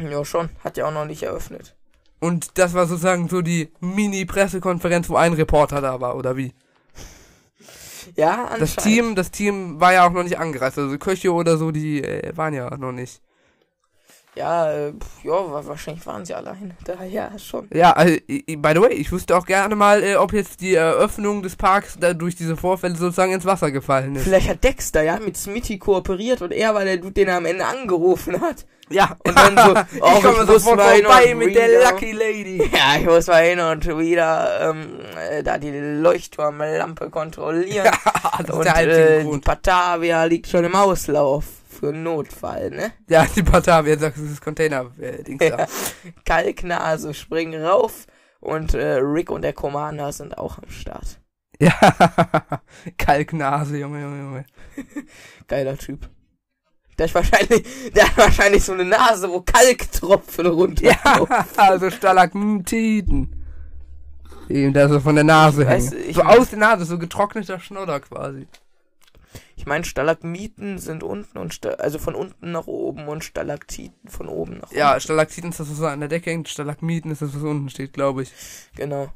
Ja, 0.00 0.24
schon. 0.24 0.48
Hat 0.64 0.78
ja 0.78 0.86
auch 0.86 0.92
noch 0.92 1.04
nicht 1.04 1.24
eröffnet. 1.24 1.76
Und 2.20 2.56
das 2.56 2.72
war 2.72 2.86
sozusagen 2.86 3.28
so 3.28 3.42
die 3.42 3.70
Mini-Pressekonferenz, 3.80 5.10
wo 5.10 5.16
ein 5.16 5.34
Reporter 5.34 5.82
da 5.82 6.00
war, 6.00 6.16
oder 6.16 6.38
wie? 6.38 6.54
Ja, 8.16 8.44
anscheinend. 8.44 8.62
Das 8.62 8.76
Team, 8.76 9.14
das 9.14 9.30
Team 9.30 9.78
war 9.78 9.92
ja 9.92 10.06
auch 10.06 10.12
noch 10.12 10.22
nicht 10.22 10.38
angereist. 10.38 10.78
Also 10.78 10.96
Köche 10.96 11.34
oder 11.34 11.58
so, 11.58 11.70
die 11.70 12.02
äh, 12.02 12.34
waren 12.34 12.54
ja 12.54 12.74
noch 12.78 12.92
nicht. 12.92 13.20
Ja, 14.34 14.70
äh, 14.70 14.92
pf, 14.92 15.24
ja, 15.24 15.32
wa- 15.32 15.62
wahrscheinlich 15.66 16.06
waren 16.06 16.24
sie 16.24 16.32
alleine. 16.34 16.76
Da, 16.84 17.02
ja, 17.02 17.30
schon. 17.38 17.68
Ja, 17.74 17.90
also, 17.92 18.14
i- 18.28 18.56
by 18.56 18.70
the 18.74 18.80
way, 18.80 18.92
ich 18.92 19.10
wüsste 19.10 19.36
auch 19.36 19.44
gerne 19.44 19.74
mal, 19.74 20.00
äh, 20.04 20.14
ob 20.14 20.32
jetzt 20.32 20.60
die 20.60 20.74
Eröffnung 20.74 21.42
des 21.42 21.56
Parks 21.56 21.96
da 21.98 22.14
durch 22.14 22.36
diese 22.36 22.56
Vorfälle 22.56 22.94
sozusagen 22.94 23.32
ins 23.32 23.44
Wasser 23.46 23.72
gefallen 23.72 24.14
ist. 24.14 24.22
Vielleicht 24.24 24.48
hat 24.48 24.62
Dexter, 24.62 25.02
ja, 25.02 25.18
mit 25.18 25.36
Smitty 25.36 25.78
kooperiert 25.78 26.40
und 26.42 26.52
er 26.52 26.72
war 26.72 26.84
der 26.84 26.98
Dude, 26.98 27.12
den 27.12 27.26
er 27.28 27.38
am 27.38 27.46
Ende 27.46 27.64
angerufen 27.66 28.40
hat. 28.40 28.64
Ja, 28.90 29.16
Und 29.26 29.36
dann 29.36 29.56
so, 29.56 29.74
oh, 30.00 30.12
ich 30.18 30.22
komme 30.22 30.44
muss 30.44 30.46
sofort 30.62 30.76
mal 30.78 30.94
hin 30.94 31.04
vorbei 31.04 31.32
und 31.32 31.38
mit 31.38 31.56
der 31.56 31.68
wieder- 31.68 31.90
Lucky 31.90 32.12
Lady. 32.12 32.58
Ja, 32.72 32.96
ich 33.00 33.04
muss 33.06 33.26
mal 33.26 33.42
hin 33.42 33.58
und 33.60 33.98
wieder 33.98 34.70
ähm, 34.70 35.00
äh, 35.30 35.42
da 35.42 35.58
die 35.58 35.70
Leuchtturmlampe 35.72 37.10
kontrollieren. 37.10 37.88
das 38.38 38.48
ist 38.48 38.50
und 38.54 38.64
der 38.64 38.76
einzige 38.76 39.08
äh, 39.08 39.18
die 39.20 39.26
Grund. 39.26 39.44
Batavia 39.44 40.24
liegt 40.24 40.46
schon 40.46 40.64
im 40.64 40.74
Auslauf 40.76 41.44
für 41.78 41.92
Notfall, 41.92 42.70
ne? 42.70 42.92
Ja, 43.08 43.26
die 43.26 43.42
Batavia 43.42 43.96
sagt, 43.98 44.16
das 44.16 44.24
ist 44.24 44.40
Container-Dings 44.40 45.38
da. 45.38 45.58
Ja. 45.58 45.66
Kalknase 46.24 47.14
springen 47.14 47.62
rauf 47.64 48.06
und 48.40 48.74
äh, 48.74 48.96
Rick 48.96 49.30
und 49.30 49.42
der 49.42 49.52
Commander 49.52 50.12
sind 50.12 50.36
auch 50.38 50.58
am 50.58 50.68
Start. 50.68 51.20
Ja, 51.60 51.72
Kalknase, 52.98 53.78
Junge, 53.78 54.02
Junge, 54.02 54.18
Junge. 54.18 54.44
Geiler 55.48 55.76
Typ. 55.76 56.08
Der, 56.98 57.06
ist 57.06 57.14
wahrscheinlich, 57.14 57.64
der 57.92 58.08
hat 58.08 58.16
wahrscheinlich 58.16 58.64
so 58.64 58.72
eine 58.72 58.84
Nase, 58.84 59.28
wo 59.30 59.40
Kalktropfen 59.40 60.46
runter. 60.46 60.84
Ja, 60.84 61.46
also 61.56 61.90
Stalagmititen. 61.90 63.34
Eben, 64.48 64.72
da 64.72 64.88
so 64.88 64.98
von 64.98 65.14
der 65.14 65.24
Nase 65.24 65.66
Weißt 65.66 65.92
hängen. 65.92 66.14
so 66.14 66.22
aus 66.22 66.50
der 66.50 66.58
Nase, 66.58 66.84
so 66.84 66.98
getrockneter 66.98 67.60
Schnodder 67.60 68.00
quasi. 68.00 68.48
Ich 69.56 69.66
meine, 69.66 69.84
Stalagmiten 69.84 70.78
sind 70.78 71.02
unten 71.02 71.38
und 71.38 71.54
Sta 71.54 71.70
also 71.70 71.98
von 71.98 72.14
unten 72.14 72.52
nach 72.52 72.66
oben 72.66 73.08
und 73.08 73.24
Stalaktiten 73.24 74.08
von 74.08 74.28
oben 74.28 74.58
nach 74.58 74.72
Ja, 74.72 74.90
unten. 74.90 75.00
Stalaktiten 75.00 75.50
ist 75.50 75.60
das, 75.60 75.70
was 75.70 75.76
so 75.76 75.86
an 75.86 76.00
der 76.00 76.08
Decke 76.08 76.30
hängt. 76.30 76.48
Stalagmiten 76.48 77.10
ist 77.10 77.22
das, 77.22 77.34
was 77.34 77.42
unten 77.42 77.68
steht, 77.68 77.92
glaube 77.92 78.22
ich. 78.22 78.32
Genau. 78.76 79.12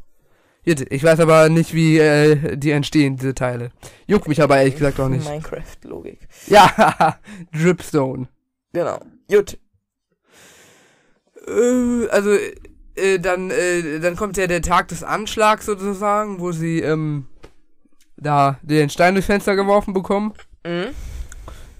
Ich 0.64 1.03
weiß 1.03 1.18
aber 1.18 1.49
nicht, 1.49 1.75
wie 1.75 1.99
äh, 1.99 2.57
die 2.57 2.70
entstehen, 2.70 3.16
diese 3.16 3.35
Teile. 3.35 3.73
Juckt 4.07 4.29
mich 4.29 4.41
aber 4.41 4.59
ehrlich 4.59 4.75
gesagt 4.75 5.01
auch 5.01 5.09
nicht. 5.09 5.29
Minecraft-Logik. 5.29 6.29
Ja, 6.47 7.18
Dripstone. 7.53 8.29
Genau. 8.73 9.01
Gut. 9.29 9.59
Äh, 11.49 12.07
also, 12.11 12.31
äh, 12.95 13.18
dann, 13.18 13.51
äh, 13.51 13.99
dann 13.99 14.14
kommt 14.14 14.37
ja 14.37 14.47
der 14.47 14.62
Tag 14.62 14.87
des 14.89 15.03
Anschlags 15.03 15.66
sozusagen, 15.66 16.39
wo 16.39 16.53
sie, 16.53 16.81
ähm, 16.81 17.27
da 18.23 18.59
den 18.62 18.91
Stein 18.91 19.14
durchs 19.14 19.27
Fenster 19.27 19.57
geworfen 19.57 19.93
bekommen. 19.95 20.33
Mhm. 20.64 20.89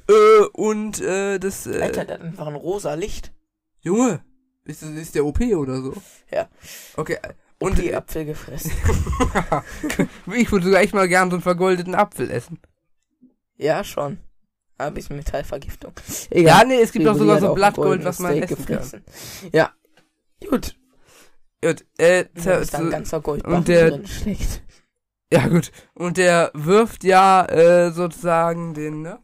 Äh, 0.09 0.45
und, 0.53 1.01
äh, 1.01 1.39
das, 1.39 1.67
äh, 1.67 1.81
Alter, 1.81 2.05
der 2.05 2.15
hat 2.17 2.23
einfach 2.25 2.47
ein 2.49 2.55
rosa 2.57 2.95
Licht. 2.95 3.33
Junge, 3.81 4.21
ist, 4.65 4.83
ist 4.83 5.15
der 5.15 5.25
OP 5.25 5.41
oder 5.41 5.81
so? 5.81 5.95
Ja. 6.33 6.49
Okay, 6.97 7.19
Und 7.59 7.71
und, 7.73 7.79
die 7.79 7.95
Apfel 7.95 8.25
gefressen. 8.25 8.73
ich 10.35 10.51
würde 10.51 10.67
sogar 10.67 10.81
echt 10.83 10.95
mal 10.95 11.09
gern 11.09 11.31
so 11.31 11.37
einen 11.37 11.43
vergoldeten 11.43 11.95
Apfel 11.95 12.31
essen. 12.31 12.59
ja, 13.57 13.83
schon. 13.85 14.19
Hab 14.79 14.97
ich 14.99 15.11
Metallvergiftung. 15.11 15.93
Ja, 16.33 16.65
nee, 16.65 16.81
es 16.81 16.91
gibt 16.91 17.07
auch 17.07 17.15
sogar 17.17 17.39
so 17.39 17.51
ein 17.51 17.55
Blattgold, 17.55 18.05
was 18.05 18.19
man 18.19 18.33
Steak 18.33 18.45
essen 18.51 18.57
kann. 18.67 18.77
gefressen. 18.79 19.05
Ja. 19.53 19.71
Gut. 20.49 20.75
Gut, 21.63 21.85
äh, 21.99 22.23
ist 22.35 22.45
da 22.47 22.59
ein 22.59 22.67
zu- 22.67 22.91
ganzer 22.91 23.21
Goldbarren 23.21 23.59
und 23.59 23.69
der-. 23.69 24.01
Ja, 25.33 25.49
gut. 25.49 25.73
Und 25.95 26.19
der 26.19 26.51
wirft 26.53 27.05
ja 27.05 27.47
äh, 27.47 27.91
sozusagen 27.91 28.75
den, 28.75 29.01
ne? 29.01 29.19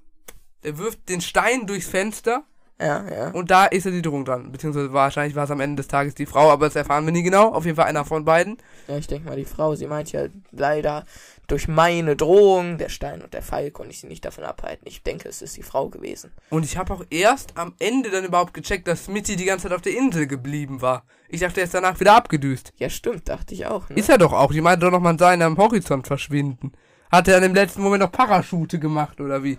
Der 0.65 0.79
wirft 0.79 1.07
den 1.11 1.21
Stein 1.21 1.67
durchs 1.67 1.87
Fenster 1.87 2.45
Ja, 2.81 3.05
ja. 3.11 3.31
und 3.31 3.51
da 3.51 3.65
ist 3.67 3.87
ja 3.87 3.91
die 3.91 4.03
Drohung 4.03 4.25
dran. 4.25 4.53
Beziehungsweise 4.53 4.93
wahrscheinlich 4.93 5.35
war 5.35 5.45
es 5.45 5.51
am 5.51 5.59
Ende 5.61 5.77
des 5.77 5.89
Tages 5.89 6.15
die 6.15 6.27
Frau, 6.27 6.51
aber 6.51 6.67
das 6.67 6.77
erfahren 6.77 7.05
wir 7.05 7.13
nie 7.13 7.25
genau. 7.25 7.53
Auf 7.53 7.65
jeden 7.65 7.77
Fall 7.77 7.87
einer 7.87 8.05
von 8.05 8.25
beiden. 8.25 8.57
Ja, 8.87 8.97
ich 8.97 9.09
denke 9.09 9.29
mal, 9.29 9.37
die 9.37 9.45
Frau, 9.45 9.75
sie 9.75 9.89
meint 9.89 10.13
ja 10.13 10.27
leider 10.53 11.05
durch 11.49 11.67
meine 11.67 12.15
Drohung, 12.15 12.79
der 12.79 12.89
Stein 12.89 13.23
und 13.23 13.35
der 13.35 13.43
Pfeil 13.43 13.71
konnte 13.71 13.91
ich 13.93 14.01
sie 14.01 14.07
nicht 14.07 14.25
davon 14.25 14.45
abhalten. 14.45 14.87
Ich 14.87 15.03
denke, 15.03 15.29
es 15.29 15.43
ist 15.43 15.57
die 15.57 15.63
Frau 15.63 15.89
gewesen. 15.89 16.31
Und 16.51 16.65
ich 16.65 16.77
habe 16.77 16.93
auch 16.93 17.05
erst 17.11 17.57
am 17.57 17.75
Ende 17.81 18.11
dann 18.11 18.25
überhaupt 18.25 18.55
gecheckt, 18.55 18.87
dass 18.87 19.07
Smitty 19.07 19.35
die 19.35 19.47
ganze 19.47 19.67
Zeit 19.67 19.75
auf 19.75 19.83
der 19.83 19.97
Insel 19.97 20.27
geblieben 20.27 20.81
war. 20.81 21.05
Ich 21.29 21.41
dachte, 21.41 21.61
er 21.61 21.65
ist 21.65 21.75
danach 21.75 21.99
wieder 21.99 22.15
abgedüst. 22.15 22.73
Ja, 22.77 22.91
stimmt, 22.91 23.29
dachte 23.29 23.55
ich 23.55 23.67
auch. 23.67 23.89
Ne? 23.89 23.97
Ist 23.97 24.09
er 24.09 24.19
doch 24.19 24.33
auch. 24.33 24.53
Die 24.53 24.61
meinte 24.61 24.85
doch 24.85 24.93
noch, 24.93 25.01
man 25.01 25.19
sah 25.19 25.33
ihn 25.33 25.43
am 25.43 25.57
Horizont 25.57 26.07
verschwinden. 26.07 26.73
Hat 27.11 27.27
er 27.27 27.41
dann 27.41 27.51
im 27.51 27.55
letzten 27.55 27.83
Moment 27.83 28.03
noch 28.03 28.13
Parachute 28.13 28.79
gemacht, 28.79 29.21
oder 29.21 29.43
wie? 29.43 29.59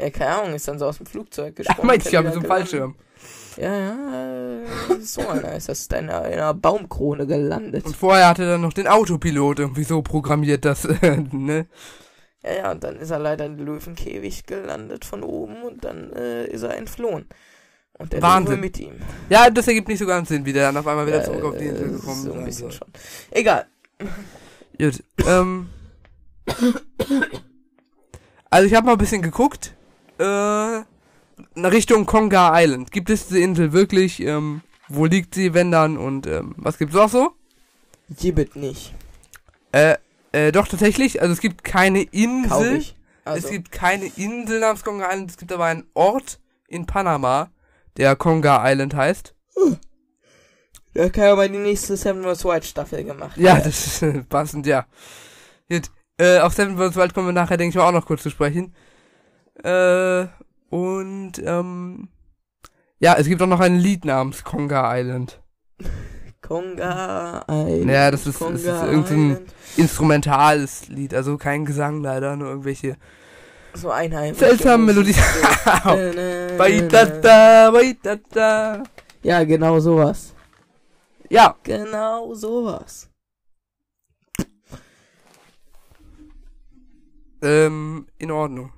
Ja, 0.00 0.10
keine 0.10 0.30
Ahnung, 0.42 0.54
ist 0.54 0.66
dann 0.68 0.78
so 0.78 0.86
aus 0.86 0.96
dem 0.98 1.06
Flugzeug 1.06 1.48
Ja, 1.58 1.64
gesprungen. 1.64 1.86
meinte 1.86 2.06
ich 2.08 2.12
ja 2.12 2.20
wieder 2.20 2.30
mit 2.30 2.34
so 2.34 2.40
gelandet. 2.40 2.68
Fallschirm. 2.70 2.94
Ja, 3.56 3.78
ja, 3.78 4.62
äh, 4.62 5.00
so 5.02 5.26
einer 5.28 5.54
ist 5.54 5.68
das 5.68 5.86
in 5.88 5.96
einer, 6.08 6.24
in 6.26 6.34
einer 6.34 6.54
Baumkrone 6.54 7.26
gelandet. 7.26 7.84
Und 7.84 7.96
vorher 7.96 8.28
hatte 8.28 8.44
er 8.44 8.50
dann 8.52 8.60
noch 8.62 8.72
den 8.72 8.86
Autopilot 8.86 9.58
irgendwie 9.58 9.84
so 9.84 10.02
programmiert, 10.02 10.64
dass, 10.64 10.84
äh, 11.02 11.16
ne? 11.32 11.66
Ja, 12.42 12.52
ja, 12.54 12.70
und 12.70 12.82
dann 12.84 12.96
ist 12.96 13.10
er 13.10 13.18
leider 13.18 13.44
in 13.46 13.58
den 13.58 13.66
Löwenkäfig 13.66 14.46
gelandet 14.46 15.04
von 15.04 15.22
oben 15.22 15.62
und 15.62 15.84
dann 15.84 16.12
äh, 16.14 16.46
ist 16.46 16.62
er 16.62 16.76
entflohen. 16.76 17.26
Und 17.98 18.14
der 18.14 18.22
Wahnsinn. 18.22 18.60
Mit 18.60 18.78
ihm. 18.78 18.94
Ja, 19.28 19.50
das 19.50 19.68
ergibt 19.68 19.88
nicht 19.88 19.98
so 19.98 20.06
ganz 20.06 20.30
Sinn, 20.30 20.46
wie 20.46 20.54
der 20.54 20.66
dann 20.68 20.76
auf 20.78 20.86
einmal 20.86 21.06
wieder 21.06 21.18
Ja, 21.18 21.24
zurück 21.24 21.44
auf 21.44 21.56
die 21.58 21.66
Insel 21.66 21.88
äh, 21.88 21.92
gekommen 21.92 22.22
So 22.22 22.32
ein 22.32 22.44
bisschen 22.46 22.70
soll. 22.70 22.78
schon. 22.78 22.88
Egal. 23.30 23.66
Gut, 24.78 25.02
ähm. 25.26 25.68
Also 28.48 28.66
ich 28.66 28.74
habe 28.74 28.86
mal 28.86 28.92
ein 28.92 28.98
bisschen 28.98 29.20
geguckt. 29.20 29.74
Äh, 30.20 30.78
in 31.54 31.64
Richtung 31.64 32.06
Konga 32.06 32.52
Island. 32.60 32.92
Gibt 32.92 33.10
es 33.10 33.28
diese 33.28 33.40
Insel 33.40 33.72
wirklich? 33.72 34.20
Ähm, 34.20 34.60
wo 34.88 35.06
liegt 35.06 35.34
sie, 35.34 35.54
wenn 35.54 35.70
dann? 35.70 35.96
Und 35.96 36.26
ähm, 36.26 36.54
was 36.58 36.78
gibt's 36.78 36.96
auch 36.96 37.08
so? 37.08 37.32
Gibbet 38.10 38.56
nicht. 38.56 38.92
Äh, 39.72 39.96
äh, 40.32 40.52
doch 40.52 40.68
tatsächlich. 40.68 41.20
Also 41.22 41.32
es 41.32 41.40
gibt 41.40 41.64
keine 41.64 42.02
Insel. 42.02 42.76
ich. 42.76 42.96
Also, 43.24 43.46
Es 43.46 43.52
gibt 43.52 43.70
keine 43.72 44.06
Insel 44.16 44.60
namens 44.60 44.82
Konga 44.84 45.08
Island. 45.10 45.30
Es 45.30 45.36
gibt 45.36 45.52
aber 45.52 45.64
einen 45.66 45.84
Ort 45.94 46.40
in 46.68 46.86
Panama, 46.86 47.50
der 47.96 48.16
Konga 48.16 48.62
Island 48.68 48.94
heißt. 48.94 49.34
da 50.94 51.08
kann 51.08 51.24
aber 51.24 51.48
die 51.48 51.58
nächste 51.58 51.96
Seven 51.96 52.24
Wars 52.24 52.44
White 52.44 52.66
Staffel 52.66 53.04
gemacht 53.04 53.36
Ja, 53.36 53.54
werden. 53.54 53.62
das 53.64 54.02
ist 54.02 54.28
passend, 54.28 54.66
ja. 54.66 54.86
Gut, 55.68 55.90
äh, 56.18 56.38
auf 56.40 56.54
Seven 56.54 56.76
vs. 56.76 56.96
Wild 56.96 57.14
kommen 57.14 57.28
wir 57.28 57.32
nachher, 57.32 57.56
denke 57.56 57.70
ich 57.70 57.76
mal, 57.76 57.88
auch 57.88 57.92
noch 57.92 58.06
kurz 58.06 58.22
zu 58.22 58.30
sprechen. 58.30 58.74
Äh, 59.62 60.26
und, 60.70 61.32
ähm, 61.44 62.08
ja, 62.98 63.14
es 63.16 63.26
gibt 63.26 63.40
auch 63.42 63.46
noch 63.46 63.60
ein 63.60 63.76
Lied 63.78 64.04
namens 64.04 64.44
Konga 64.44 64.96
Island. 64.98 65.40
Konga 66.42 67.44
Island. 67.48 67.90
Ja, 67.90 68.10
das 68.10 68.26
ist- 68.26 68.40
das 68.40 68.50
ist 68.52 68.64
Konga 68.66 68.86
irgendein- 68.86 69.30
Island. 69.32 69.54
Instrumentales 69.76 70.88
Lied, 70.88 71.14
also 71.14 71.36
kein 71.38 71.64
Gesang 71.64 72.02
leider, 72.02 72.34
nur 72.36 72.48
irgendwelche 72.48 72.96
So 73.74 73.90
Melodien. 74.84 75.14
Waitata, 76.58 77.72
waitata. 77.72 78.82
Ja, 79.22 79.44
genau 79.44 79.78
sowas. 79.78 80.34
Ja, 81.28 81.54
Genau 81.62 82.34
sowas. 82.34 83.08
ähm, 87.42 88.06
in 88.18 88.30
Ordnung. 88.30 88.72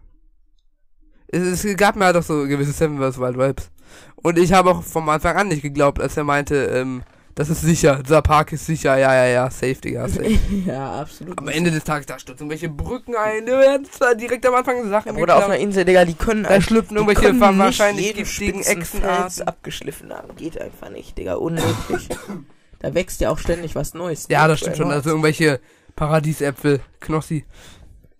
Es, 1.32 1.64
es 1.64 1.76
gab 1.76 1.96
mir 1.96 2.04
halt 2.04 2.16
auch 2.16 2.22
so 2.22 2.46
gewisse 2.46 2.72
Seven 2.72 2.98
vs. 2.98 3.18
Wild 3.18 3.38
Vibes. 3.38 3.70
Und 4.16 4.38
ich 4.38 4.52
habe 4.52 4.70
auch 4.70 4.82
vom 4.82 5.08
Anfang 5.08 5.36
an 5.36 5.48
nicht 5.48 5.62
geglaubt, 5.62 6.00
als 6.00 6.16
er 6.16 6.24
meinte, 6.24 6.54
ähm, 6.66 7.02
das 7.34 7.48
ist 7.48 7.62
sicher, 7.62 8.02
dieser 8.02 8.20
Park 8.20 8.52
ist 8.52 8.66
sicher, 8.66 8.96
ja, 8.98 9.14
ja, 9.14 9.26
ja, 9.26 9.50
safe, 9.50 9.76
Digga, 9.76 10.06
safe. 10.06 10.38
ja, 10.66 11.00
absolut. 11.00 11.38
Am 11.38 11.48
Ende 11.48 11.70
des 11.70 11.82
Tages, 11.82 12.04
da 12.06 12.18
stürzen 12.18 12.44
irgendwelche 12.44 12.68
Brücken 12.68 13.14
ein, 13.16 13.46
da 13.46 13.58
werden 13.58 13.86
zwar 13.90 14.14
direkt 14.14 14.44
am 14.44 14.54
Anfang 14.54 14.86
Sachen 14.90 15.08
Ja, 15.08 15.18
Bruder, 15.18 15.36
auf 15.38 15.44
einer. 15.44 15.56
Insel, 15.56 15.86
Digga, 15.86 16.04
die 16.04 16.14
können 16.14 16.42
Da 16.42 16.60
schlüpfen 16.60 16.96
irgendwelche 16.96 17.40
wahrscheinlich 17.40 18.14
giftigen 18.14 18.62
Echsenarten. 18.62 19.48
abgeschliffen 19.48 20.12
haben. 20.12 20.36
Geht 20.36 20.60
einfach 20.60 20.90
nicht, 20.90 21.16
Digga, 21.16 21.34
unmöglich. 21.34 22.08
da 22.80 22.92
wächst 22.94 23.22
ja 23.22 23.30
auch 23.30 23.38
ständig 23.38 23.74
was 23.74 23.94
Neues. 23.94 24.26
Ja, 24.28 24.46
das 24.46 24.58
Aktuell 24.58 24.74
stimmt 24.74 24.76
schon, 24.76 24.90
also 24.94 25.08
irgendwelche 25.08 25.60
Paradiesäpfel, 25.96 26.80
Knossi. 27.00 27.46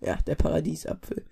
Ja, 0.01 0.17
der 0.25 0.35
Paradiesapfel. 0.35 1.23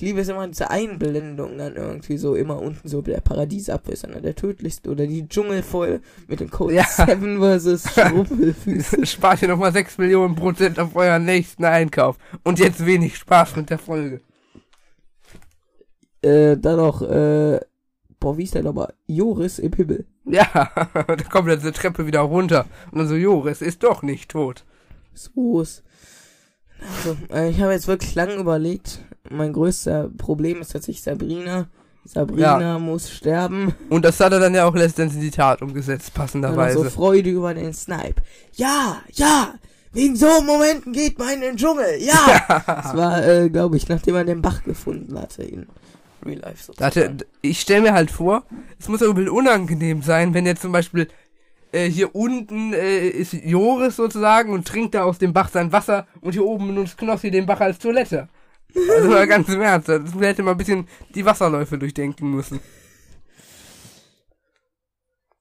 Ich 0.00 0.04
liebe 0.04 0.20
es 0.20 0.28
immer, 0.28 0.46
diese 0.46 0.70
Einblendung 0.70 1.58
dann 1.58 1.74
irgendwie 1.74 2.18
so 2.18 2.36
immer 2.36 2.62
unten 2.62 2.86
so, 2.86 3.02
der 3.02 3.20
Paradiesapfel 3.20 3.94
ist 3.94 4.04
einer 4.04 4.20
der 4.20 4.36
tödlichsten 4.36 4.92
oder 4.92 5.08
die 5.08 5.28
Dschungelfolge 5.28 6.02
mit 6.28 6.38
dem 6.38 6.50
Code 6.50 6.74
Ja. 6.74 6.84
7 6.84 7.40
versus 7.40 7.82
Schrumpelfüße. 7.94 9.04
Spart 9.04 9.42
ihr 9.42 9.48
nochmal 9.48 9.72
6 9.72 9.98
Millionen 9.98 10.36
Prozent 10.36 10.78
auf 10.78 10.94
euren 10.94 11.24
nächsten 11.24 11.64
Einkauf. 11.64 12.16
Und 12.44 12.60
jetzt 12.60 12.86
wenig 12.86 13.16
Spaß 13.16 13.56
mit 13.56 13.70
der 13.70 13.78
Folge. 13.78 14.20
äh, 16.22 16.56
dann 16.56 16.76
noch, 16.76 17.02
äh, 17.02 17.58
boah, 18.20 18.38
wie 18.38 18.44
ist 18.44 18.54
der 18.54 18.62
nochmal? 18.62 18.94
Joris 19.08 19.58
im 19.58 19.72
Himmel. 19.72 20.06
Ja, 20.26 20.70
da 20.94 21.16
kommt 21.28 21.48
dann 21.48 21.58
diese 21.58 21.72
Treppe 21.72 22.06
wieder 22.06 22.20
runter. 22.20 22.66
Und 22.92 22.98
dann 22.98 23.08
so, 23.08 23.16
Joris 23.16 23.62
ist 23.62 23.82
doch 23.82 24.02
nicht 24.02 24.30
tot. 24.30 24.64
So 25.12 25.60
ist. 25.60 25.82
Also, 26.96 27.16
äh, 27.32 27.50
ich 27.50 27.60
habe 27.60 27.72
jetzt 27.72 27.88
wirklich 27.88 28.14
lange 28.14 28.34
überlegt. 28.34 29.00
Mein 29.30 29.52
größter 29.52 30.10
Problem 30.16 30.60
ist 30.60 30.72
tatsächlich 30.72 31.02
Sabrina. 31.02 31.68
Sabrina 32.04 32.78
muss 32.78 33.10
sterben. 33.10 33.74
Und 33.90 34.04
das 34.04 34.18
hat 34.20 34.32
er 34.32 34.40
dann 34.40 34.54
ja 34.54 34.64
auch 34.64 34.74
letztendlich 34.74 35.18
in 35.18 35.30
die 35.30 35.36
Tat 35.36 35.60
umgesetzt, 35.60 36.14
passenderweise. 36.14 36.90
Freude 36.90 37.28
über 37.30 37.52
den 37.52 37.74
Snipe. 37.74 38.22
Ja, 38.54 39.02
ja, 39.12 39.54
wegen 39.92 40.16
so 40.16 40.40
Momenten 40.42 40.92
geht 40.92 41.18
man 41.18 41.34
in 41.34 41.40
den 41.40 41.56
Dschungel. 41.56 41.98
Ja. 42.00 42.62
Das 42.66 42.96
war, 42.96 43.26
äh, 43.26 43.50
glaube 43.50 43.76
ich, 43.76 43.88
nachdem 43.88 44.14
er 44.14 44.24
den 44.24 44.40
Bach 44.40 44.62
gefunden 44.64 45.18
hatte 45.18 45.42
in 45.42 45.66
Real 46.24 46.38
Life 46.38 46.72
Da 46.76 46.86
hatte, 46.86 47.00
sozusagen. 47.00 47.30
ich 47.42 47.60
stelle 47.60 47.82
mir 47.82 47.92
halt 47.92 48.10
vor, 48.10 48.44
es 48.78 48.88
muss 48.88 49.02
irgendwie 49.02 49.28
unangenehm 49.28 50.02
sein, 50.02 50.34
wenn 50.34 50.46
jetzt 50.46 50.62
zum 50.62 50.72
Beispiel 50.72 51.08
äh, 51.78 51.90
hier 51.90 52.14
unten 52.14 52.72
äh, 52.72 53.08
ist 53.08 53.32
Joris 53.32 53.96
sozusagen 53.96 54.52
und 54.52 54.66
trinkt 54.66 54.94
da 54.94 55.04
aus 55.04 55.18
dem 55.18 55.32
Bach 55.32 55.48
sein 55.48 55.72
Wasser 55.72 56.06
und 56.20 56.32
hier 56.32 56.44
oben 56.44 56.68
benutzt 56.68 56.98
Knossi 56.98 57.30
den 57.30 57.46
Bach 57.46 57.60
als 57.60 57.78
Toilette. 57.78 58.28
Also 58.74 59.08
mal 59.08 59.26
ganz 59.28 59.48
im 59.48 59.60
Ernst, 59.60 59.88
das 59.88 60.14
hätte 60.18 60.42
mal 60.42 60.52
ein 60.52 60.56
bisschen 60.56 60.88
die 61.14 61.24
Wasserläufe 61.24 61.78
durchdenken 61.78 62.30
müssen. 62.30 62.60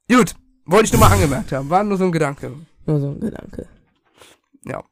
Gut, 0.10 0.36
wollte 0.66 0.86
ich 0.86 0.94
nur 0.94 1.02
mal 1.02 1.12
angemerkt 1.12 1.52
haben, 1.52 1.70
war 1.70 1.84
nur 1.84 1.98
so 1.98 2.06
ein 2.06 2.12
Gedanke. 2.12 2.54
Nur 2.86 3.00
so 3.00 3.10
ein 3.10 3.20
Gedanke. 3.20 3.68
Ja. 4.64 4.84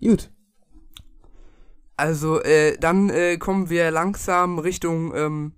Gut. 0.00 0.30
Also, 1.96 2.42
äh, 2.42 2.76
dann 2.78 3.10
äh, 3.10 3.36
kommen 3.36 3.70
wir 3.70 3.90
langsam 3.90 4.58
Richtung, 4.58 5.14
ähm, 5.14 5.52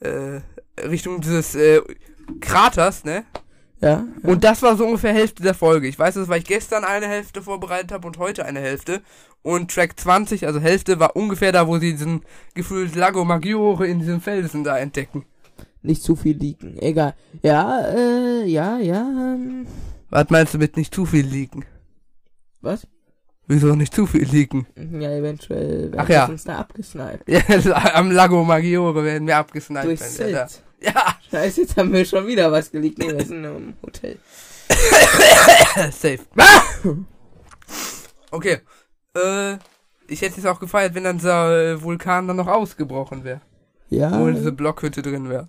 äh, 0.00 0.40
Richtung 0.78 1.22
dieses 1.22 1.54
äh, 1.54 1.80
Kraters, 2.40 3.04
ne? 3.04 3.24
Ja. 3.86 4.04
Und 4.22 4.42
das 4.42 4.62
war 4.62 4.76
so 4.76 4.84
ungefähr 4.84 5.12
Hälfte 5.12 5.42
der 5.42 5.54
Folge. 5.54 5.86
Ich 5.86 5.98
weiß 5.98 6.14
das, 6.14 6.28
weil 6.28 6.40
ich 6.40 6.46
gestern 6.46 6.84
eine 6.84 7.06
Hälfte 7.06 7.40
vorbereitet 7.42 7.92
habe 7.92 8.06
und 8.06 8.18
heute 8.18 8.44
eine 8.44 8.60
Hälfte. 8.60 9.00
Und 9.42 9.70
Track 9.70 9.98
20, 9.98 10.46
also 10.46 10.58
Hälfte, 10.60 10.98
war 10.98 11.14
ungefähr 11.14 11.52
da, 11.52 11.68
wo 11.68 11.78
sie 11.78 11.92
diesen 11.92 12.22
gefühlt 12.54 12.96
Lago 12.96 13.24
Maggiore 13.24 13.86
in 13.86 14.00
diesem 14.00 14.20
Felsen 14.20 14.64
da 14.64 14.76
entdecken. 14.76 15.24
Nicht 15.82 16.02
zu 16.02 16.16
viel 16.16 16.36
liegen. 16.36 16.76
Egal. 16.78 17.14
Ja, 17.42 17.80
äh, 17.86 18.44
ja, 18.46 18.78
ja. 18.78 19.02
Ähm, 19.02 19.66
Was 20.10 20.30
meinst 20.30 20.54
du 20.54 20.58
mit 20.58 20.76
nicht 20.76 20.92
zu 20.92 21.06
viel 21.06 21.24
liegen? 21.24 21.64
was? 22.60 22.88
Wieso 23.48 23.76
nicht 23.76 23.94
zu 23.94 24.06
viel 24.06 24.24
liegen? 24.24 24.66
Ja, 24.76 25.10
eventuell 25.12 25.92
Ach 25.96 26.08
werden 26.08 26.12
ja. 26.12 26.26
wir 26.28 26.32
uns 26.32 26.44
da 26.44 26.58
abgesniped. 26.58 27.22
Ja, 27.28 27.40
am 27.94 28.10
Lago 28.10 28.42
Maggiore 28.44 29.04
werden 29.04 29.26
wir 29.26 29.36
abgesniped. 29.36 29.98
Zelt. 29.98 30.34
da- 30.34 30.48
Ja, 30.80 31.16
Scheiße, 31.30 31.62
jetzt 31.62 31.76
haben 31.76 31.92
wir 31.92 32.04
schon 32.04 32.26
wieder 32.26 32.52
was 32.52 32.70
geleakt. 32.70 32.98
Nee, 32.98 33.12
wir 33.16 33.24
sind 33.24 33.44
im 33.44 33.74
Hotel. 33.82 34.18
safe. 35.90 36.18
Okay. 38.30 38.58
Äh, 39.16 39.54
ich 40.08 40.20
hätte 40.22 40.38
es 40.40 40.46
auch 40.46 40.60
gefeiert, 40.60 40.94
wenn 40.94 41.04
dann 41.04 41.16
dieser 41.18 41.72
äh, 41.72 41.82
Vulkan 41.82 42.28
dann 42.28 42.36
noch 42.36 42.46
ausgebrochen 42.46 43.24
wäre. 43.24 43.40
Ja, 43.88 44.20
Wo 44.20 44.28
diese 44.30 44.52
Blockhütte 44.52 45.00
drin 45.02 45.28
wäre. 45.28 45.48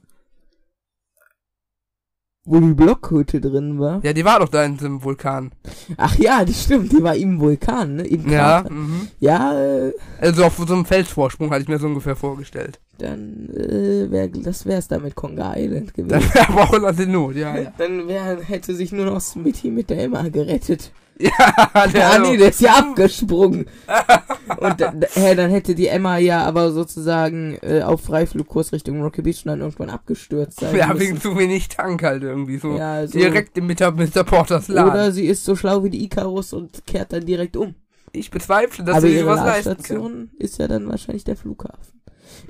Wo 2.47 2.59
die 2.61 2.73
Blockhütte 2.73 3.41
drin 3.41 3.77
war. 3.77 3.99
Ja, 4.03 4.13
die 4.13 4.23
war 4.23 4.39
doch 4.39 4.47
da 4.47 4.63
in 4.63 4.77
diesem 4.77 5.03
Vulkan. 5.03 5.51
Ach 5.97 6.17
ja, 6.17 6.45
die 6.45 6.53
stimmt, 6.53 6.91
die 6.93 7.03
war 7.03 7.15
im 7.15 7.39
Vulkan, 7.39 7.97
ne? 7.97 8.07
Im 8.07 8.29
Ja, 8.29 8.63
mhm. 8.67 9.09
Ja, 9.19 9.53
äh, 9.59 9.91
Also 10.21 10.45
auf 10.45 10.55
so 10.57 10.73
einem 10.73 10.85
Felsvorsprung 10.85 11.51
hatte 11.51 11.63
ich 11.63 11.67
mir 11.67 11.77
so 11.77 11.87
ungefähr 11.87 12.15
vorgestellt. 12.15 12.79
dann 12.99 13.49
äh, 13.53 14.09
wär, 14.09 14.29
das 14.29 14.65
wär's 14.65 14.87
da 14.87 14.97
mit 14.97 15.15
Konga 15.15 15.55
Island 15.57 15.93
gewesen. 15.93 16.09
Das 16.09 16.33
wäre 16.33 16.53
auch 16.57 16.99
in 16.99 17.11
Not, 17.11 17.35
ja, 17.35 17.57
ja. 17.57 17.73
Dann 17.77 18.07
wär, 18.07 18.37
hätte 18.41 18.73
sich 18.73 18.91
nur 18.93 19.05
noch 19.05 19.19
Smitty 19.19 19.69
mit 19.69 19.89
der 19.89 20.03
Emma 20.03 20.29
gerettet. 20.29 20.91
Ja, 21.19 21.31
Ah, 21.73 21.87
der, 21.87 22.19
nee, 22.19 22.37
der 22.37 22.49
ist 22.49 22.61
ja 22.61 22.75
abgesprungen. 22.75 23.65
Und 24.59 24.79
da- 24.79 24.93
hä, 25.13 25.33
dann 25.35 25.49
hätte 25.49 25.73
die 25.73 25.87
Emma 25.87 26.17
ja 26.19 26.43
aber 26.43 26.71
sozusagen 26.71 27.57
äh, 27.63 27.81
auf 27.81 28.01
Freiflugkurs 28.01 28.71
Richtung 28.71 29.01
Rocky 29.01 29.21
Beach 29.23 29.41
und 29.43 29.49
dann 29.49 29.61
irgendwann 29.61 29.89
abgestürzt 29.89 30.59
sein 30.59 30.75
ja, 30.75 30.87
müssen. 30.87 30.99
wegen 30.99 31.21
zu 31.21 31.37
wenig 31.37 31.69
Tank 31.69 32.03
halt 32.03 32.21
irgendwie 32.23 32.57
so. 32.59 32.77
Ja, 32.77 33.07
so. 33.07 33.17
Direkt 33.17 33.57
im 33.57 33.65
Mr. 33.67 33.91
Mr. 33.91 34.23
Porters 34.23 34.67
Laden. 34.67 34.91
Oder 34.91 35.11
sie 35.11 35.25
ist 35.25 35.43
so 35.43 35.55
schlau 35.55 35.83
wie 35.83 35.89
die 35.89 36.03
Icarus 36.03 36.53
und 36.53 36.85
kehrt 36.85 37.11
dann 37.13 37.25
direkt 37.25 37.57
um. 37.57 37.73
ich 38.11 38.29
bezweifle, 38.29 38.85
dass 38.85 38.97
aber 38.97 39.07
sie 39.07 39.15
ihre 39.15 39.27
was 39.27 39.39
leisten 39.65 39.81
kann. 39.83 40.29
Ist 40.37 40.59
ja 40.59 40.67
dann 40.67 40.87
wahrscheinlich 40.87 41.23
der 41.23 41.35
Flughafen. 41.35 41.99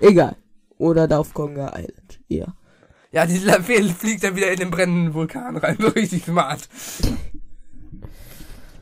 Egal. 0.01 0.36
Oder 0.78 1.07
da 1.07 1.20
auf 1.20 1.34
Konga 1.34 1.70
Island. 1.70 2.20
Ja. 2.28 2.47
Ja, 3.13 3.26
die 3.26 3.38
Lavelle 3.39 3.89
fliegt 3.97 4.24
dann 4.26 4.36
wieder 4.36 4.51
in 4.51 4.59
den 4.59 4.70
brennenden 4.70 5.13
Vulkan 5.13 5.55
rein, 5.57 5.78
so 5.80 5.88
richtig 5.88 6.26
smart. 6.26 6.68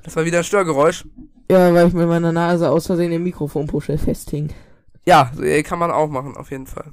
Das 0.05 0.15
war 0.15 0.23
wieder 0.23 0.37
ein 0.37 0.43
Störgeräusch. 0.43 1.03
Ja, 1.49 1.73
weil 1.73 1.87
ich 1.87 1.93
mit 1.93 2.07
meiner 2.07 2.31
Nase 2.31 2.69
aus 2.69 2.85
Versehen 2.85 3.09
den 3.09 3.23
Mikrofonpuschel 3.23 3.97
festhing. 3.97 4.53
Ja, 5.03 5.31
so, 5.35 5.41
äh, 5.41 5.63
kann 5.63 5.79
man 5.79 5.89
auch 5.89 6.09
machen, 6.09 6.37
auf 6.37 6.51
jeden 6.51 6.67
Fall. 6.67 6.91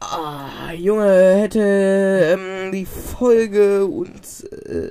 Ah, 0.00 0.72
Junge, 0.72 1.36
hätte 1.36 1.58
ähm, 2.38 2.70
die 2.70 2.84
Folge 2.84 3.86
und 3.86 4.22
äh, 4.52 4.90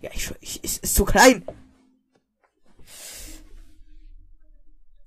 ja, 0.00 0.10
ich, 0.12 0.32
ich 0.40 0.64
ist, 0.64 0.82
ist 0.82 0.94
zu 0.96 1.04
klein. 1.04 1.44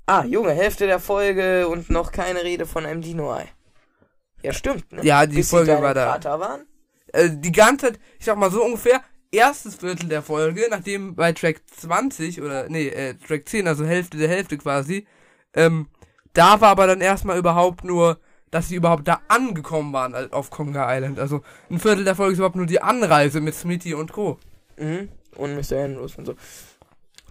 Ah, 0.06 0.24
Junge, 0.24 0.54
Hälfte 0.54 0.88
der 0.88 1.00
Folge 1.00 1.68
und 1.68 1.90
noch 1.90 2.14
keine 2.14 2.44
Rede 2.44 2.66
von 2.66 2.86
einem 2.86 3.02
Dino-Ei. 3.02 3.50
Ja, 4.42 4.54
stimmt, 4.54 4.90
ne? 4.94 5.04
Ja, 5.04 5.26
die 5.26 5.36
Bis 5.36 5.50
Folge 5.50 5.82
war 5.82 5.94
da. 5.94 6.06
Krater 6.06 6.40
waren. 6.40 6.62
Äh, 7.14 7.30
die 7.32 7.52
ganze 7.52 7.88
Zeit, 7.88 8.00
ich 8.20 8.26
sag 8.26 8.38
mal 8.38 8.52
so 8.52 8.64
ungefähr, 8.64 9.02
erstes 9.32 9.76
Viertel 9.76 10.10
der 10.10 10.22
Folge, 10.22 10.68
nachdem 10.70 11.16
bei 11.16 11.34
Track 11.34 11.62
20 11.80 12.42
oder, 12.42 12.70
nee, 12.70 12.88
äh, 12.88 13.16
Track 13.16 13.48
10, 13.48 13.68
also 13.68 13.86
Hälfte 13.86 14.18
der 14.18 14.30
Hälfte 14.30 14.58
quasi, 14.58 15.06
ähm, 15.54 15.88
da 16.34 16.62
war 16.62 16.70
aber 16.70 16.88
dann 16.88 17.02
erstmal 17.02 17.38
überhaupt 17.38 17.84
nur, 17.84 18.20
dass 18.52 18.70
sie 18.70 18.76
überhaupt 18.76 19.08
da 19.08 19.22
angekommen 19.28 19.92
waren 19.92 20.14
halt 20.14 20.34
auf 20.34 20.50
Conga 20.50 20.96
Island. 20.96 21.20
Also 21.20 21.42
ein 21.70 21.80
Viertel 21.80 22.06
der 22.06 22.16
Folge 22.16 22.34
ist 22.34 22.40
überhaupt 22.40 22.56
nur 22.56 22.66
die 22.66 22.82
Anreise 22.82 23.42
mit 23.42 23.56
Smitty 23.56 23.94
und 23.94 24.14
Co. 24.14 24.38
Mhm. 24.78 25.10
Und 25.36 25.56
Mr. 25.56 25.84
Andrews 25.84 26.16
und 26.16 26.26
so. 26.26 26.36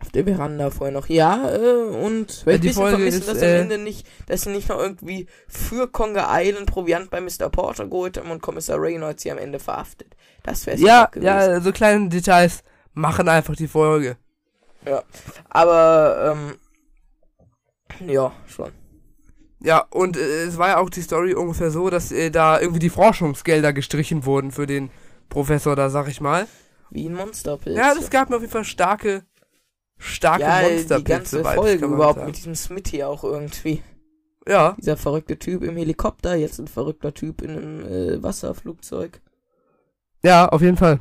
Auf 0.01 0.11
der 0.11 0.25
Veranda 0.25 0.71
vorher 0.71 0.93
noch. 0.93 1.09
Ja, 1.09 1.51
äh, 1.55 1.85
und 1.85 2.45
Ja, 2.45 2.59
die 2.59 2.73
Folge 2.73 3.05
ist, 3.07 3.27
dass 3.29 3.43
äh, 3.43 3.47
am 3.47 3.63
Ende 3.63 3.79
nicht, 3.79 4.07
dass 4.27 4.43
sie 4.43 4.51
nicht 4.51 4.69
noch 4.69 4.79
irgendwie 4.79 5.27
für 5.49 5.89
Conga 5.89 6.29
Island 6.31 6.67
Proviant 6.67 7.11
bei 7.11 7.21
Mr. 7.21 7.49
Porter 7.51 7.87
geholt 7.87 8.19
haben 8.19 8.31
und 8.31 8.43
Kommissar 8.43 8.81
Reynolds 8.81 9.23
sie 9.23 9.33
am 9.33 9.39
Ende 9.39 9.59
verhaftet. 9.59 10.17
Das 10.43 10.67
wäre 10.67 10.79
Ja, 10.79 11.11
ja, 11.19 11.61
so 11.61 11.73
kleine 11.73 12.09
Details 12.09 12.63
machen 12.93 13.29
einfach 13.29 13.57
die 13.57 13.69
Folge. 13.69 14.17
Aber, 15.51 16.37
ähm, 18.01 18.09
ja, 18.09 18.33
schon. 18.47 18.73
Ja, 19.61 19.85
und 19.91 20.17
äh, 20.17 20.45
es 20.45 20.59
war 20.59 20.69
ja 20.69 20.79
auch 20.79 20.91
die 20.91 21.01
Story 21.01 21.35
ungefähr 21.35 21.71
so, 21.71 21.91
dass 21.91 22.13
äh, 22.13 22.31
da 22.31 22.61
irgendwie 22.61 22.79
die 22.79 22.91
Forschungsgelder 22.91 23.73
gestrichen 23.73 24.25
wurden 24.25 24.53
für 24.53 24.67
den 24.67 24.91
Professor 25.29 25.75
da, 25.75 25.91
sag 25.91 26.09
ich 26.09 26.21
mal. 26.21 26.47
Wie 26.91 27.09
ein 27.09 27.15
Monsterpilz. 27.15 27.77
Ja, 27.77 27.95
das 27.95 28.11
gab 28.11 28.31
mir 28.31 28.37
auf 28.37 28.43
jeden 28.43 28.53
Fall 28.53 28.65
starke, 28.65 29.25
starke 29.99 30.43
ja, 30.43 30.61
die 30.63 30.75
Monsterpilze. 30.75 31.05
ganze 31.05 31.39
Vibes, 31.41 31.55
Folge 31.55 31.87
überhaupt 31.87 32.15
sagen. 32.17 32.27
mit 32.27 32.37
diesem 32.37 32.55
Smitty 32.55 33.03
auch 33.05 33.25
irgendwie. 33.25 33.83
Ja, 34.49 34.77
Dieser 34.79 34.97
verrückte 34.97 35.39
Typ 35.39 35.63
im 35.65 35.77
Helikopter, 35.77 36.37
jetzt 36.37 36.61
ein 36.61 36.69
verrückter 36.69 37.13
Typ 37.13 37.43
in 37.43 37.51
einem 37.51 37.81
äh, 37.87 38.23
Wasserflugzeug. 38.23 39.21
ja, 40.23 40.49
auf 40.49 40.63
jeden 40.63 40.77
Fall. 40.77 41.01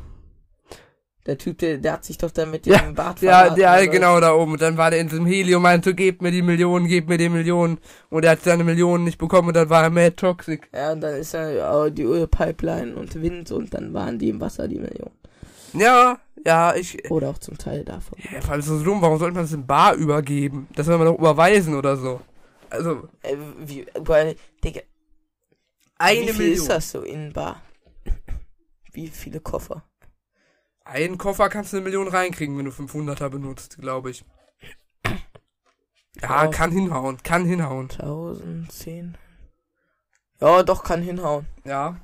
Der 1.27 1.39
Typ, 1.39 1.57
der, 1.57 1.77
der 1.79 1.93
hat 1.93 2.05
sich 2.05 2.19
doch 2.19 2.29
da 2.29 2.45
mit 2.45 2.67
Ja, 2.67 2.77
dem 2.79 2.93
Bart 2.93 3.19
Ja, 3.21 3.39
verraten, 3.45 3.59
ja, 3.59 3.73
oder? 3.73 3.87
genau 3.87 4.19
da 4.19 4.33
oben. 4.33 4.53
Und 4.53 4.61
dann 4.61 4.77
war 4.77 4.91
der 4.91 4.99
in 4.99 5.09
diesem 5.09 5.25
Helium, 5.25 5.63
meinte, 5.63 5.95
gebt 5.95 6.21
mir 6.21 6.29
die 6.29 6.43
Millionen, 6.43 6.87
gebt 6.87 7.09
mir 7.09 7.17
die 7.17 7.29
Millionen. 7.29 7.79
Und 8.09 8.25
er 8.25 8.31
hat 8.31 8.43
seine 8.43 8.63
Millionen 8.63 9.03
nicht 9.05 9.17
bekommen 9.17 9.47
und 9.47 9.55
dann 9.55 9.69
war 9.71 9.81
er 9.83 9.89
mad 9.89 10.11
toxic. 10.17 10.69
Ja, 10.71 10.91
und 10.91 11.01
dann 11.01 11.15
ist 11.15 11.33
er 11.33 11.89
die 11.89 12.03
Ölpipeline 12.03 12.95
und 12.95 13.19
Wind 13.19 13.51
und 13.51 13.73
dann 13.73 13.91
waren 13.93 14.19
die 14.19 14.29
im 14.29 14.39
Wasser 14.39 14.67
die 14.67 14.77
Millionen. 14.79 15.15
Ja, 15.73 16.19
ja, 16.45 16.75
ich, 16.75 17.09
Oder 17.11 17.29
auch 17.29 17.37
zum 17.39 17.57
Teil 17.57 17.83
davon. 17.83 18.17
ja, 18.31 18.41
vor 18.41 18.51
allem 18.53 18.61
so 18.61 18.81
dumm, 18.83 19.01
warum 19.01 19.17
sollte 19.17 19.35
man 19.35 19.43
das 19.45 19.53
in 19.53 19.65
Bar 19.65 19.95
übergeben? 19.95 20.67
Das 20.75 20.85
soll 20.85 20.97
man 20.97 21.07
doch 21.07 21.17
überweisen 21.17 21.75
oder 21.75 21.97
so. 21.97 22.21
Also, 22.69 23.07
Äh, 23.21 23.35
wie, 23.59 23.85
weil, 23.95 24.35
Digga, 24.63 24.81
eine 25.97 26.21
wie 26.21 26.27
viel 26.29 26.37
Million. 26.49 26.57
ist 26.57 26.69
das 26.69 26.91
so 26.91 27.01
in 27.01 27.33
Bar? 27.33 27.61
Wie 28.91 29.07
viele 29.07 29.39
Koffer? 29.39 29.83
Einen 30.83 31.17
Koffer 31.17 31.49
kannst 31.49 31.73
du 31.73 31.77
eine 31.77 31.83
Million 31.83 32.07
reinkriegen, 32.07 32.57
wenn 32.57 32.65
du 32.65 32.71
500er 32.71 33.29
benutzt, 33.29 33.77
glaube 33.79 34.11
ich. 34.11 34.23
Ja, 36.21 36.45
Ja. 36.45 36.47
kann 36.47 36.71
hinhauen, 36.71 37.17
kann 37.23 37.45
hinhauen. 37.45 37.89
1000, 37.89 38.71
10. 38.71 39.17
Ja, 40.39 40.63
doch, 40.63 40.83
kann 40.83 41.01
hinhauen. 41.01 41.45
Ja. 41.65 41.97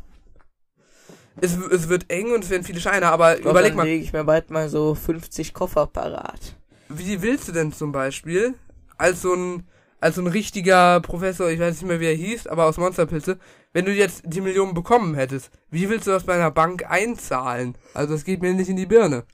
Es, 1.41 1.57
es 1.57 1.89
wird 1.89 2.09
eng 2.11 2.31
und 2.31 2.43
es 2.43 2.49
werden 2.49 2.63
viele 2.63 2.79
Scheine, 2.79 3.07
aber 3.07 3.35
Ich 3.35 3.41
glaub, 3.41 3.51
überleg 3.53 3.71
dann 3.71 3.77
mal, 3.77 3.83
lege 3.87 4.03
ich 4.03 4.13
mir 4.13 4.23
bald 4.23 4.49
mal 4.51 4.69
so 4.69 4.93
50 4.95 5.53
Koffer 5.53 5.87
parat. 5.87 6.55
wie 6.87 7.21
willst 7.21 7.47
du 7.47 7.51
denn 7.51 7.73
zum 7.73 7.91
Beispiel 7.91 8.53
als 8.97 9.21
so 9.21 9.33
ein 9.33 9.67
als 9.99 10.15
so 10.15 10.21
ein 10.21 10.27
richtiger 10.27 10.99
Professor, 11.01 11.49
ich 11.51 11.59
weiß 11.59 11.75
nicht 11.75 11.87
mehr 11.87 11.99
wie 11.99 12.07
er 12.07 12.15
hieß, 12.15 12.47
aber 12.47 12.65
aus 12.65 12.77
Monsterpilze, 12.77 13.37
wenn 13.71 13.85
du 13.85 13.91
jetzt 13.93 14.23
die 14.25 14.41
Millionen 14.41 14.73
bekommen 14.73 15.13
hättest, 15.13 15.51
wie 15.69 15.89
willst 15.89 16.07
du 16.07 16.11
das 16.11 16.23
bei 16.23 16.33
einer 16.33 16.49
Bank 16.49 16.89
einzahlen? 16.89 17.77
Also 17.93 18.13
das 18.15 18.23
geht 18.23 18.41
mir 18.41 18.51
nicht 18.53 18.69
in 18.69 18.77
die 18.77 18.87
Birne. 18.87 19.25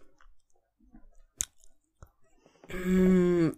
Hm, 2.70 3.56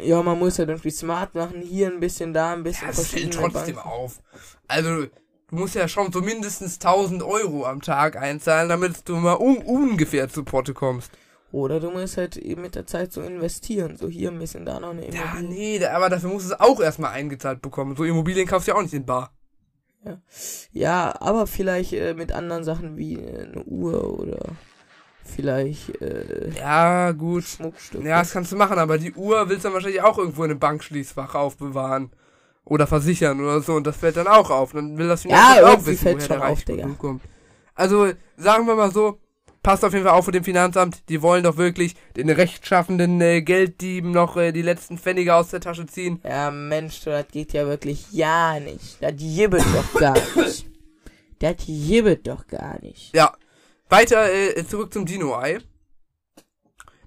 Ja, 0.00 0.22
man 0.22 0.38
muss 0.38 0.58
halt 0.58 0.68
irgendwie 0.68 0.90
smart 0.90 1.34
machen. 1.34 1.60
Hier 1.62 1.88
ein 1.88 2.00
bisschen, 2.00 2.32
da 2.32 2.52
ein 2.52 2.62
bisschen. 2.62 2.88
Ja, 2.88 2.94
das 2.94 3.08
fällt 3.08 3.34
trotzdem 3.34 3.74
Banken. 3.76 3.78
auf. 3.90 4.20
Also, 4.66 5.06
du 5.50 5.56
musst 5.56 5.74
ja 5.74 5.88
schon 5.88 6.12
so 6.12 6.20
mindestens 6.20 6.74
1000 6.74 7.22
Euro 7.22 7.66
am 7.66 7.80
Tag 7.82 8.16
einzahlen, 8.16 8.68
damit 8.68 9.08
du 9.08 9.16
mal 9.16 9.36
un 9.36 9.58
ungefähr 9.58 10.28
zu 10.28 10.44
Potte 10.44 10.74
kommst. 10.74 11.10
Oder 11.50 11.80
du 11.80 11.90
musst 11.90 12.18
halt 12.18 12.36
eben 12.36 12.60
mit 12.62 12.74
der 12.74 12.86
Zeit 12.86 13.12
so 13.12 13.22
investieren. 13.22 13.96
So 13.96 14.06
hier 14.08 14.30
ein 14.30 14.38
bisschen, 14.38 14.66
da 14.66 14.78
noch 14.80 14.90
eine 14.90 15.06
Ja, 15.10 15.22
Immobilie. 15.38 15.48
nee, 15.48 15.78
da- 15.78 15.92
aber 15.92 16.10
dafür 16.10 16.28
musst 16.30 16.48
du 16.50 16.52
es 16.54 16.60
auch 16.60 16.78
erstmal 16.80 17.12
eingezahlt 17.12 17.62
bekommen. 17.62 17.96
So 17.96 18.04
Immobilien 18.04 18.46
kaufst 18.46 18.68
du 18.68 18.72
ja 18.72 18.76
auch 18.78 18.82
nicht 18.82 18.92
in 18.94 19.06
Bar. 19.06 19.32
Ja, 20.72 21.14
aber 21.20 21.46
vielleicht 21.46 21.92
äh, 21.92 22.14
mit 22.14 22.32
anderen 22.32 22.64
Sachen 22.64 22.96
wie 22.96 23.14
äh, 23.14 23.44
eine 23.46 23.64
Uhr 23.64 24.18
oder 24.20 24.38
vielleicht 25.24 26.00
äh, 26.00 26.50
Ja, 26.56 27.12
gut. 27.12 27.44
Schmuckstücke. 27.44 28.06
Ja, 28.08 28.20
das 28.20 28.32
kannst 28.32 28.52
du 28.52 28.56
machen, 28.56 28.78
aber 28.78 28.96
die 28.98 29.12
Uhr 29.14 29.48
willst 29.48 29.64
du 29.64 29.68
dann 29.68 29.74
wahrscheinlich 29.74 30.02
auch 30.02 30.16
irgendwo 30.18 30.44
in 30.44 30.50
einem 30.50 30.60
Bankschließfach 30.60 31.34
aufbewahren. 31.34 32.10
Oder 32.68 32.86
versichern 32.86 33.40
oder 33.40 33.60
so, 33.62 33.74
und 33.74 33.86
das 33.86 33.96
fällt 33.96 34.16
dann 34.16 34.26
auch 34.26 34.50
auf. 34.50 34.72
Dann 34.72 34.98
will 34.98 35.08
das 35.08 35.24
Ja, 35.24 35.30
Finanzamt 35.30 35.62
auch 35.64 35.68
irgendwie 35.70 35.90
wissen, 35.92 36.02
fällt's 36.02 36.28
woher 36.28 36.28
der 36.28 36.34
schon 36.36 36.42
auf, 36.52 36.58
Reichtum 36.58 36.76
Digga. 36.76 36.88
kommt. 36.98 37.22
Also, 37.74 38.12
sagen 38.36 38.66
wir 38.66 38.74
mal 38.74 38.92
so, 38.92 39.18
passt 39.62 39.84
auf 39.84 39.92
jeden 39.92 40.04
Fall 40.04 40.14
auf 40.14 40.24
vor 40.24 40.32
dem 40.32 40.44
Finanzamt. 40.44 41.08
Die 41.08 41.22
wollen 41.22 41.44
doch 41.44 41.56
wirklich 41.56 41.94
den 42.16 42.28
rechtschaffenden 42.28 43.20
äh, 43.20 43.40
Gelddieben 43.42 44.10
noch 44.10 44.36
äh, 44.36 44.52
die 44.52 44.62
letzten 44.62 44.98
Pfennige 44.98 45.34
aus 45.34 45.48
der 45.48 45.60
Tasche 45.60 45.86
ziehen. 45.86 46.20
Ja, 46.24 46.50
Mensch, 46.50 47.00
das 47.04 47.26
geht 47.28 47.52
ja 47.52 47.66
wirklich 47.66 48.06
ja 48.12 48.60
nicht. 48.60 48.98
Das 49.00 49.14
jibbelt 49.16 49.64
doch 49.74 50.00
gar 50.00 50.14
nicht. 50.36 50.66
Das 51.38 51.54
gibt 51.66 52.26
doch 52.26 52.46
gar 52.48 52.80
nicht. 52.82 53.14
Ja. 53.14 53.32
Weiter 53.88 54.30
äh, 54.30 54.66
zurück 54.66 54.92
zum 54.92 55.06
Dino-Ei. 55.06 55.60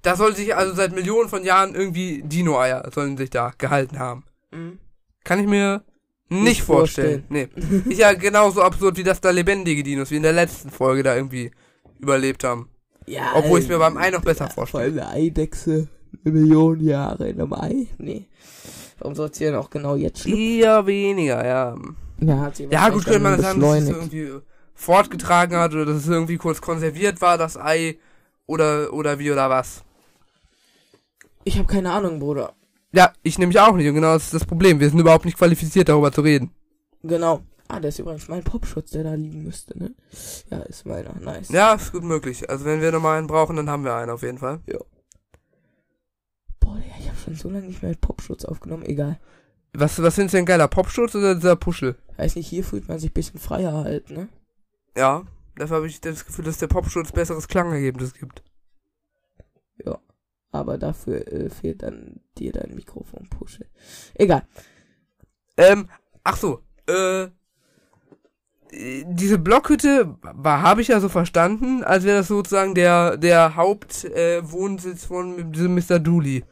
Da 0.01 0.15
soll 0.15 0.35
sich 0.35 0.55
also 0.55 0.73
seit 0.73 0.93
Millionen 0.93 1.29
von 1.29 1.43
Jahren 1.43 1.75
irgendwie 1.75 2.23
Dino-Eier 2.23 2.89
sollen 2.91 3.17
sich 3.17 3.29
da 3.29 3.53
gehalten 3.57 3.99
haben. 3.99 4.23
Mhm. 4.49 4.79
Kann 5.23 5.39
ich 5.39 5.47
mir 5.47 5.83
nicht, 6.31 6.43
Nicht 6.43 6.63
vorstellen. 6.63 7.25
Nee. 7.27 7.49
Ist 7.89 7.99
ja 7.99 8.13
genauso 8.13 8.61
absurd, 8.61 8.95
wie 8.95 9.03
dass 9.03 9.19
da 9.19 9.31
lebendige 9.31 9.83
Dinos, 9.83 10.11
wie 10.11 10.15
in 10.15 10.23
der 10.23 10.31
letzten 10.31 10.69
Folge 10.69 11.03
da 11.03 11.13
irgendwie 11.13 11.51
überlebt 11.99 12.45
haben. 12.45 12.69
Ja, 13.05 13.33
Obwohl 13.35 13.59
ich 13.59 13.65
äh, 13.65 13.73
mir 13.73 13.79
beim 13.79 13.97
Ei 13.97 14.11
noch 14.11 14.21
besser 14.21 14.45
ja, 14.45 14.49
vorstelle. 14.49 14.93
Vor 14.93 15.01
allem 15.01 15.09
eine 15.09 15.09
Eidechse, 15.09 15.89
eine 16.23 16.33
Million 16.33 16.79
Jahre 16.79 17.27
in 17.27 17.41
einem 17.41 17.51
Ei. 17.51 17.87
Nee. 17.97 18.27
Warum 18.99 19.13
soll 19.13 19.27
es 19.29 19.39
hier 19.39 19.51
noch 19.51 19.69
genau 19.69 19.97
jetzt 19.97 20.19
schlüpfen? 20.19 20.39
Eher 20.39 20.85
weniger, 20.85 21.45
ja. 21.45 21.77
Ja, 22.21 22.39
hat 22.39 22.55
sie 22.55 22.67
Ja, 22.71 22.87
gut, 22.87 23.03
könnte 23.03 23.19
man 23.19 23.41
sagen, 23.41 23.59
dass 23.59 23.81
es 23.81 23.89
irgendwie 23.89 24.31
fortgetragen 24.73 25.57
hat 25.57 25.73
oder 25.73 25.85
dass 25.85 25.97
es 25.97 26.07
irgendwie 26.07 26.37
kurz 26.37 26.61
konserviert 26.61 27.19
war, 27.19 27.37
das 27.37 27.57
Ei. 27.57 27.97
Oder, 28.45 28.93
oder 28.93 29.19
wie 29.19 29.31
oder 29.31 29.49
was. 29.49 29.83
Ich 31.43 31.57
habe 31.57 31.67
keine 31.67 31.91
Ahnung, 31.91 32.19
Bruder. 32.19 32.53
Ja, 32.93 33.13
ich 33.23 33.37
nämlich 33.37 33.59
auch 33.59 33.75
nicht. 33.75 33.87
Und 33.87 33.95
genau 33.95 34.13
das 34.13 34.25
ist 34.25 34.33
das 34.33 34.45
Problem. 34.45 34.79
Wir 34.79 34.89
sind 34.89 34.99
überhaupt 34.99 35.25
nicht 35.25 35.37
qualifiziert, 35.37 35.89
darüber 35.89 36.11
zu 36.11 36.21
reden. 36.21 36.51
Genau. 37.03 37.41
Ah, 37.67 37.79
das 37.79 37.95
ist 37.95 37.99
übrigens 37.99 38.27
mein 38.27 38.43
Popschutz, 38.43 38.91
der 38.91 39.05
da 39.05 39.13
liegen 39.13 39.43
müsste, 39.43 39.77
ne? 39.79 39.95
Ja, 40.49 40.59
ist 40.63 40.85
meiner. 40.85 41.15
Nice. 41.15 41.49
Ja, 41.49 41.73
ist 41.73 41.93
gut 41.93 42.03
möglich. 42.03 42.49
Also 42.49 42.65
wenn 42.65 42.81
wir 42.81 42.91
nochmal 42.91 43.17
einen 43.17 43.27
brauchen, 43.27 43.55
dann 43.55 43.69
haben 43.69 43.85
wir 43.85 43.95
einen 43.95 44.11
auf 44.11 44.23
jeden 44.23 44.39
Fall. 44.39 44.59
Boah, 46.59 46.75
Digga, 46.75 46.95
ich 46.99 47.07
habe 47.07 47.17
schon 47.17 47.35
so 47.35 47.49
lange 47.49 47.67
nicht 47.67 47.81
mehr 47.81 47.95
Popschutz 47.95 48.43
aufgenommen. 48.43 48.83
Egal. 48.83 49.19
Was, 49.73 50.01
was 50.01 50.15
findest 50.15 50.33
du 50.33 50.37
denn 50.39 50.45
geiler? 50.45 50.67
Popschutz 50.67 51.15
oder 51.15 51.33
dieser 51.33 51.55
Puschel? 51.55 51.95
Weiß 52.17 52.35
nicht, 52.35 52.47
hier 52.47 52.65
fühlt 52.65 52.89
man 52.89 52.99
sich 52.99 53.11
ein 53.11 53.13
bisschen 53.13 53.39
freier 53.39 53.71
halt, 53.85 54.09
ne? 54.09 54.27
Ja, 54.97 55.23
dafür 55.55 55.77
habe 55.77 55.87
ich 55.87 56.01
das 56.01 56.25
Gefühl, 56.25 56.43
dass 56.43 56.57
der 56.57 56.67
Popschutz 56.67 57.13
besseres 57.13 57.47
Klangergebnis 57.47 58.13
gibt. 58.13 58.43
Ja. 59.85 59.97
Aber 60.51 60.77
dafür 60.77 61.27
äh, 61.31 61.49
fehlt 61.49 61.83
dann 61.83 62.19
dir 62.37 62.51
dein 62.51 62.75
Mikrofon, 62.75 63.27
Puschel. 63.29 63.67
Egal. 64.13 64.43
Ähm, 65.57 65.89
ach 66.23 66.37
so, 66.37 66.61
äh, 66.87 67.27
diese 68.73 69.37
Blockhütte 69.37 70.15
war, 70.21 70.61
habe 70.61 70.81
ich 70.81 70.87
ja 70.89 70.99
so 70.99 71.09
verstanden, 71.09 71.83
als 71.83 72.05
wäre 72.05 72.19
das 72.19 72.29
sozusagen 72.29 72.73
der, 72.73 73.17
der 73.17 73.55
Hauptwohnsitz 73.55 75.03
äh, 75.03 75.07
von 75.07 75.51
diesem 75.51 75.75
Mr. 75.75 75.99
Dooley. 75.99 76.45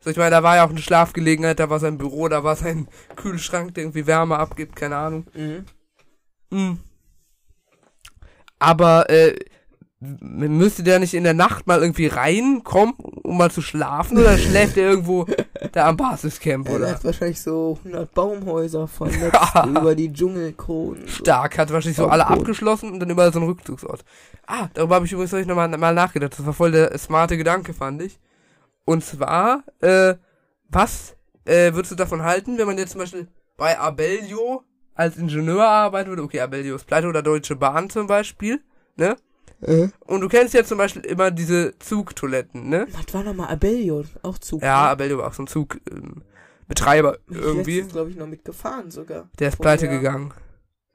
So, 0.00 0.10
ich 0.10 0.16
meine, 0.16 0.30
da 0.30 0.42
war 0.42 0.56
ja 0.56 0.64
auch 0.64 0.70
eine 0.70 0.80
Schlafgelegenheit, 0.80 1.58
da 1.58 1.70
war 1.70 1.80
sein 1.80 1.98
Büro, 1.98 2.28
da 2.28 2.44
war 2.44 2.56
sein 2.56 2.88
Kühlschrank, 3.16 3.74
der 3.74 3.84
irgendwie 3.84 4.06
Wärme 4.06 4.38
abgibt, 4.38 4.76
keine 4.76 4.96
Ahnung. 4.96 5.26
Mhm. 5.34 5.64
Hm. 6.52 6.78
Aber, 8.58 9.10
äh, 9.10 9.34
müsste 10.00 10.82
der 10.82 10.98
nicht 10.98 11.14
in 11.14 11.24
der 11.24 11.34
Nacht 11.34 11.66
mal 11.66 11.80
irgendwie 11.80 12.06
reinkommen, 12.06 12.94
um 13.34 13.38
mal 13.38 13.50
zu 13.50 13.60
schlafen, 13.62 14.16
oder 14.16 14.38
schläft 14.38 14.76
der 14.76 14.90
irgendwo 14.90 15.26
da 15.72 15.88
am 15.88 15.96
Basiscamp, 15.96 16.68
Er 16.68 16.74
oder? 16.76 16.90
hat 16.92 17.04
wahrscheinlich 17.04 17.42
so 17.42 17.76
100 17.84 18.14
Baumhäuser 18.14 18.86
von 18.86 19.10
über 19.68 19.94
die 19.96 20.12
Dschungelkronen. 20.12 21.02
So. 21.06 21.14
Stark, 21.16 21.58
hat 21.58 21.72
wahrscheinlich 21.72 21.96
so 21.96 22.06
alle 22.06 22.26
abgeschlossen 22.28 22.92
und 22.92 23.00
dann 23.00 23.10
überall 23.10 23.32
so 23.32 23.40
ein 23.40 23.46
Rückzugsort. 23.46 24.04
Ah, 24.46 24.68
darüber 24.74 24.94
habe 24.96 25.06
ich 25.06 25.12
übrigens 25.12 25.32
noch 25.46 25.56
mal, 25.56 25.68
mal 25.68 25.94
nachgedacht. 25.94 26.38
Das 26.38 26.46
war 26.46 26.52
voll 26.52 26.70
der 26.70 26.96
smarte 26.96 27.36
Gedanke, 27.36 27.74
fand 27.74 28.02
ich. 28.02 28.20
Und 28.84 29.04
zwar, 29.04 29.64
äh, 29.80 30.14
was 30.68 31.16
äh, 31.44 31.72
würdest 31.74 31.92
du 31.92 31.96
davon 31.96 32.22
halten, 32.22 32.56
wenn 32.56 32.66
man 32.66 32.78
jetzt 32.78 32.92
zum 32.92 33.00
Beispiel 33.00 33.26
bei 33.56 33.78
Abellio 33.78 34.62
als 34.94 35.16
Ingenieur 35.16 35.66
arbeiten 35.66 36.10
würde? 36.10 36.22
Okay, 36.22 36.40
Abellio 36.40 36.76
ist 36.76 36.86
pleite 36.86 37.08
oder 37.08 37.22
Deutsche 37.22 37.56
Bahn 37.56 37.90
zum 37.90 38.06
Beispiel, 38.06 38.60
ne? 38.96 39.16
Äh? 39.64 39.88
Und 40.06 40.20
du 40.20 40.28
kennst 40.28 40.54
ja 40.54 40.64
zum 40.64 40.78
Beispiel 40.78 41.04
immer 41.06 41.30
diese 41.30 41.78
Zugtoiletten, 41.78 42.68
ne? 42.68 42.86
Was 42.92 43.12
war 43.14 43.24
nochmal 43.24 43.48
Abellio? 43.48 44.04
Auch 44.22 44.38
Zug. 44.38 44.62
Ja, 44.62 44.82
ne? 44.84 44.88
Abellio 44.90 45.18
war 45.18 45.28
auch 45.28 45.32
so 45.32 45.42
ein 45.42 45.46
Zugbetreiber 45.46 47.18
ähm, 47.30 47.36
irgendwie. 47.36 47.82
glaube 47.82 48.10
ich, 48.10 48.16
noch 48.16 48.26
mitgefahren 48.26 48.90
sogar. 48.90 49.28
Der 49.38 49.48
ist 49.48 49.58
pleite 49.58 49.88
gegangen. 49.88 50.32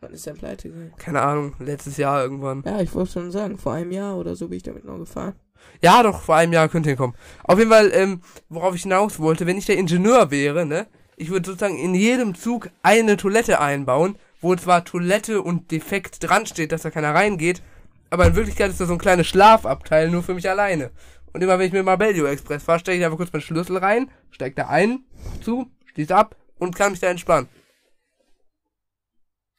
Wann 0.01 0.13
ist 0.13 0.25
der 0.25 0.33
pleite 0.33 0.69
gegangen? 0.69 0.93
Keine 0.97 1.21
Ahnung, 1.21 1.55
letztes 1.59 1.97
Jahr 1.97 2.23
irgendwann. 2.23 2.63
Ja, 2.65 2.79
ich 2.79 2.93
wollte 2.93 3.11
schon 3.11 3.31
sagen, 3.31 3.57
vor 3.57 3.73
einem 3.73 3.91
Jahr 3.91 4.17
oder 4.17 4.35
so 4.35 4.47
bin 4.47 4.57
ich 4.57 4.63
damit 4.63 4.85
noch 4.85 4.97
gefahren. 4.97 5.33
Ja, 5.81 6.03
doch, 6.03 6.21
vor 6.21 6.35
einem 6.35 6.53
Jahr 6.53 6.69
könnte 6.69 6.89
hinkommen. 6.89 7.15
Auf 7.43 7.59
jeden 7.59 7.71
Fall, 7.71 7.91
ähm, 7.93 8.21
worauf 8.47 8.75
ich 8.75 8.83
hinaus 8.83 9.19
wollte, 9.19 9.45
wenn 9.45 9.57
ich 9.57 9.65
der 9.65 9.77
Ingenieur 9.77 10.31
wäre, 10.31 10.65
ne, 10.65 10.87
ich 11.17 11.29
würde 11.31 11.47
sozusagen 11.47 11.77
in 11.77 11.95
jedem 11.95 12.33
Zug 12.33 12.69
eine 12.81 13.17
Toilette 13.17 13.59
einbauen, 13.59 14.17
wo 14.39 14.55
zwar 14.55 14.85
Toilette 14.85 15.41
und 15.41 15.69
defekt 15.71 16.23
dran 16.23 16.45
steht, 16.45 16.71
dass 16.71 16.83
da 16.83 16.91
keiner 16.91 17.13
reingeht, 17.13 17.61
aber 18.09 18.27
in 18.27 18.35
Wirklichkeit 18.35 18.69
ist 18.71 18.79
da 18.81 18.85
so 18.85 18.93
ein 18.93 18.99
kleines 18.99 19.27
Schlafabteil 19.27 20.09
nur 20.09 20.23
für 20.23 20.33
mich 20.33 20.49
alleine. 20.49 20.91
Und 21.33 21.41
immer 21.43 21.59
wenn 21.59 21.67
ich 21.67 21.71
mit 21.71 21.79
dem 21.79 21.85
Marbellio 21.85 22.25
Express 22.25 22.63
fahre, 22.63 22.79
stecke 22.79 22.97
ich 22.97 23.05
einfach 23.05 23.17
kurz 23.17 23.31
meinen 23.31 23.41
Schlüssel 23.43 23.77
rein, 23.77 24.09
steig 24.31 24.55
da 24.55 24.67
ein, 24.67 25.03
zu, 25.41 25.69
schließe 25.93 26.15
ab 26.15 26.35
und 26.57 26.75
kann 26.75 26.91
mich 26.91 26.99
da 27.01 27.07
entspannen. 27.07 27.47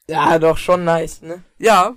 Ja, 0.09 0.37
doch, 0.39 0.57
schon 0.57 0.83
nice, 0.83 1.21
ne? 1.21 1.43
Ja, 1.57 1.95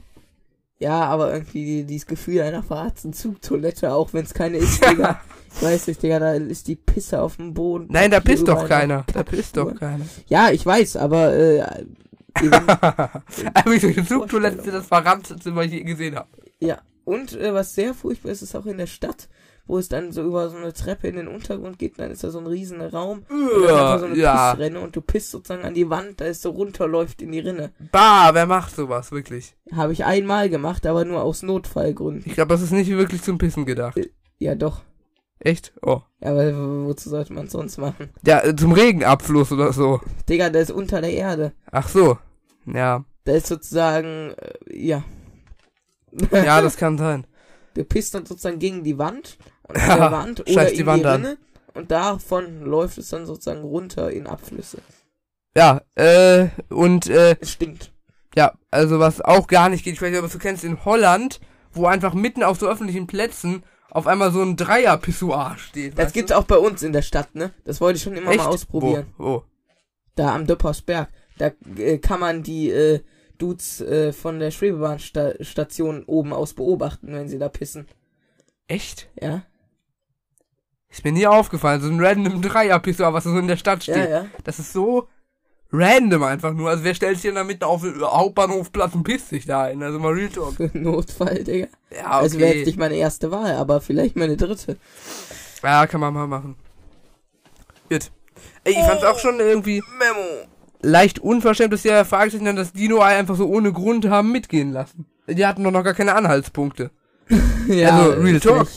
Ja, 0.80 1.04
aber 1.04 1.32
irgendwie 1.32 1.64
die- 1.64 1.84
dieses 1.84 2.06
Gefühl 2.06 2.42
einer 2.42 2.62
verharzten 2.62 3.12
Zugtoilette, 3.12 3.92
auch 3.94 4.12
wenn 4.12 4.24
es 4.24 4.34
keine 4.34 4.58
ist, 4.58 4.84
Digga. 4.84 5.20
Ich 5.56 5.62
weiß 5.62 5.86
nicht, 5.86 6.02
Digga, 6.02 6.18
da 6.18 6.32
ist 6.34 6.66
die 6.66 6.74
Pisse 6.74 7.22
auf 7.22 7.36
dem 7.36 7.54
Boden. 7.54 7.86
nein, 7.88 8.10
da 8.10 8.18
pisst 8.18 8.48
doch 8.48 8.66
keiner. 8.68 9.04
Da 9.12 9.22
pisst 9.22 9.56
doch 9.56 9.72
keiner. 9.76 10.04
Ja, 10.26 10.50
ich 10.50 10.66
weiß, 10.66 10.96
aber 10.96 11.32
äh, 11.32 11.62
Aber 13.54 13.70
wie 13.70 13.78
solche 13.78 14.04
Zugtoiletten 14.04 14.64
sind 14.64 14.74
das 14.74 14.86
verrannteste, 14.88 15.54
was 15.54 15.66
ich 15.66 15.72
je 15.74 15.82
gesehen 15.84 16.16
habe. 16.16 16.28
Ja. 16.60 16.78
Und 17.04 17.34
äh, 17.38 17.52
was 17.52 17.74
sehr 17.74 17.92
furchtbar 17.92 18.30
ist, 18.32 18.40
ist 18.42 18.54
auch 18.56 18.64
in 18.64 18.78
der 18.78 18.86
Stadt, 18.86 19.28
wo 19.66 19.76
es 19.78 19.90
dann 19.90 20.10
so 20.12 20.22
über 20.22 20.48
so 20.48 20.56
eine 20.56 20.72
Treppe 20.72 21.06
in 21.08 21.16
den 21.16 21.28
Untergrund 21.28 21.78
geht, 21.78 21.98
dann 21.98 22.10
ist 22.10 22.24
da 22.24 22.30
so 22.30 22.38
ein 22.38 22.46
riesen 22.46 22.80
Raum. 22.80 23.24
Und 23.28 23.62
dann 23.66 23.76
einfach 23.76 23.98
so 24.00 24.06
eine 24.06 24.16
ja. 24.16 24.54
Pissrinne 24.54 24.80
und 24.80 24.96
du 24.96 25.02
pisst 25.02 25.30
sozusagen 25.30 25.64
an 25.64 25.74
die 25.74 25.90
Wand, 25.90 26.20
da 26.22 26.24
es 26.24 26.40
so 26.40 26.50
runterläuft 26.50 27.20
in 27.20 27.32
die 27.32 27.40
Rinne. 27.40 27.72
Bah, 27.92 28.30
wer 28.32 28.46
macht 28.46 28.74
sowas, 28.74 29.12
wirklich? 29.12 29.54
Habe 29.72 29.92
ich 29.92 30.04
einmal 30.06 30.48
gemacht, 30.48 30.86
aber 30.86 31.04
nur 31.04 31.22
aus 31.22 31.42
Notfallgründen. 31.42 32.24
Ich 32.26 32.34
glaube, 32.34 32.48
das 32.54 32.62
ist 32.62 32.72
nicht 32.72 32.88
wirklich 32.90 33.20
zum 33.22 33.36
Pissen 33.36 33.66
gedacht. 33.66 33.98
Ja, 34.38 34.54
doch. 34.54 34.80
Echt? 35.40 35.74
Oh. 35.82 36.00
Ja, 36.22 36.30
aber 36.30 36.54
wo- 36.56 36.86
wozu 36.86 37.10
sollte 37.10 37.34
man 37.34 37.48
sonst 37.48 37.76
machen? 37.76 38.08
Ja, 38.26 38.42
äh, 38.42 38.56
zum 38.56 38.72
Regenabfluss 38.72 39.52
oder 39.52 39.74
so. 39.74 40.00
Digga, 40.26 40.48
der 40.48 40.62
ist 40.62 40.70
unter 40.70 41.02
der 41.02 41.12
Erde. 41.12 41.52
Ach 41.70 41.88
so. 41.88 42.16
Ja. 42.64 43.04
Der 43.26 43.36
ist 43.36 43.48
sozusagen, 43.48 44.30
äh, 44.38 44.54
ja. 44.70 45.02
Ja, 46.32 46.60
das 46.62 46.76
kann 46.76 46.98
sein. 46.98 47.26
Du 47.74 47.84
pisst 47.84 48.14
dann 48.14 48.26
sozusagen 48.26 48.58
gegen 48.58 48.84
die 48.84 48.98
Wand 48.98 49.36
und 49.64 49.76
an 49.76 49.88
Ja, 49.88 49.96
der 49.98 50.12
Wand 50.12 50.40
oder 50.40 50.62
in 50.66 50.70
die 50.70 50.76
die, 50.76 50.86
Wand 50.86 51.06
an. 51.06 51.24
Rinne 51.24 51.38
und 51.74 51.90
davon 51.90 52.62
läuft 52.62 52.98
es 52.98 53.08
dann 53.08 53.26
sozusagen 53.26 53.62
runter 53.62 54.10
in 54.10 54.26
Abflüsse. 54.26 54.78
Ja, 55.56 55.82
äh, 55.96 56.48
und, 56.68 57.08
äh, 57.08 57.36
Es 57.40 57.52
stinkt. 57.52 57.92
ja, 58.36 58.52
also 58.70 58.98
was 59.00 59.20
auch 59.20 59.46
gar 59.46 59.68
nicht 59.68 59.84
geht, 59.84 59.94
ich 59.94 60.02
weiß 60.02 60.10
nicht, 60.10 60.22
ob 60.22 60.30
du 60.30 60.38
kennst, 60.38 60.64
in 60.64 60.84
Holland, 60.84 61.40
wo 61.72 61.86
einfach 61.86 62.14
mitten 62.14 62.42
auf 62.42 62.58
so 62.58 62.68
öffentlichen 62.68 63.06
Plätzen 63.06 63.64
auf 63.90 64.06
einmal 64.08 64.32
so 64.32 64.42
ein 64.42 64.56
Dreier-Pissoir 64.56 65.56
steht. 65.58 65.96
Das 65.98 66.12
gibt's 66.12 66.32
du? 66.32 66.38
auch 66.38 66.44
bei 66.44 66.58
uns 66.58 66.82
in 66.82 66.92
der 66.92 67.02
Stadt, 67.02 67.34
ne? 67.36 67.52
Das 67.64 67.80
wollte 67.80 67.96
ich 67.96 68.02
schon 68.02 68.16
immer 68.16 68.30
Echt? 68.30 68.38
mal 68.38 68.46
ausprobieren. 68.46 69.06
Wo? 69.16 69.24
Wo? 69.24 69.44
Da 70.16 70.34
am 70.34 70.46
Döppersberg. 70.46 71.08
Da 71.38 71.52
äh, 71.76 71.98
kann 71.98 72.18
man 72.20 72.42
die 72.42 72.70
äh, 72.70 73.00
Dudes 73.38 73.80
äh, 73.80 74.12
von 74.12 74.38
der 74.38 74.50
Schwebebahnstation 74.50 76.04
oben 76.04 76.32
aus 76.32 76.54
beobachten, 76.54 77.12
wenn 77.12 77.28
sie 77.28 77.38
da 77.38 77.48
pissen. 77.48 77.86
Echt? 78.68 79.08
Ja? 79.20 79.44
Ist 80.88 81.04
mir 81.04 81.12
nie 81.12 81.26
aufgefallen, 81.26 81.80
so 81.80 81.88
ein 81.88 82.00
random 82.00 82.40
Dreier-Pissoir, 82.40 83.12
was 83.12 83.24
so 83.24 83.36
in 83.36 83.48
der 83.48 83.56
Stadt 83.56 83.82
steht. 83.82 83.96
Ja, 83.96 84.08
ja. 84.08 84.26
Das 84.44 84.58
ist 84.58 84.72
so 84.72 85.08
random 85.72 86.22
einfach 86.22 86.52
nur. 86.52 86.70
Also 86.70 86.84
wer 86.84 86.94
stellt 86.94 87.16
sich 87.16 87.22
denn 87.28 87.34
da 87.34 87.42
mitten 87.42 87.64
auf 87.64 87.82
den 87.82 88.00
Hauptbahnhofplatz 88.00 88.94
und 88.94 89.02
pisst 89.02 89.30
sich 89.30 89.44
da 89.44 89.64
ein? 89.64 89.82
Also 89.82 89.98
mal 89.98 90.12
Real 90.12 90.28
Talk. 90.28 90.54
Für 90.54 90.70
Notfall, 90.72 91.42
Digga. 91.42 91.66
Ja, 91.90 92.10
Also 92.10 92.38
wäre 92.38 92.50
okay. 92.50 92.58
jetzt 92.58 92.66
nicht 92.66 92.78
meine 92.78 92.94
erste 92.94 93.32
Wahl, 93.32 93.56
aber 93.56 93.80
vielleicht 93.80 94.14
meine 94.14 94.36
dritte. 94.36 94.76
Ja, 95.62 95.86
kann 95.88 96.00
man 96.00 96.14
mal 96.14 96.28
machen. 96.28 96.56
Gut. 97.90 98.10
Ey, 98.62 98.72
ich 98.72 98.86
fand's 98.86 99.04
auch 99.04 99.18
schon 99.18 99.40
irgendwie 99.40 99.82
Memo. 99.98 100.46
Leicht 100.84 101.18
unverschämt, 101.18 101.72
dass 101.72 101.82
die 101.82 101.88
Fragezeichen 101.88 102.44
dann 102.44 102.56
das 102.56 102.72
Dino-Ei 102.72 103.16
einfach 103.18 103.36
so 103.36 103.46
ohne 103.48 103.72
Grund 103.72 104.08
haben 104.08 104.30
mitgehen 104.32 104.72
lassen. 104.72 105.06
Die 105.28 105.46
hatten 105.46 105.64
doch 105.64 105.70
noch 105.70 105.82
gar 105.84 105.94
keine 105.94 106.14
Anhaltspunkte. 106.14 106.90
Ja, 107.68 107.98
Also, 107.98 108.20
Real 108.20 108.40
Talk. 108.40 108.68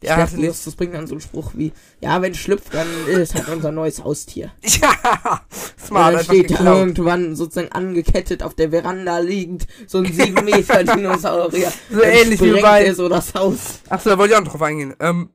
Ich 0.00 0.06
Der 0.08 0.16
hatte 0.16 0.36
dachte, 0.36 0.46
das 0.46 0.76
bringt 0.76 0.94
dann 0.94 1.08
so 1.08 1.14
einen 1.14 1.20
Spruch 1.20 1.50
wie, 1.54 1.72
ja, 2.00 2.22
wenn 2.22 2.30
es 2.30 2.38
schlüpft, 2.38 2.72
dann 2.72 2.86
ist 3.08 3.34
halt 3.34 3.48
unser 3.48 3.72
neues 3.72 4.04
Haustier. 4.04 4.52
Ja, 4.62 5.40
Und 5.50 5.84
smart, 5.84 6.06
dann 6.12 6.20
einfach 6.20 6.32
steht 6.34 6.50
da 6.60 6.78
irgendwann 6.78 7.34
sozusagen 7.34 7.72
angekettet 7.72 8.44
auf 8.44 8.54
der 8.54 8.70
Veranda 8.70 9.18
liegend 9.18 9.66
so 9.88 9.98
ein 9.98 10.04
7 10.12 10.44
Meter 10.44 10.84
Dinosaurier. 10.94 11.72
So 11.90 11.98
Dann 12.00 12.10
ähnlich 12.10 12.40
wie 12.40 12.60
bei- 12.62 12.92
so 12.94 13.08
das 13.08 13.34
Haus. 13.34 13.80
Achso, 13.88 14.10
da 14.10 14.18
wollte 14.18 14.34
ich 14.34 14.38
auch 14.38 14.44
noch 14.44 14.52
drauf 14.52 14.62
eingehen. 14.62 14.94
Ähm, 15.00 15.30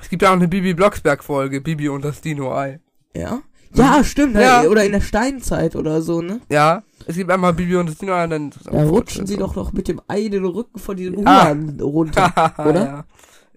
es 0.00 0.08
gibt 0.08 0.22
ja 0.22 0.28
auch 0.28 0.34
eine 0.34 0.46
Bibi 0.46 0.74
Blocksberg-Folge, 0.74 1.60
Bibi 1.60 1.88
und 1.88 2.04
das 2.04 2.20
Dino-Ei. 2.20 2.78
Ja? 3.16 3.40
Ja, 3.74 4.02
stimmt. 4.02 4.36
Ja. 4.36 4.62
Oder 4.64 4.84
in 4.84 4.92
der 4.92 5.00
Steinzeit 5.00 5.76
oder 5.76 6.02
so, 6.02 6.22
ne? 6.22 6.40
Ja, 6.48 6.82
es 7.06 7.16
gibt 7.16 7.30
einmal 7.30 7.52
Bibi 7.52 7.76
und 7.76 7.88
das 7.88 7.98
Dino 7.98 8.22
und 8.22 8.30
dann 8.30 8.50
Da 8.64 8.84
rutschen 8.84 9.26
sie 9.26 9.36
doch 9.36 9.54
noch 9.54 9.72
mit 9.72 9.88
dem 9.88 10.00
Ei 10.08 10.28
den 10.28 10.44
Rücken 10.44 10.78
von 10.78 10.96
diesem 10.96 11.26
Ah. 11.26 11.48
Huan 11.48 11.78
runter. 11.80 12.54
oder? 12.58 12.84
ja. 12.84 13.04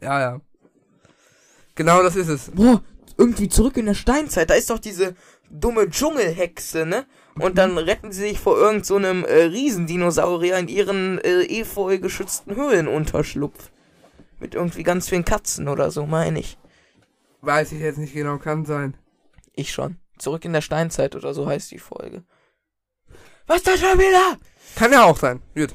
ja, 0.02 0.20
ja. 0.20 0.42
Genau 1.76 2.04
das 2.04 2.16
ist 2.16 2.28
es. 2.28 2.52
Boah, 2.52 2.82
irgendwie 3.18 3.50
zurück 3.50 3.78
in 3.78 3.86
der 3.86 3.94
Steinzeit. 3.94 4.50
Da 4.50 4.56
ist 4.56 4.70
doch 4.70 4.80
diese 4.80 5.16
dumme 5.50 5.90
Dschungelhexe, 5.90 6.86
ne? 6.86 7.06
Und 7.40 7.58
dann 7.58 7.78
retten 7.78 8.12
sie 8.12 8.22
sich 8.30 8.40
vor 8.40 8.58
irgend 8.58 8.86
so 8.86 8.98
einem 8.98 9.24
äh, 9.24 9.44
Riesendinosaurier 9.44 10.58
in 10.58 10.68
ihren 10.68 11.18
äh, 11.20 11.44
efeu 11.44 11.98
geschützten 11.98 12.56
Höhlenunterschlupf. 12.56 13.72
Mit 14.40 14.56
irgendwie 14.56 14.84
ganz 14.84 15.08
vielen 15.08 15.24
Katzen 15.24 15.68
oder 15.68 15.92
so, 15.92 16.06
meine 16.06 16.40
ich. 16.40 16.58
Weiß 17.42 17.72
ich 17.72 17.80
jetzt 17.80 18.00
nicht 18.00 18.14
genau, 18.14 18.38
kann 18.38 18.66
sein. 18.66 18.96
Ich 19.54 19.72
schon. 19.72 19.98
Zurück 20.22 20.46
in 20.46 20.54
der 20.54 20.62
Steinzeit 20.62 21.16
oder 21.16 21.34
so 21.34 21.48
heißt 21.48 21.72
die 21.72 21.80
Folge. 21.80 22.24
Was 23.48 23.64
da 23.64 23.72
schon 23.76 24.00
wieder? 24.00 24.38
Kann 24.76 24.92
ja 24.92 25.04
auch 25.04 25.18
sein. 25.18 25.42
Gut. 25.56 25.74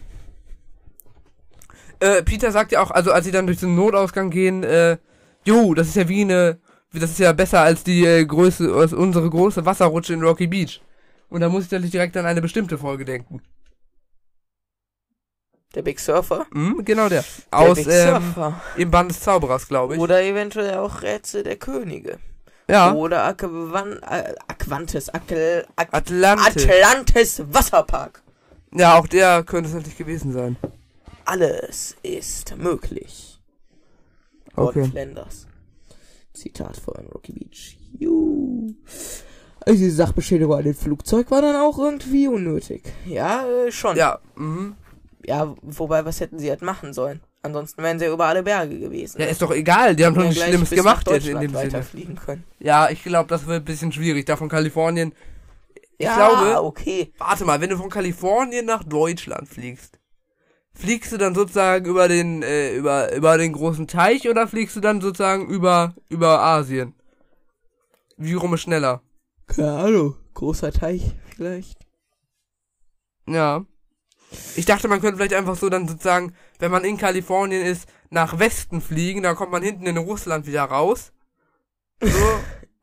Äh, 2.00 2.22
Peter 2.22 2.52
sagt 2.52 2.72
ja 2.72 2.82
auch, 2.82 2.90
also 2.90 3.12
als 3.12 3.24
sie 3.24 3.32
dann 3.32 3.46
durch 3.46 3.60
den 3.60 3.74
Notausgang 3.74 4.30
gehen, 4.30 4.62
äh, 4.62 4.98
jo, 5.44 5.74
das 5.74 5.88
ist 5.88 5.96
ja 5.96 6.08
wie 6.08 6.22
eine, 6.22 6.60
das 6.92 7.10
ist 7.10 7.18
ja 7.18 7.32
besser 7.32 7.60
als 7.60 7.84
die 7.84 8.04
äh, 8.04 8.24
Größe, 8.24 8.72
als 8.74 8.92
unsere 8.92 9.28
große 9.28 9.64
Wasserrutsche 9.64 10.14
in 10.14 10.22
Rocky 10.22 10.46
Beach. 10.46 10.80
Und 11.28 11.40
da 11.40 11.48
muss 11.48 11.64
ich 11.64 11.70
natürlich 11.70 11.90
direkt 11.90 12.16
an 12.16 12.26
eine 12.26 12.40
bestimmte 12.40 12.78
Folge 12.78 13.04
denken. 13.04 13.42
Der 15.74 15.82
Big 15.82 15.98
Surfer? 16.00 16.46
Hm, 16.52 16.84
genau 16.84 17.08
der. 17.08 17.24
Der 17.52 17.58
Aus 17.58 17.76
Big 17.76 17.88
ähm, 17.88 18.22
Surfer. 18.22 18.62
im 18.76 18.90
Band 18.90 19.10
des 19.10 19.20
Zauberers, 19.20 19.68
glaube 19.68 19.94
ich. 19.94 20.00
Oder 20.00 20.22
eventuell 20.22 20.78
auch 20.78 21.02
Rätsel 21.02 21.42
der 21.42 21.56
Könige. 21.56 22.18
Ja. 22.68 22.92
Oder 22.92 23.24
Aquan 23.24 24.00
äh, 24.02 24.34
Aquantis, 24.48 25.08
Akel, 25.08 25.66
Ak 25.76 25.88
Atlantis. 25.92 26.64
Atlantis 26.68 27.42
Wasserpark. 27.50 28.22
ja, 28.72 28.98
auch 28.98 29.06
der 29.06 29.42
könnte 29.44 29.68
es 29.68 29.74
natürlich 29.74 29.98
gewesen 29.98 30.32
sein. 30.32 30.56
Alles 31.24 31.96
ist 32.02 32.56
möglich. 32.56 33.40
Gordon 34.54 34.82
Okay. 34.82 34.90
Flanders. 34.90 35.46
Zitat 36.32 36.76
von 36.76 37.06
Rocky 37.14 37.32
Beach. 37.32 37.78
Juhu. 37.98 38.74
Also 39.60 39.78
diese 39.78 39.96
Sachbeschädigung 39.96 40.54
an 40.54 40.64
dem 40.64 40.74
Flugzeug 40.74 41.30
war 41.30 41.42
dann 41.42 41.56
auch 41.56 41.78
irgendwie 41.78 42.28
unnötig. 42.28 42.82
Ja, 43.04 43.44
äh, 43.46 43.72
schon. 43.72 43.96
Ja, 43.96 44.20
mhm. 44.36 44.76
ja, 45.24 45.54
wobei, 45.62 46.04
was 46.04 46.20
hätten 46.20 46.38
sie 46.38 46.48
halt 46.50 46.62
machen 46.62 46.92
sollen? 46.92 47.20
Ansonsten 47.46 47.82
wären 47.82 47.98
sie 47.98 48.04
ja 48.06 48.12
über 48.12 48.26
alle 48.26 48.42
Berge 48.42 48.78
gewesen. 48.78 49.20
Ja, 49.20 49.26
ist 49.26 49.40
doch 49.40 49.52
egal, 49.52 49.96
die 49.96 50.04
haben 50.04 50.14
doch 50.14 50.24
nichts 50.24 50.42
Schlimmes 50.42 50.70
gemacht 50.70 51.08
jetzt 51.10 51.26
in 51.26 51.40
dem 51.40 51.54
Sinne. 51.54 51.84
können. 52.24 52.44
Ja, 52.58 52.90
ich 52.90 53.02
glaube, 53.02 53.28
das 53.28 53.46
wird 53.46 53.62
ein 53.62 53.64
bisschen 53.64 53.92
schwierig, 53.92 54.26
da 54.26 54.36
von 54.36 54.48
Kalifornien. 54.48 55.12
Ich 55.98 56.06
ja, 56.06 56.16
glaube, 56.16 56.62
okay. 56.62 57.12
warte 57.18 57.44
mal, 57.44 57.60
wenn 57.60 57.70
du 57.70 57.76
von 57.78 57.88
Kalifornien 57.88 58.66
nach 58.66 58.84
Deutschland 58.84 59.48
fliegst, 59.48 59.98
fliegst 60.74 61.12
du 61.12 61.16
dann 61.16 61.34
sozusagen 61.34 61.86
über 61.86 62.08
den, 62.08 62.42
äh, 62.42 62.74
über, 62.74 63.14
über 63.14 63.38
den 63.38 63.52
großen 63.52 63.86
Teich 63.86 64.28
oder 64.28 64.46
fliegst 64.46 64.76
du 64.76 64.80
dann 64.80 65.00
sozusagen 65.00 65.46
über, 65.46 65.94
über 66.08 66.40
Asien? 66.40 66.94
Wie 68.18 68.34
rum 68.34 68.54
ist 68.54 68.62
schneller? 68.62 69.02
Keine 69.46 69.72
Ahnung. 69.72 70.16
Großer 70.34 70.72
Teich 70.72 71.14
vielleicht. 71.34 71.86
Ja. 73.28 73.64
Ich 74.56 74.66
dachte, 74.66 74.88
man 74.88 75.00
könnte 75.00 75.16
vielleicht 75.16 75.34
einfach 75.34 75.56
so 75.56 75.68
dann 75.68 75.88
sozusagen, 75.88 76.34
wenn 76.58 76.70
man 76.70 76.84
in 76.84 76.96
Kalifornien 76.96 77.64
ist, 77.64 77.88
nach 78.10 78.38
Westen 78.38 78.80
fliegen, 78.80 79.22
dann 79.22 79.36
kommt 79.36 79.52
man 79.52 79.62
hinten 79.62 79.86
in 79.86 79.96
Russland 79.96 80.46
wieder 80.46 80.64
raus. 80.64 81.12
So, 82.00 82.08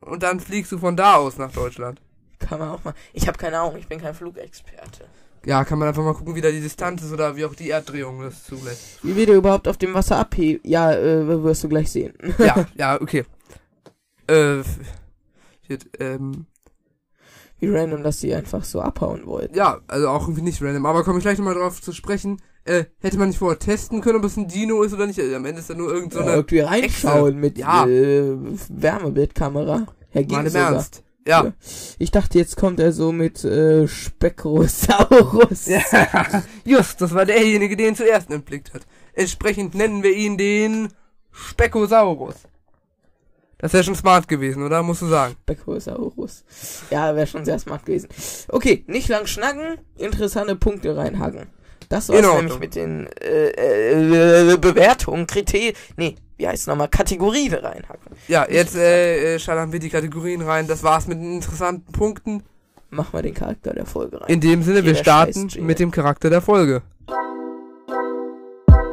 und 0.00 0.22
dann 0.22 0.40
fliegst 0.40 0.72
du 0.72 0.78
von 0.78 0.96
da 0.96 1.16
aus 1.16 1.38
nach 1.38 1.52
Deutschland. 1.52 2.00
Kann 2.38 2.58
man 2.58 2.70
auch 2.70 2.84
mal. 2.84 2.94
Ich 3.12 3.26
habe 3.26 3.38
keine 3.38 3.58
Ahnung, 3.58 3.76
ich 3.78 3.88
bin 3.88 4.00
kein 4.00 4.14
Flugexperte. 4.14 5.06
Ja, 5.46 5.64
kann 5.64 5.78
man 5.78 5.88
einfach 5.88 6.02
mal 6.02 6.14
gucken, 6.14 6.34
wie 6.34 6.40
da 6.40 6.50
die 6.50 6.60
Distanz 6.60 7.02
ist 7.02 7.12
oder 7.12 7.36
wie 7.36 7.44
auch 7.44 7.54
die 7.54 7.70
Erddrehung 7.70 8.22
das 8.22 8.44
zulässt. 8.44 8.98
Wie 9.02 9.14
wir 9.14 9.28
überhaupt 9.28 9.68
auf 9.68 9.76
dem 9.76 9.92
Wasser 9.92 10.16
abheben? 10.16 10.60
Ja, 10.64 10.92
äh, 10.92 11.42
wirst 11.42 11.64
du 11.64 11.68
gleich 11.68 11.90
sehen. 11.90 12.14
Ja, 12.38 12.66
ja, 12.76 13.00
okay. 13.00 13.24
Äh, 14.26 14.62
shit, 15.66 15.90
ähm, 16.00 16.46
Wie 17.58 17.68
random, 17.68 18.02
dass 18.02 18.20
die 18.20 18.34
einfach 18.34 18.64
so 18.64 18.80
abhauen 18.80 19.26
wollten. 19.26 19.54
ja, 19.54 19.80
also 19.86 20.08
auch 20.08 20.22
irgendwie 20.22 20.42
nicht 20.42 20.62
random, 20.62 20.86
aber 20.86 21.04
komme 21.04 21.18
ich 21.18 21.24
gleich 21.24 21.38
nochmal 21.38 21.54
drauf 21.54 21.82
zu 21.82 21.92
sprechen. 21.92 22.40
Äh, 22.64 22.84
hätte 23.00 23.18
man 23.18 23.28
nicht 23.28 23.38
vorher 23.38 23.58
testen 23.58 24.00
können, 24.00 24.18
ob 24.18 24.24
es 24.24 24.36
ein 24.36 24.48
Dino 24.48 24.82
ist 24.82 24.94
oder 24.94 25.06
nicht? 25.06 25.20
Also 25.20 25.34
am 25.36 25.44
Ende 25.44 25.60
ist 25.60 25.68
da 25.68 25.74
nur 25.74 25.92
irgend 25.92 26.14
so 26.14 26.20
ja, 26.20 26.24
eine, 26.26 26.34
irgendwie 26.36 26.60
reinschauen 26.60 27.36
mit 27.36 27.58
Ja. 27.58 27.86
äh, 27.86 28.36
Wärmebildkamera. 28.70 29.86
Ja, 30.12 30.22
ging 30.22 30.30
mal 30.38 30.46
im. 30.46 30.54
Ernst. 30.54 31.02
Ja. 31.26 31.44
Ja. 31.44 31.52
Ich 31.98 32.10
dachte, 32.10 32.38
jetzt 32.38 32.56
kommt 32.56 32.80
er 32.80 32.92
so 32.92 33.12
mit 33.12 33.44
äh, 33.44 33.86
Specrosaurus. 33.88 35.66
Ja, 35.66 36.42
just, 36.64 37.00
das 37.00 37.14
war 37.14 37.24
derjenige, 37.24 37.76
der 37.76 37.88
ihn 37.88 37.96
zuerst 37.96 38.30
entblickt 38.30 38.72
hat. 38.74 38.82
Entsprechend 39.14 39.74
nennen 39.74 40.02
wir 40.02 40.12
ihn 40.14 40.36
den 40.36 40.88
Speckosaurus. 41.32 42.34
Das 43.58 43.72
wäre 43.72 43.84
schon 43.84 43.94
smart 43.94 44.28
gewesen, 44.28 44.62
oder? 44.62 44.82
Musst 44.82 45.02
du 45.02 45.06
sagen. 45.06 45.36
Specrosaurus. 45.42 46.44
Ja, 46.90 47.14
wäre 47.16 47.26
schon 47.26 47.44
sehr 47.44 47.58
smart 47.58 47.86
gewesen. 47.86 48.08
Okay, 48.48 48.84
nicht 48.86 49.08
lang 49.08 49.26
schnacken, 49.26 49.78
interessante 49.96 50.56
Punkte 50.56 50.96
reinhacken. 50.96 51.46
Das 51.88 52.08
war's 52.08 52.18
Ordnung. 52.18 52.36
nämlich 52.36 52.58
mit 52.58 52.74
den 52.74 53.06
äh, 53.20 54.52
äh, 54.52 54.56
Bewertungen, 54.56 55.26
Kriterien, 55.26 55.74
nee, 55.96 56.16
wie 56.36 56.48
heißt 56.48 56.66
nochmal, 56.68 56.88
Kategorien 56.88 57.54
reinhacken. 57.54 58.16
Ja, 58.28 58.46
jetzt 58.48 58.76
äh, 58.76 59.34
äh, 59.34 59.38
schallern 59.38 59.72
wir 59.72 59.78
die 59.80 59.90
Kategorien 59.90 60.42
rein. 60.42 60.66
Das 60.66 60.82
war's 60.82 61.06
mit 61.06 61.18
den 61.18 61.34
interessanten 61.34 61.92
Punkten. 61.92 62.42
Machen 62.90 63.12
wir 63.12 63.22
den 63.22 63.34
Charakter 63.34 63.72
der 63.72 63.86
Folge 63.86 64.20
rein. 64.20 64.28
In 64.28 64.40
dem 64.40 64.62
Sinne, 64.62 64.84
wir 64.84 64.92
Jeder 64.92 65.02
starten 65.02 65.32
scheiß 65.32 65.54
Jingle. 65.54 65.66
mit 65.66 65.78
dem 65.78 65.90
Charakter 65.90 66.30
der 66.30 66.40
Folge. 66.40 66.82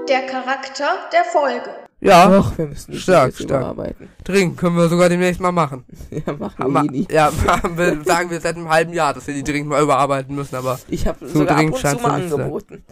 Der 0.09 0.25
Charakter 0.25 1.09
der 1.13 1.23
Folge. 1.25 1.69
Ja, 2.03 2.39
Ach, 2.39 2.57
wir 2.57 2.65
müssen 2.65 2.95
Stark, 2.95 3.35
stark. 3.35 3.49
überarbeiten. 3.61 4.09
dringend 4.23 4.57
können 4.57 4.75
wir 4.75 4.89
sogar 4.89 5.07
demnächst 5.07 5.39
mal 5.39 5.51
machen. 5.51 5.85
Ja, 6.25 6.33
machen 6.33 6.73
wir 6.73 6.83
nie. 6.83 7.07
ja, 7.11 7.31
wir, 7.75 8.03
sagen 8.03 8.31
wir 8.31 8.41
seit 8.41 8.55
einem 8.55 8.69
halben 8.69 8.91
Jahr, 8.93 9.13
dass 9.13 9.27
wir 9.27 9.35
die 9.35 9.43
dringend 9.43 9.69
mal 9.69 9.83
überarbeiten 9.83 10.35
müssen, 10.35 10.55
aber 10.55 10.79
Ich 10.87 11.05
habe 11.07 11.27
So 11.27 11.39
sogar 11.39 11.57
ab 11.59 11.65
und 11.65 11.77
zu 11.77 11.95
mal 11.97 12.11
angeboten. 12.21 12.83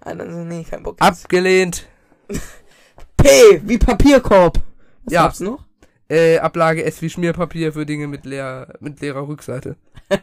Ah, 0.00 0.12
dann 0.14 0.32
so, 0.32 0.38
nee, 0.40 0.64
kein 0.68 0.82
Bock. 0.82 0.96
abgelehnt. 1.00 1.86
P, 3.16 3.28
wie 3.64 3.78
Papierkorb. 3.78 4.58
Was 5.04 5.12
Ja. 5.12 5.22
gab's 5.22 5.40
noch? 5.40 5.64
Äh, 6.10 6.38
Ablage 6.38 6.84
S 6.84 7.02
wie 7.02 7.10
Schmierpapier 7.10 7.72
für 7.72 7.84
Dinge 7.84 8.06
mit 8.06 8.24
leer, 8.24 8.74
mit 8.80 9.00
leerer 9.00 9.28
Rückseite. 9.28 9.76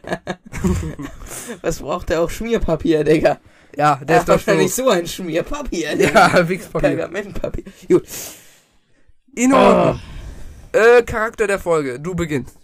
Was 1.62 1.78
braucht 1.78 2.08
der 2.08 2.22
auch 2.22 2.30
Schmierpapier, 2.30 3.04
Digga? 3.04 3.38
Ja, 3.76 4.00
der 4.02 4.18
ist 4.18 4.28
doch 4.28 4.34
wahrscheinlich 4.34 4.74
so. 4.74 4.84
so 4.84 4.90
ein 4.90 5.06
Schmierpapier, 5.06 5.94
Digga. 5.96 6.38
Ja, 6.38 6.48
Wichspapier. 6.48 6.88
Pergamentpapier. 6.88 7.64
Gut. 7.88 8.04
In 9.36 9.52
Ordnung. 9.52 10.00
Äh, 10.72 11.02
Charakter 11.02 11.46
der 11.46 11.58
Folge. 11.60 12.00
Du 12.00 12.14
beginnst. 12.14 12.58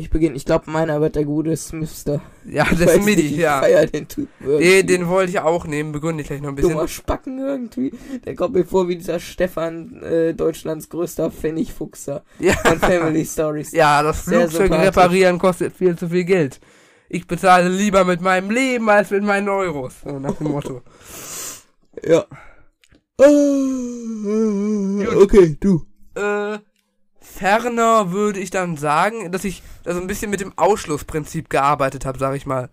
Ich 0.00 0.10
beginne. 0.10 0.34
Ich 0.36 0.44
glaube, 0.46 0.70
meiner 0.70 1.00
wird 1.00 1.14
der 1.16 1.24
gute 1.24 1.54
Smithster. 1.56 2.22
Ja, 2.44 2.66
Ich 2.70 2.78
das 2.78 2.94
ist 2.96 3.04
Midi, 3.04 3.22
nicht, 3.22 3.32
ich 3.32 3.38
ja. 3.38 3.60
feier 3.60 3.86
den 3.86 4.08
Typ 4.08 4.28
Den, 4.40 4.86
den 4.86 5.08
wollte 5.08 5.30
ich 5.30 5.40
auch 5.40 5.66
nehmen, 5.66 5.92
begründe 5.92 6.22
ich 6.22 6.28
gleich 6.28 6.40
noch 6.40 6.48
ein 6.48 6.54
bisschen. 6.54 6.72
Dummer 6.72 6.88
Spacken 6.88 7.38
irgendwie. 7.38 7.92
Der 8.24 8.34
kommt 8.34 8.54
mir 8.54 8.64
vor 8.64 8.88
wie 8.88 8.96
dieser 8.96 9.20
Stefan, 9.20 10.02
äh, 10.02 10.32
Deutschlands 10.34 10.88
größter 10.88 11.30
Pfennigfuchser 11.30 12.24
Ja. 12.38 12.54
von 12.54 12.78
Family 12.78 13.24
Stories. 13.26 13.72
Ja, 13.72 14.02
das 14.02 14.22
Flugzeug 14.22 14.70
reparieren 14.72 15.38
kostet 15.38 15.74
viel 15.76 15.96
zu 15.96 16.08
viel 16.08 16.24
Geld. 16.24 16.60
Ich 17.08 17.26
bezahle 17.26 17.68
lieber 17.68 18.04
mit 18.04 18.20
meinem 18.20 18.50
Leben 18.50 18.88
als 18.88 19.10
mit 19.10 19.22
meinen 19.24 19.48
Euros. 19.48 19.94
So 20.04 20.18
nach 20.18 20.34
dem 20.36 20.48
Motto. 20.48 20.80
Ja. 22.06 22.24
Ah, 23.20 23.26
Okay, 25.22 25.56
du. 25.60 25.84
Äh, 26.14 26.58
ferner 27.30 28.12
würde 28.12 28.40
ich 28.40 28.50
dann 28.50 28.76
sagen, 28.76 29.32
dass 29.32 29.44
ich 29.44 29.62
da 29.84 29.94
so 29.94 30.00
ein 30.00 30.06
bisschen 30.06 30.30
mit 30.30 30.40
dem 30.40 30.56
Ausschlussprinzip 30.56 31.48
gearbeitet 31.48 32.04
habe, 32.04 32.18
sag 32.18 32.36
ich 32.36 32.46
mal. 32.46 32.68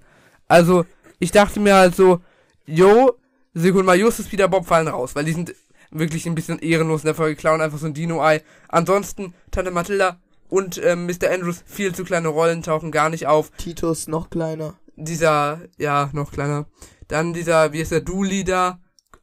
Also, 0.47 0.85
ich 1.19 1.31
dachte 1.31 1.59
mir 1.59 1.75
halt 1.75 1.95
so, 1.95 2.21
yo, 2.65 3.17
Sekunde 3.53 3.85
mal, 3.85 3.99
Justus, 3.99 4.27
Peter, 4.27 4.47
Bob 4.47 4.65
fallen 4.65 4.87
raus, 4.87 5.15
weil 5.15 5.25
die 5.25 5.33
sind 5.33 5.55
wirklich 5.91 6.25
ein 6.25 6.35
bisschen 6.35 6.59
ehrenlos 6.59 7.01
in 7.01 7.07
der 7.07 7.15
Folge, 7.15 7.35
klauen 7.35 7.61
einfach 7.61 7.77
so 7.77 7.85
ein 7.85 7.93
Dino-Ei. 7.93 8.41
Ansonsten, 8.67 9.33
Tante 9.51 9.71
Mathilda 9.71 10.17
und 10.49 10.81
ähm, 10.83 11.05
Mr. 11.05 11.31
Andrews, 11.31 11.63
viel 11.65 11.93
zu 11.93 12.03
kleine 12.03 12.27
Rollen, 12.27 12.61
tauchen 12.61 12.91
gar 12.91 13.09
nicht 13.09 13.27
auf. 13.27 13.51
Titus 13.57 14.07
noch 14.07 14.29
kleiner. 14.29 14.75
Dieser, 14.95 15.61
ja, 15.77 16.09
noch 16.13 16.31
kleiner. 16.31 16.65
Dann 17.07 17.33
dieser, 17.33 17.73
wie 17.73 17.79
ist 17.79 17.91
der, 17.91 18.01
Dooley 18.01 18.43
da, 18.43 18.79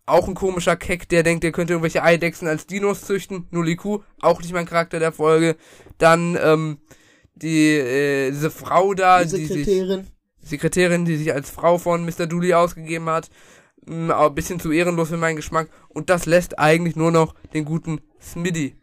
auch 0.07 0.29
ein 0.29 0.35
komischer 0.35 0.77
Keck, 0.77 1.09
der 1.09 1.23
denkt, 1.23 1.45
der 1.45 1.53
könnte 1.53 1.73
irgendwelche 1.73 2.03
Eidechsen 2.03 2.47
als 2.47 2.67
Dinos 2.67 3.03
züchten. 3.03 3.47
Null 3.51 3.69
IQ, 3.69 4.03
auch 4.21 4.41
nicht 4.41 4.53
mein 4.53 4.67
Charakter 4.67 4.99
der 4.99 5.13
Folge. 5.13 5.57
Dann, 5.99 6.39
ähm, 6.43 6.79
die, 7.35 7.71
äh, 7.71 8.31
diese 8.31 8.51
Frau 8.51 8.95
da, 8.95 9.25
Die 9.25 9.31
die 9.31 9.47
sich, 9.47 9.49
Sekretärin. 9.49 10.07
Sekretärin, 10.41 11.05
die 11.05 11.17
sich 11.17 11.33
als 11.33 11.51
Frau 11.51 11.79
von 11.79 12.05
Mr. 12.05 12.27
Dooley 12.27 12.55
ausgegeben 12.55 13.07
hat. 13.07 13.31
Mm, 13.87 14.11
ein 14.11 14.35
bisschen 14.35 14.61
zu 14.61 14.71
ehrenlos 14.73 15.09
für 15.09 15.17
meinen 15.17 15.37
Geschmack. 15.37 15.69
Und 15.89 16.11
das 16.11 16.27
lässt 16.27 16.59
eigentlich 16.59 16.97
nur 16.97 17.11
noch 17.11 17.35
den 17.55 17.65
guten 17.65 18.01
Smitty. 18.21 18.77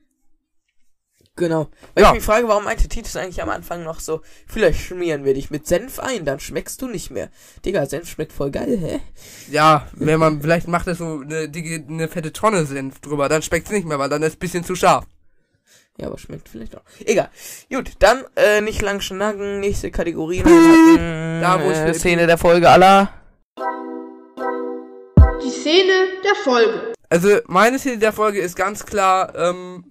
Genau. 1.38 1.70
Weil 1.96 2.04
Ja. 2.04 2.10
ich 2.10 2.16
mich 2.16 2.24
frage, 2.24 2.48
warum 2.48 2.66
meinte 2.66 2.88
Titus 2.90 3.16
eigentlich 3.16 3.42
am 3.42 3.50
Anfang 3.50 3.84
noch 3.84 4.00
so, 4.02 4.22
vielleicht 4.48 4.82
schmieren 4.82 5.24
wir 5.24 5.34
dich 5.34 5.50
mit 5.50 5.66
Senf 5.66 6.00
ein, 6.00 6.26
dann 6.26 6.40
schmeckst 6.42 6.82
du 6.82 6.88
nicht 6.88 7.10
mehr. 7.10 7.30
Digga, 7.66 7.86
Senf 7.86 8.10
schmeckt 8.10 8.34
voll 8.34 8.52
geil, 8.52 8.78
hä? 8.78 9.00
Ja, 9.50 9.88
wenn 9.94 10.20
man, 10.20 10.42
vielleicht 10.42 10.68
macht 10.68 10.88
er 10.88 10.96
so 10.96 11.22
eine, 11.22 11.50
eine 11.88 12.08
fette 12.10 12.34
Tonne 12.34 12.66
Senf 12.66 13.00
drüber, 13.00 13.30
dann 13.30 13.42
schmeckt's 13.42 13.72
nicht 13.72 13.88
mehr, 13.88 13.98
weil 13.98 14.10
dann 14.10 14.22
ist 14.24 14.34
es 14.34 14.36
bisschen 14.36 14.64
zu 14.66 14.76
scharf. 14.76 15.06
Ja, 15.98 16.08
aber 16.08 16.18
schmeckt 16.18 16.50
vielleicht 16.50 16.76
auch. 16.76 16.82
Egal. 17.06 17.30
Gut, 17.72 17.92
dann 18.00 18.24
äh, 18.36 18.60
nicht 18.62 18.82
lang 18.82 19.00
schnacken, 19.02 19.60
nächste 19.62 19.90
Kategorie. 19.92 20.42
Da, 20.44 21.60
wo 21.64 21.70
ich- 21.72 21.78
äh, 21.78 21.94
Szene 21.94 22.28
der 22.28 22.38
Folge 22.38 22.70
aller. 22.70 23.10
Die 25.44 25.50
Szene 25.50 25.94
der 26.24 26.36
Folge. 26.44 26.94
Also, 27.10 27.38
meine 27.48 27.78
Szene 27.80 27.98
der 28.00 28.14
Folge 28.14 28.40
ist 28.40 28.56
ganz 28.56 28.86
klar, 28.86 29.34
ähm, 29.36 29.84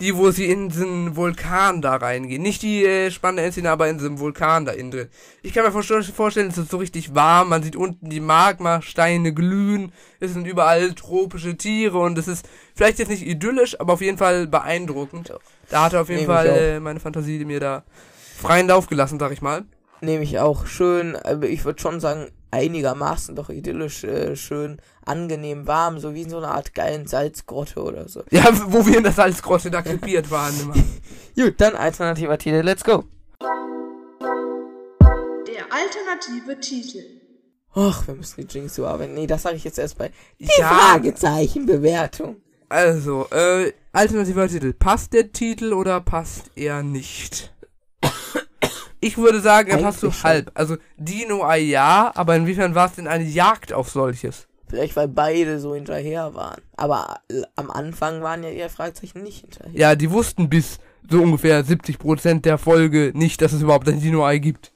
die, 0.00 0.16
wo 0.16 0.30
sie 0.30 0.46
in 0.46 0.68
diesen 0.68 1.16
Vulkan 1.16 1.80
da 1.82 1.96
reingehen. 1.96 2.42
Nicht 2.42 2.62
die 2.62 2.84
äh, 2.84 3.10
spannende 3.10 3.44
Endszene, 3.44 3.70
aber 3.70 3.88
in 3.88 3.98
diesem 3.98 4.18
Vulkan 4.18 4.64
da 4.64 4.72
innen 4.72 4.90
drin. 4.90 5.08
Ich 5.42 5.52
kann 5.52 5.64
mir 5.64 5.72
vorstellen, 5.72 6.48
es 6.48 6.58
ist 6.58 6.70
so 6.70 6.78
richtig 6.78 7.14
warm, 7.14 7.50
man 7.50 7.62
sieht 7.62 7.76
unten 7.76 8.10
die 8.10 8.20
Magmasteine 8.20 9.32
glühen, 9.32 9.92
es 10.18 10.32
sind 10.32 10.46
überall 10.46 10.94
tropische 10.94 11.56
Tiere 11.56 11.98
und 11.98 12.18
es 12.18 12.28
ist 12.28 12.48
vielleicht 12.74 12.98
jetzt 12.98 13.10
nicht 13.10 13.26
idyllisch, 13.26 13.78
aber 13.78 13.92
auf 13.92 14.00
jeden 14.00 14.18
Fall 14.18 14.46
beeindruckend. 14.46 15.32
Da 15.68 15.84
hat 15.84 15.92
er 15.92 16.02
auf 16.02 16.08
jeden 16.08 16.22
Nehme 16.22 16.32
ich 16.32 16.36
Fall 16.36 16.58
äh, 16.58 16.80
meine 16.80 17.00
Fantasie 17.00 17.44
mir 17.44 17.60
da 17.60 17.84
freien 18.36 18.68
Lauf 18.68 18.88
gelassen, 18.88 19.20
sag 19.20 19.32
ich 19.32 19.42
mal. 19.42 19.64
Nehme 20.00 20.24
ich 20.24 20.40
auch 20.40 20.66
schön, 20.66 21.14
aber 21.14 21.46
ich 21.46 21.64
würde 21.64 21.80
schon 21.80 22.00
sagen, 22.00 22.28
einigermaßen 22.52 23.34
doch 23.34 23.48
idyllisch, 23.48 24.04
äh, 24.04 24.36
schön, 24.36 24.76
angenehm 25.04 25.66
warm, 25.66 25.98
so 25.98 26.14
wie 26.14 26.22
in 26.22 26.30
so 26.30 26.36
einer 26.38 26.52
Art 26.54 26.74
geilen 26.74 27.06
Salzgrotte 27.08 27.82
oder 27.82 28.08
so. 28.08 28.22
Ja, 28.30 28.44
wo 28.66 28.86
wir 28.86 28.98
in 28.98 29.02
der 29.02 29.12
Salzgrotte 29.12 29.70
da 29.70 29.82
krepiert 29.82 30.30
waren 30.30 30.54
immer. 30.60 30.74
Gut, 31.34 31.54
dann 31.60 31.74
alternativer 31.74 32.38
Titel, 32.38 32.60
let's 32.60 32.84
go. 32.84 33.04
Der 35.46 35.64
alternative 35.70 36.60
Titel. 36.60 37.02
Och, 37.74 38.06
wir 38.06 38.14
müssen 38.14 38.46
die 38.46 38.52
Jinx 38.58 38.76
überarbeiten. 38.78 39.14
Nee, 39.14 39.26
das 39.26 39.42
sage 39.42 39.56
ich 39.56 39.64
jetzt 39.64 39.78
erst 39.78 39.96
bei 39.98 40.10
die 40.38 40.46
Ja. 40.58 40.68
Fragezeichenbewertung. 40.68 42.36
Also, 42.68 43.26
äh, 43.30 43.72
alternativer 43.92 44.46
Titel. 44.48 44.72
Passt 44.74 45.12
der 45.14 45.32
Titel 45.32 45.72
oder 45.72 46.00
passt 46.00 46.50
er 46.54 46.82
nicht? 46.82 47.52
Ich 49.04 49.18
würde 49.18 49.40
sagen, 49.40 49.68
er 49.68 49.78
passt 49.78 49.98
so 49.98 50.12
halb. 50.22 50.52
Also, 50.54 50.76
Dino 50.96 51.44
Ei 51.44 51.58
ja, 51.58 52.12
aber 52.14 52.36
inwiefern 52.36 52.76
war 52.76 52.86
es 52.86 52.94
denn 52.94 53.08
eine 53.08 53.24
Jagd 53.24 53.72
auf 53.72 53.90
solches? 53.90 54.46
Vielleicht, 54.68 54.94
weil 54.94 55.08
beide 55.08 55.58
so 55.58 55.74
hinterher 55.74 56.34
waren. 56.34 56.62
Aber 56.76 57.20
äh, 57.28 57.42
am 57.56 57.68
Anfang 57.68 58.22
waren 58.22 58.44
ja 58.44 58.50
eher 58.50 58.70
Fragezeichen 58.70 59.24
nicht 59.24 59.40
hinterher. 59.40 59.72
Ja, 59.74 59.96
die 59.96 60.12
wussten 60.12 60.48
bis 60.48 60.78
so 61.10 61.20
ungefähr 61.20 61.64
70% 61.64 62.42
der 62.42 62.58
Folge 62.58 63.10
nicht, 63.12 63.42
dass 63.42 63.52
es 63.52 63.62
überhaupt 63.62 63.88
ein 63.88 64.00
Dino 64.00 64.24
Ei 64.24 64.38
gibt. 64.38 64.72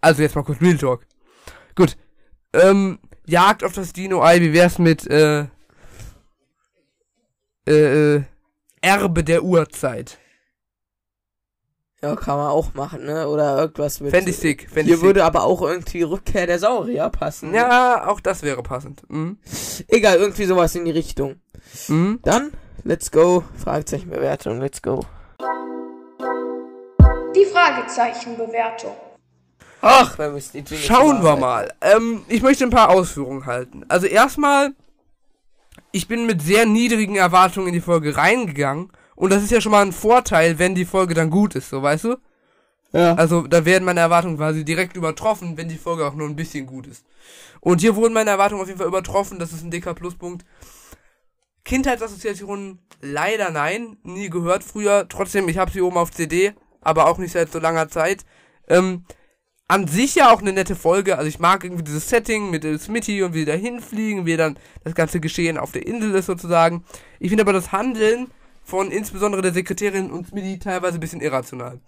Also 0.00 0.22
jetzt 0.22 0.36
mal 0.36 0.44
kurz 0.44 0.60
Real 0.60 0.78
Talk. 0.78 1.06
Gut. 1.74 1.96
Ähm, 2.52 3.00
Jagd 3.26 3.64
auf 3.64 3.72
das 3.72 3.92
Dino 3.92 4.22
Ei, 4.22 4.40
wie 4.40 4.52
wär's 4.52 4.78
mit, 4.78 5.04
äh, 5.10 5.46
äh, 7.66 8.14
äh, 8.16 8.22
Erbe 8.80 9.24
der 9.24 9.42
Urzeit? 9.42 10.18
Ja, 12.00 12.14
kann 12.14 12.36
man 12.36 12.48
auch 12.48 12.74
machen, 12.74 13.06
ne? 13.06 13.28
Oder 13.28 13.58
irgendwas 13.58 13.98
mit. 14.00 14.12
Fänd 14.12 14.28
ich 14.28 14.36
sick, 14.36 14.68
fänd 14.70 14.86
ich 14.86 14.86
Hier 14.86 14.96
sick. 14.98 15.04
würde 15.04 15.24
aber 15.24 15.42
auch 15.42 15.62
irgendwie 15.62 16.02
Rückkehr 16.02 16.46
der 16.46 16.60
Saurier 16.60 17.08
passen. 17.08 17.52
Ja, 17.52 18.06
auch 18.06 18.20
das 18.20 18.42
wäre 18.42 18.62
passend. 18.62 19.02
Mhm. 19.10 19.38
Egal, 19.88 20.18
irgendwie 20.18 20.44
sowas 20.44 20.76
in 20.76 20.84
die 20.84 20.92
Richtung. 20.92 21.40
Mhm. 21.88 22.20
Dann, 22.22 22.52
let's 22.84 23.10
go. 23.10 23.42
Fragezeichenbewertung, 23.56 24.60
let's 24.60 24.80
go. 24.80 25.04
Die 27.34 27.44
Fragezeichenbewertung. 27.46 28.96
Ach, 29.80 30.16
wir 30.18 30.30
müssen 30.30 30.64
die 30.64 30.76
Schauen 30.76 31.22
wir 31.24 31.36
mal. 31.36 31.72
Ähm, 31.80 32.22
ich 32.28 32.42
möchte 32.42 32.64
ein 32.64 32.70
paar 32.70 32.90
Ausführungen 32.90 33.46
halten. 33.46 33.84
Also 33.88 34.06
erstmal, 34.06 34.70
ich 35.90 36.06
bin 36.06 36.26
mit 36.26 36.42
sehr 36.42 36.64
niedrigen 36.64 37.16
Erwartungen 37.16 37.68
in 37.68 37.74
die 37.74 37.80
Folge 37.80 38.16
reingegangen. 38.16 38.92
Und 39.18 39.30
das 39.30 39.42
ist 39.42 39.50
ja 39.50 39.60
schon 39.60 39.72
mal 39.72 39.84
ein 39.84 39.90
Vorteil, 39.90 40.60
wenn 40.60 40.76
die 40.76 40.84
Folge 40.84 41.12
dann 41.12 41.28
gut 41.28 41.56
ist, 41.56 41.70
so 41.70 41.82
weißt 41.82 42.04
du? 42.04 42.16
Ja. 42.92 43.14
Also 43.14 43.48
da 43.48 43.64
werden 43.64 43.84
meine 43.84 43.98
Erwartungen 43.98 44.36
quasi 44.36 44.64
direkt 44.64 44.96
übertroffen, 44.96 45.56
wenn 45.56 45.68
die 45.68 45.76
Folge 45.76 46.06
auch 46.06 46.14
nur 46.14 46.28
ein 46.28 46.36
bisschen 46.36 46.66
gut 46.66 46.86
ist. 46.86 47.04
Und 47.58 47.80
hier 47.80 47.96
wurden 47.96 48.14
meine 48.14 48.30
Erwartungen 48.30 48.62
auf 48.62 48.68
jeden 48.68 48.78
Fall 48.78 48.86
übertroffen, 48.86 49.40
das 49.40 49.52
ist 49.52 49.64
ein 49.64 49.72
dicker 49.72 49.92
Pluspunkt. 49.94 50.46
Kindheitsassoziationen 51.64 52.78
leider 53.00 53.50
nein, 53.50 53.96
nie 54.04 54.30
gehört 54.30 54.62
früher. 54.62 55.08
Trotzdem, 55.08 55.48
ich 55.48 55.58
habe 55.58 55.72
sie 55.72 55.82
oben 55.82 55.96
auf 55.96 56.12
CD, 56.12 56.52
aber 56.80 57.08
auch 57.08 57.18
nicht 57.18 57.32
seit 57.32 57.50
so 57.50 57.58
langer 57.58 57.88
Zeit. 57.88 58.24
Ähm, 58.68 59.02
an 59.66 59.88
sich 59.88 60.14
ja 60.14 60.32
auch 60.32 60.40
eine 60.40 60.52
nette 60.52 60.76
Folge. 60.76 61.18
Also 61.18 61.28
ich 61.28 61.40
mag 61.40 61.64
irgendwie 61.64 61.82
dieses 61.82 62.08
Setting 62.08 62.50
mit 62.50 62.62
Smitty 62.80 63.24
und 63.24 63.34
wie 63.34 63.40
sie 63.40 63.46
da 63.46 63.54
hinfliegen, 63.54 64.26
wie 64.26 64.36
dann 64.36 64.56
das 64.84 64.94
ganze 64.94 65.18
Geschehen 65.18 65.58
auf 65.58 65.72
der 65.72 65.88
Insel 65.88 66.14
ist 66.14 66.26
sozusagen. 66.26 66.84
Ich 67.18 67.30
finde 67.30 67.42
aber 67.42 67.52
das 67.52 67.72
Handeln 67.72 68.28
von 68.68 68.90
insbesondere 68.90 69.40
der 69.40 69.54
Sekretärin 69.54 70.10
und 70.10 70.28
Smitty 70.28 70.58
teilweise 70.58 70.98
ein 70.98 71.00
bisschen 71.00 71.22
irrational. 71.22 71.80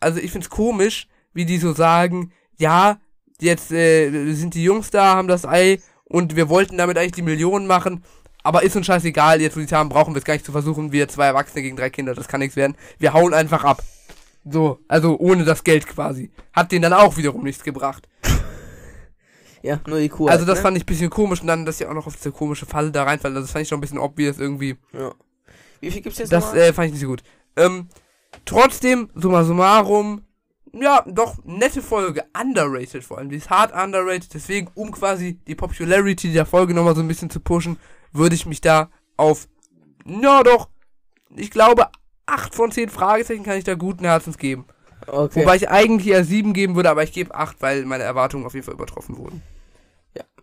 Also 0.00 0.20
ich 0.20 0.32
find's 0.32 0.48
komisch, 0.48 1.06
wie 1.34 1.44
die 1.44 1.58
so 1.58 1.74
sagen, 1.74 2.32
ja, 2.56 2.98
jetzt 3.40 3.70
äh, 3.70 4.32
sind 4.32 4.54
die 4.54 4.64
Jungs 4.64 4.90
da, 4.90 5.16
haben 5.16 5.28
das 5.28 5.44
Ei 5.44 5.80
und 6.04 6.34
wir 6.34 6.48
wollten 6.48 6.78
damit 6.78 6.96
eigentlich 6.96 7.12
die 7.12 7.22
Millionen 7.22 7.66
machen, 7.66 8.04
aber 8.42 8.62
ist 8.62 8.74
uns 8.74 8.86
scheißegal, 8.86 9.42
jetzt 9.42 9.54
wo 9.54 9.60
die 9.60 9.66
es 9.66 9.72
haben, 9.72 9.90
brauchen 9.90 10.14
wir 10.14 10.18
es 10.18 10.24
gar 10.24 10.32
nicht 10.32 10.46
zu 10.46 10.52
versuchen, 10.52 10.92
wir 10.92 11.08
zwei 11.08 11.26
Erwachsene 11.26 11.60
gegen 11.60 11.76
drei 11.76 11.90
Kinder, 11.90 12.14
das 12.14 12.26
kann 12.26 12.40
nichts 12.40 12.56
werden. 12.56 12.74
Wir 12.98 13.12
hauen 13.12 13.34
einfach 13.34 13.62
ab. 13.62 13.82
So, 14.50 14.78
also 14.88 15.18
ohne 15.18 15.44
das 15.44 15.62
Geld 15.62 15.86
quasi. 15.86 16.30
Hat 16.54 16.72
denen 16.72 16.82
dann 16.82 16.94
auch 16.94 17.18
wiederum 17.18 17.44
nichts 17.44 17.62
gebracht. 17.62 18.08
Ja, 19.62 19.80
nur 19.86 19.98
die 19.98 20.08
Kuh. 20.08 20.28
Also 20.28 20.40
halt, 20.40 20.48
das 20.48 20.58
ne? 20.58 20.62
fand 20.62 20.76
ich 20.78 20.84
ein 20.84 20.86
bisschen 20.86 21.10
komisch 21.10 21.42
und 21.42 21.48
dann, 21.48 21.66
dass 21.66 21.78
sie 21.78 21.86
auch 21.86 21.94
noch 21.94 22.06
auf 22.06 22.16
diese 22.16 22.32
komische 22.32 22.64
Falle 22.64 22.90
da 22.92 23.04
reinfallen, 23.04 23.36
also 23.36 23.44
das 23.44 23.52
fand 23.52 23.62
ich 23.62 23.68
schon 23.68 23.78
ein 23.78 23.82
bisschen 23.82 23.98
obvious 23.98 24.38
irgendwie. 24.38 24.76
Ja. 24.92 25.14
Wie 25.80 25.90
viel 25.90 26.02
gibt's 26.02 26.18
jetzt 26.18 26.32
Das 26.32 26.44
nochmal? 26.46 26.60
äh, 26.60 26.72
fand 26.72 26.86
ich 26.86 26.92
nicht 26.92 27.02
so 27.02 27.08
gut. 27.08 27.22
Ähm, 27.56 27.88
trotzdem, 28.44 29.10
summa 29.14 29.44
summarum, 29.44 30.22
ja, 30.72 31.04
doch, 31.06 31.36
nette 31.44 31.82
Folge. 31.82 32.24
Underrated 32.38 33.04
vor 33.04 33.18
allem. 33.18 33.28
Die 33.30 33.36
ist 33.36 33.48
hart 33.48 33.72
underrated. 33.72 34.34
Deswegen, 34.34 34.68
um 34.74 34.90
quasi 34.90 35.34
die 35.46 35.54
Popularity 35.54 36.32
der 36.32 36.46
Folge 36.46 36.74
nochmal 36.74 36.96
so 36.96 37.00
ein 37.00 37.06
bisschen 37.06 37.30
zu 37.30 37.38
pushen, 37.38 37.78
würde 38.12 38.34
ich 38.34 38.44
mich 38.46 38.60
da 38.60 38.90
auf, 39.16 39.46
ja 40.04 40.42
doch, 40.42 40.68
ich 41.36 41.50
glaube, 41.52 41.86
8 42.26 42.54
von 42.54 42.72
10 42.72 42.88
Fragezeichen 42.88 43.44
kann 43.44 43.56
ich 43.58 43.64
da 43.64 43.74
guten 43.74 44.04
Herzens 44.04 44.36
geben. 44.38 44.64
okay. 45.06 45.42
Wobei 45.42 45.56
ich 45.56 45.68
eigentlich 45.68 46.08
eher 46.08 46.24
7 46.24 46.52
geben 46.54 46.74
würde, 46.74 46.90
aber 46.90 47.04
ich 47.04 47.12
gebe 47.12 47.34
8, 47.34 47.60
weil 47.60 47.84
meine 47.84 48.02
Erwartungen 48.04 48.44
auf 48.44 48.54
jeden 48.54 48.64
Fall 48.64 48.74
übertroffen 48.74 49.16
wurden. 49.16 49.42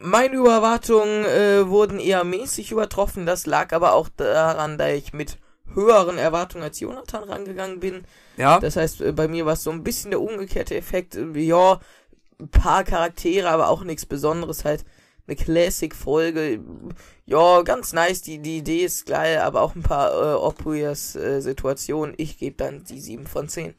Meine 0.02 0.38
Erwartungen 0.38 1.26
äh, 1.26 1.68
wurden 1.68 2.00
eher 2.00 2.24
mäßig 2.24 2.72
übertroffen. 2.72 3.26
Das 3.26 3.46
lag 3.46 3.72
aber 3.74 3.94
auch 3.94 4.10
daran, 4.10 4.78
da 4.78 4.90
ich 4.90 5.14
mit 5.14 5.38
höheren 5.74 6.18
Erwartungen 6.18 6.64
als 6.64 6.80
Jonathan 6.80 7.24
rangegangen 7.24 7.80
bin. 7.80 8.04
Ja? 8.38 8.60
Das 8.60 8.76
heißt, 8.76 9.02
äh, 9.02 9.12
bei 9.12 9.28
mir 9.28 9.46
war 9.46 9.54
es 9.54 9.64
so 9.64 9.72
ein 9.72 9.84
bisschen 9.84 10.12
der 10.12 10.22
umgekehrte 10.22 10.76
Effekt. 10.76 11.16
Irgendwie, 11.16 11.48
Ja, 11.48 11.80
ein 12.40 12.50
paar 12.50 12.84
Charaktere, 12.84 13.50
aber 13.50 13.70
auch 13.70 13.84
nichts 13.84 14.06
Besonderes. 14.06 14.66
Halt 14.66 14.84
eine 15.28 15.36
Classic-Folge. 15.36 16.60
Ja, 17.26 17.62
ganz 17.62 17.94
nice. 17.94 18.22
Die, 18.22 18.40
die 18.40 18.58
Idee 18.58 18.84
ist 18.84 19.06
geil, 19.06 19.40
aber 19.40 19.62
auch 19.62 19.76
ein 19.76 19.84
paar 19.84 20.12
äh, 20.12 20.36
obvious 20.36 21.16
äh, 21.16 21.42
Situationen. 21.42 22.16
Ich 22.18 22.38
gebe 22.38 22.58
dann 22.58 22.84
die 22.84 23.00
7 23.00 23.28
von 23.28 23.48
10. 23.48 23.76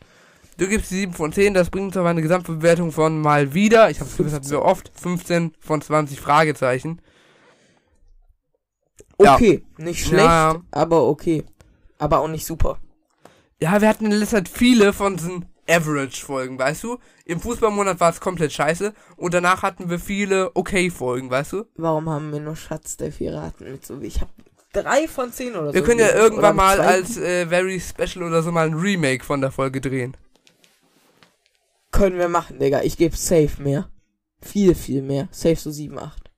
Du 0.59 0.69
gibst 0.69 0.91
die 0.91 0.97
7 0.97 1.15
von 1.15 1.33
10, 1.33 1.55
das 1.55 1.71
bringt 1.71 1.87
uns 1.89 1.97
aber 1.97 2.11
eine 2.11 2.23
Gesamtbewertung 2.23 2.93
von 2.93 3.21
mal 3.21 3.55
wieder, 3.55 3.91
ich 3.91 4.01
habe 4.01 4.11
es 4.11 4.17
gesagt, 4.17 4.51
wir 4.51 4.63
oft, 4.63 4.93
15 4.95 5.55
von 5.59 5.81
20 5.81 6.21
Fragezeichen. 6.21 7.01
Ja. 9.21 9.35
Okay, 9.35 9.65
nicht 9.79 10.05
schlecht, 10.05 10.25
Ja, 10.25 10.53
ja. 10.53 10.61
aber 10.71 11.05
okay. 11.09 11.45
Aber 11.99 12.21
auch 12.21 12.29
nicht 12.29 12.45
super. 12.45 12.79
Ja, 13.61 13.81
wir 13.81 13.89
hatten 13.89 14.07
in 14.07 14.13
letzter 14.13 14.39
Zeit 14.39 14.49
viele 14.49 14.93
von 14.93 15.17
diesen 15.17 15.47
Average-Folgen, 15.69 16.59
weißt 16.59 16.83
du? 16.83 16.99
Im 17.25 17.41
Fußballmonat 17.41 18.01
war 18.01 18.11
es 18.11 18.21
komplett 18.21 18.53
scheiße 18.53 18.93
und 19.17 19.35
danach 19.35 19.63
hatten 19.63 19.89
wir 19.89 20.01
viele 20.01 20.51
Okay-Folgen, 20.55 21.31
weißt 21.31 21.53
du? 21.53 21.65
Warum 21.77 22.11
haben 22.11 22.33
wir 22.33 22.41
nur 22.41 22.57
Schatz 22.57 22.97
der 22.97 23.11
Piraten 23.11 23.71
mit 23.71 23.87
so 23.87 24.03
wie 24.03 24.07
ich 24.07 24.21
habe 24.21 24.33
drei 24.73 25.07
von 25.07 25.33
zehn 25.33 25.55
oder 25.55 25.69
so. 25.69 25.75
Wir 25.75 25.83
können 25.83 26.01
ja 26.01 26.15
irgendwann 26.15 26.57
mal 26.57 26.81
als 26.81 27.17
äh, 27.17 27.47
Very 27.47 27.81
Special 27.81 28.25
oder 28.27 28.43
so 28.43 28.51
mal 28.51 28.67
ein 28.67 28.75
Remake 28.75 29.25
von 29.25 29.41
der 29.41 29.51
Folge 29.51 29.81
drehen. 29.81 30.17
Können 31.93 32.19
wir 32.19 32.29
machen, 32.29 32.59
Digga. 32.59 32.83
Ich 32.83 32.97
gebe 32.97 33.17
safe 33.17 33.63
mehr. 33.63 33.89
Viel, 34.41 34.75
viel 34.75 35.03
mehr. 35.03 35.29
Safe 35.31 35.57
so 35.57 35.71
7, 35.71 35.99
8. 35.99 36.33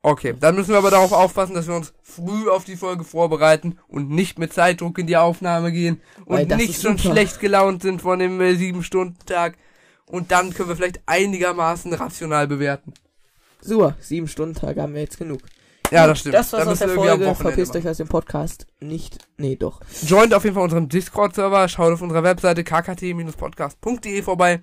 Okay, 0.00 0.34
dann 0.38 0.54
müssen 0.54 0.70
wir 0.70 0.78
aber 0.78 0.90
darauf 0.90 1.12
aufpassen, 1.12 1.54
dass 1.54 1.66
wir 1.66 1.74
uns 1.74 1.94
früh 2.02 2.48
auf 2.50 2.64
die 2.64 2.76
Folge 2.76 3.04
vorbereiten 3.04 3.78
und 3.88 4.10
nicht 4.10 4.38
mit 4.38 4.52
Zeitdruck 4.52 4.98
in 4.98 5.06
die 5.06 5.16
Aufnahme 5.16 5.72
gehen 5.72 6.02
und 6.26 6.48
nicht 6.56 6.80
schon 6.80 6.98
super. 6.98 7.14
schlecht 7.14 7.40
gelaunt 7.40 7.82
sind 7.82 8.02
von 8.02 8.18
dem 8.18 8.40
äh, 8.40 8.52
7-Stunden-Tag. 8.52 9.56
Und 10.06 10.30
dann 10.30 10.52
können 10.52 10.68
wir 10.68 10.76
vielleicht 10.76 11.00
einigermaßen 11.06 11.92
rational 11.94 12.46
bewerten. 12.46 12.92
So, 13.62 13.94
7 13.98 14.28
Stunden 14.28 14.54
Tag 14.54 14.76
haben 14.76 14.92
wir 14.92 15.00
jetzt 15.00 15.18
genug. 15.18 15.40
Ja, 15.90 16.06
das 16.06 16.20
stimmt. 16.20 16.34
Das 16.34 16.52
war's 16.52 16.66
aus 16.66 16.78
der 16.78 16.88
Folge. 16.88 17.34
Verpisst 17.34 17.76
euch 17.76 17.86
aus 17.86 17.98
dem 17.98 18.08
Podcast. 18.08 18.66
Nicht. 18.80 19.18
Nee, 19.36 19.56
doch. 19.56 19.80
Joint 20.06 20.34
auf 20.34 20.44
jeden 20.44 20.54
Fall 20.54 20.64
unseren 20.64 20.88
Discord-Server, 20.88 21.68
schaut 21.68 21.92
auf 21.92 22.02
unserer 22.02 22.22
Webseite 22.22 22.64
kkt-podcast.de 22.64 24.22
vorbei. 24.22 24.60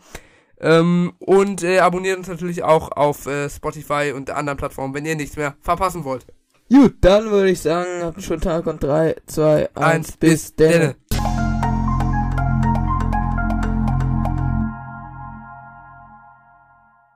Ähm, 0.59 1.13
und 1.19 1.63
äh, 1.63 1.79
abonniert 1.79 2.19
uns 2.19 2.27
natürlich 2.27 2.63
auch 2.63 2.91
auf 2.91 3.25
äh, 3.25 3.49
Spotify 3.49 4.13
und 4.15 4.29
anderen 4.29 4.57
Plattformen, 4.57 4.93
wenn 4.93 5.05
ihr 5.05 5.15
nichts 5.15 5.35
mehr 5.35 5.55
verpassen 5.59 6.03
wollt. 6.03 6.25
Gut, 6.69 6.95
dann 7.01 7.31
würde 7.31 7.49
ich 7.49 7.59
sagen, 7.59 7.89
habt 8.03 8.15
einen 8.15 8.23
schönen 8.23 8.41
Tag 8.41 8.65
und 8.67 8.81
3, 8.81 9.15
2, 9.25 9.69
1, 9.75 9.75
Eins, 9.75 10.11
bis 10.17 10.51
bis 10.51 10.55
denne. 10.55 10.95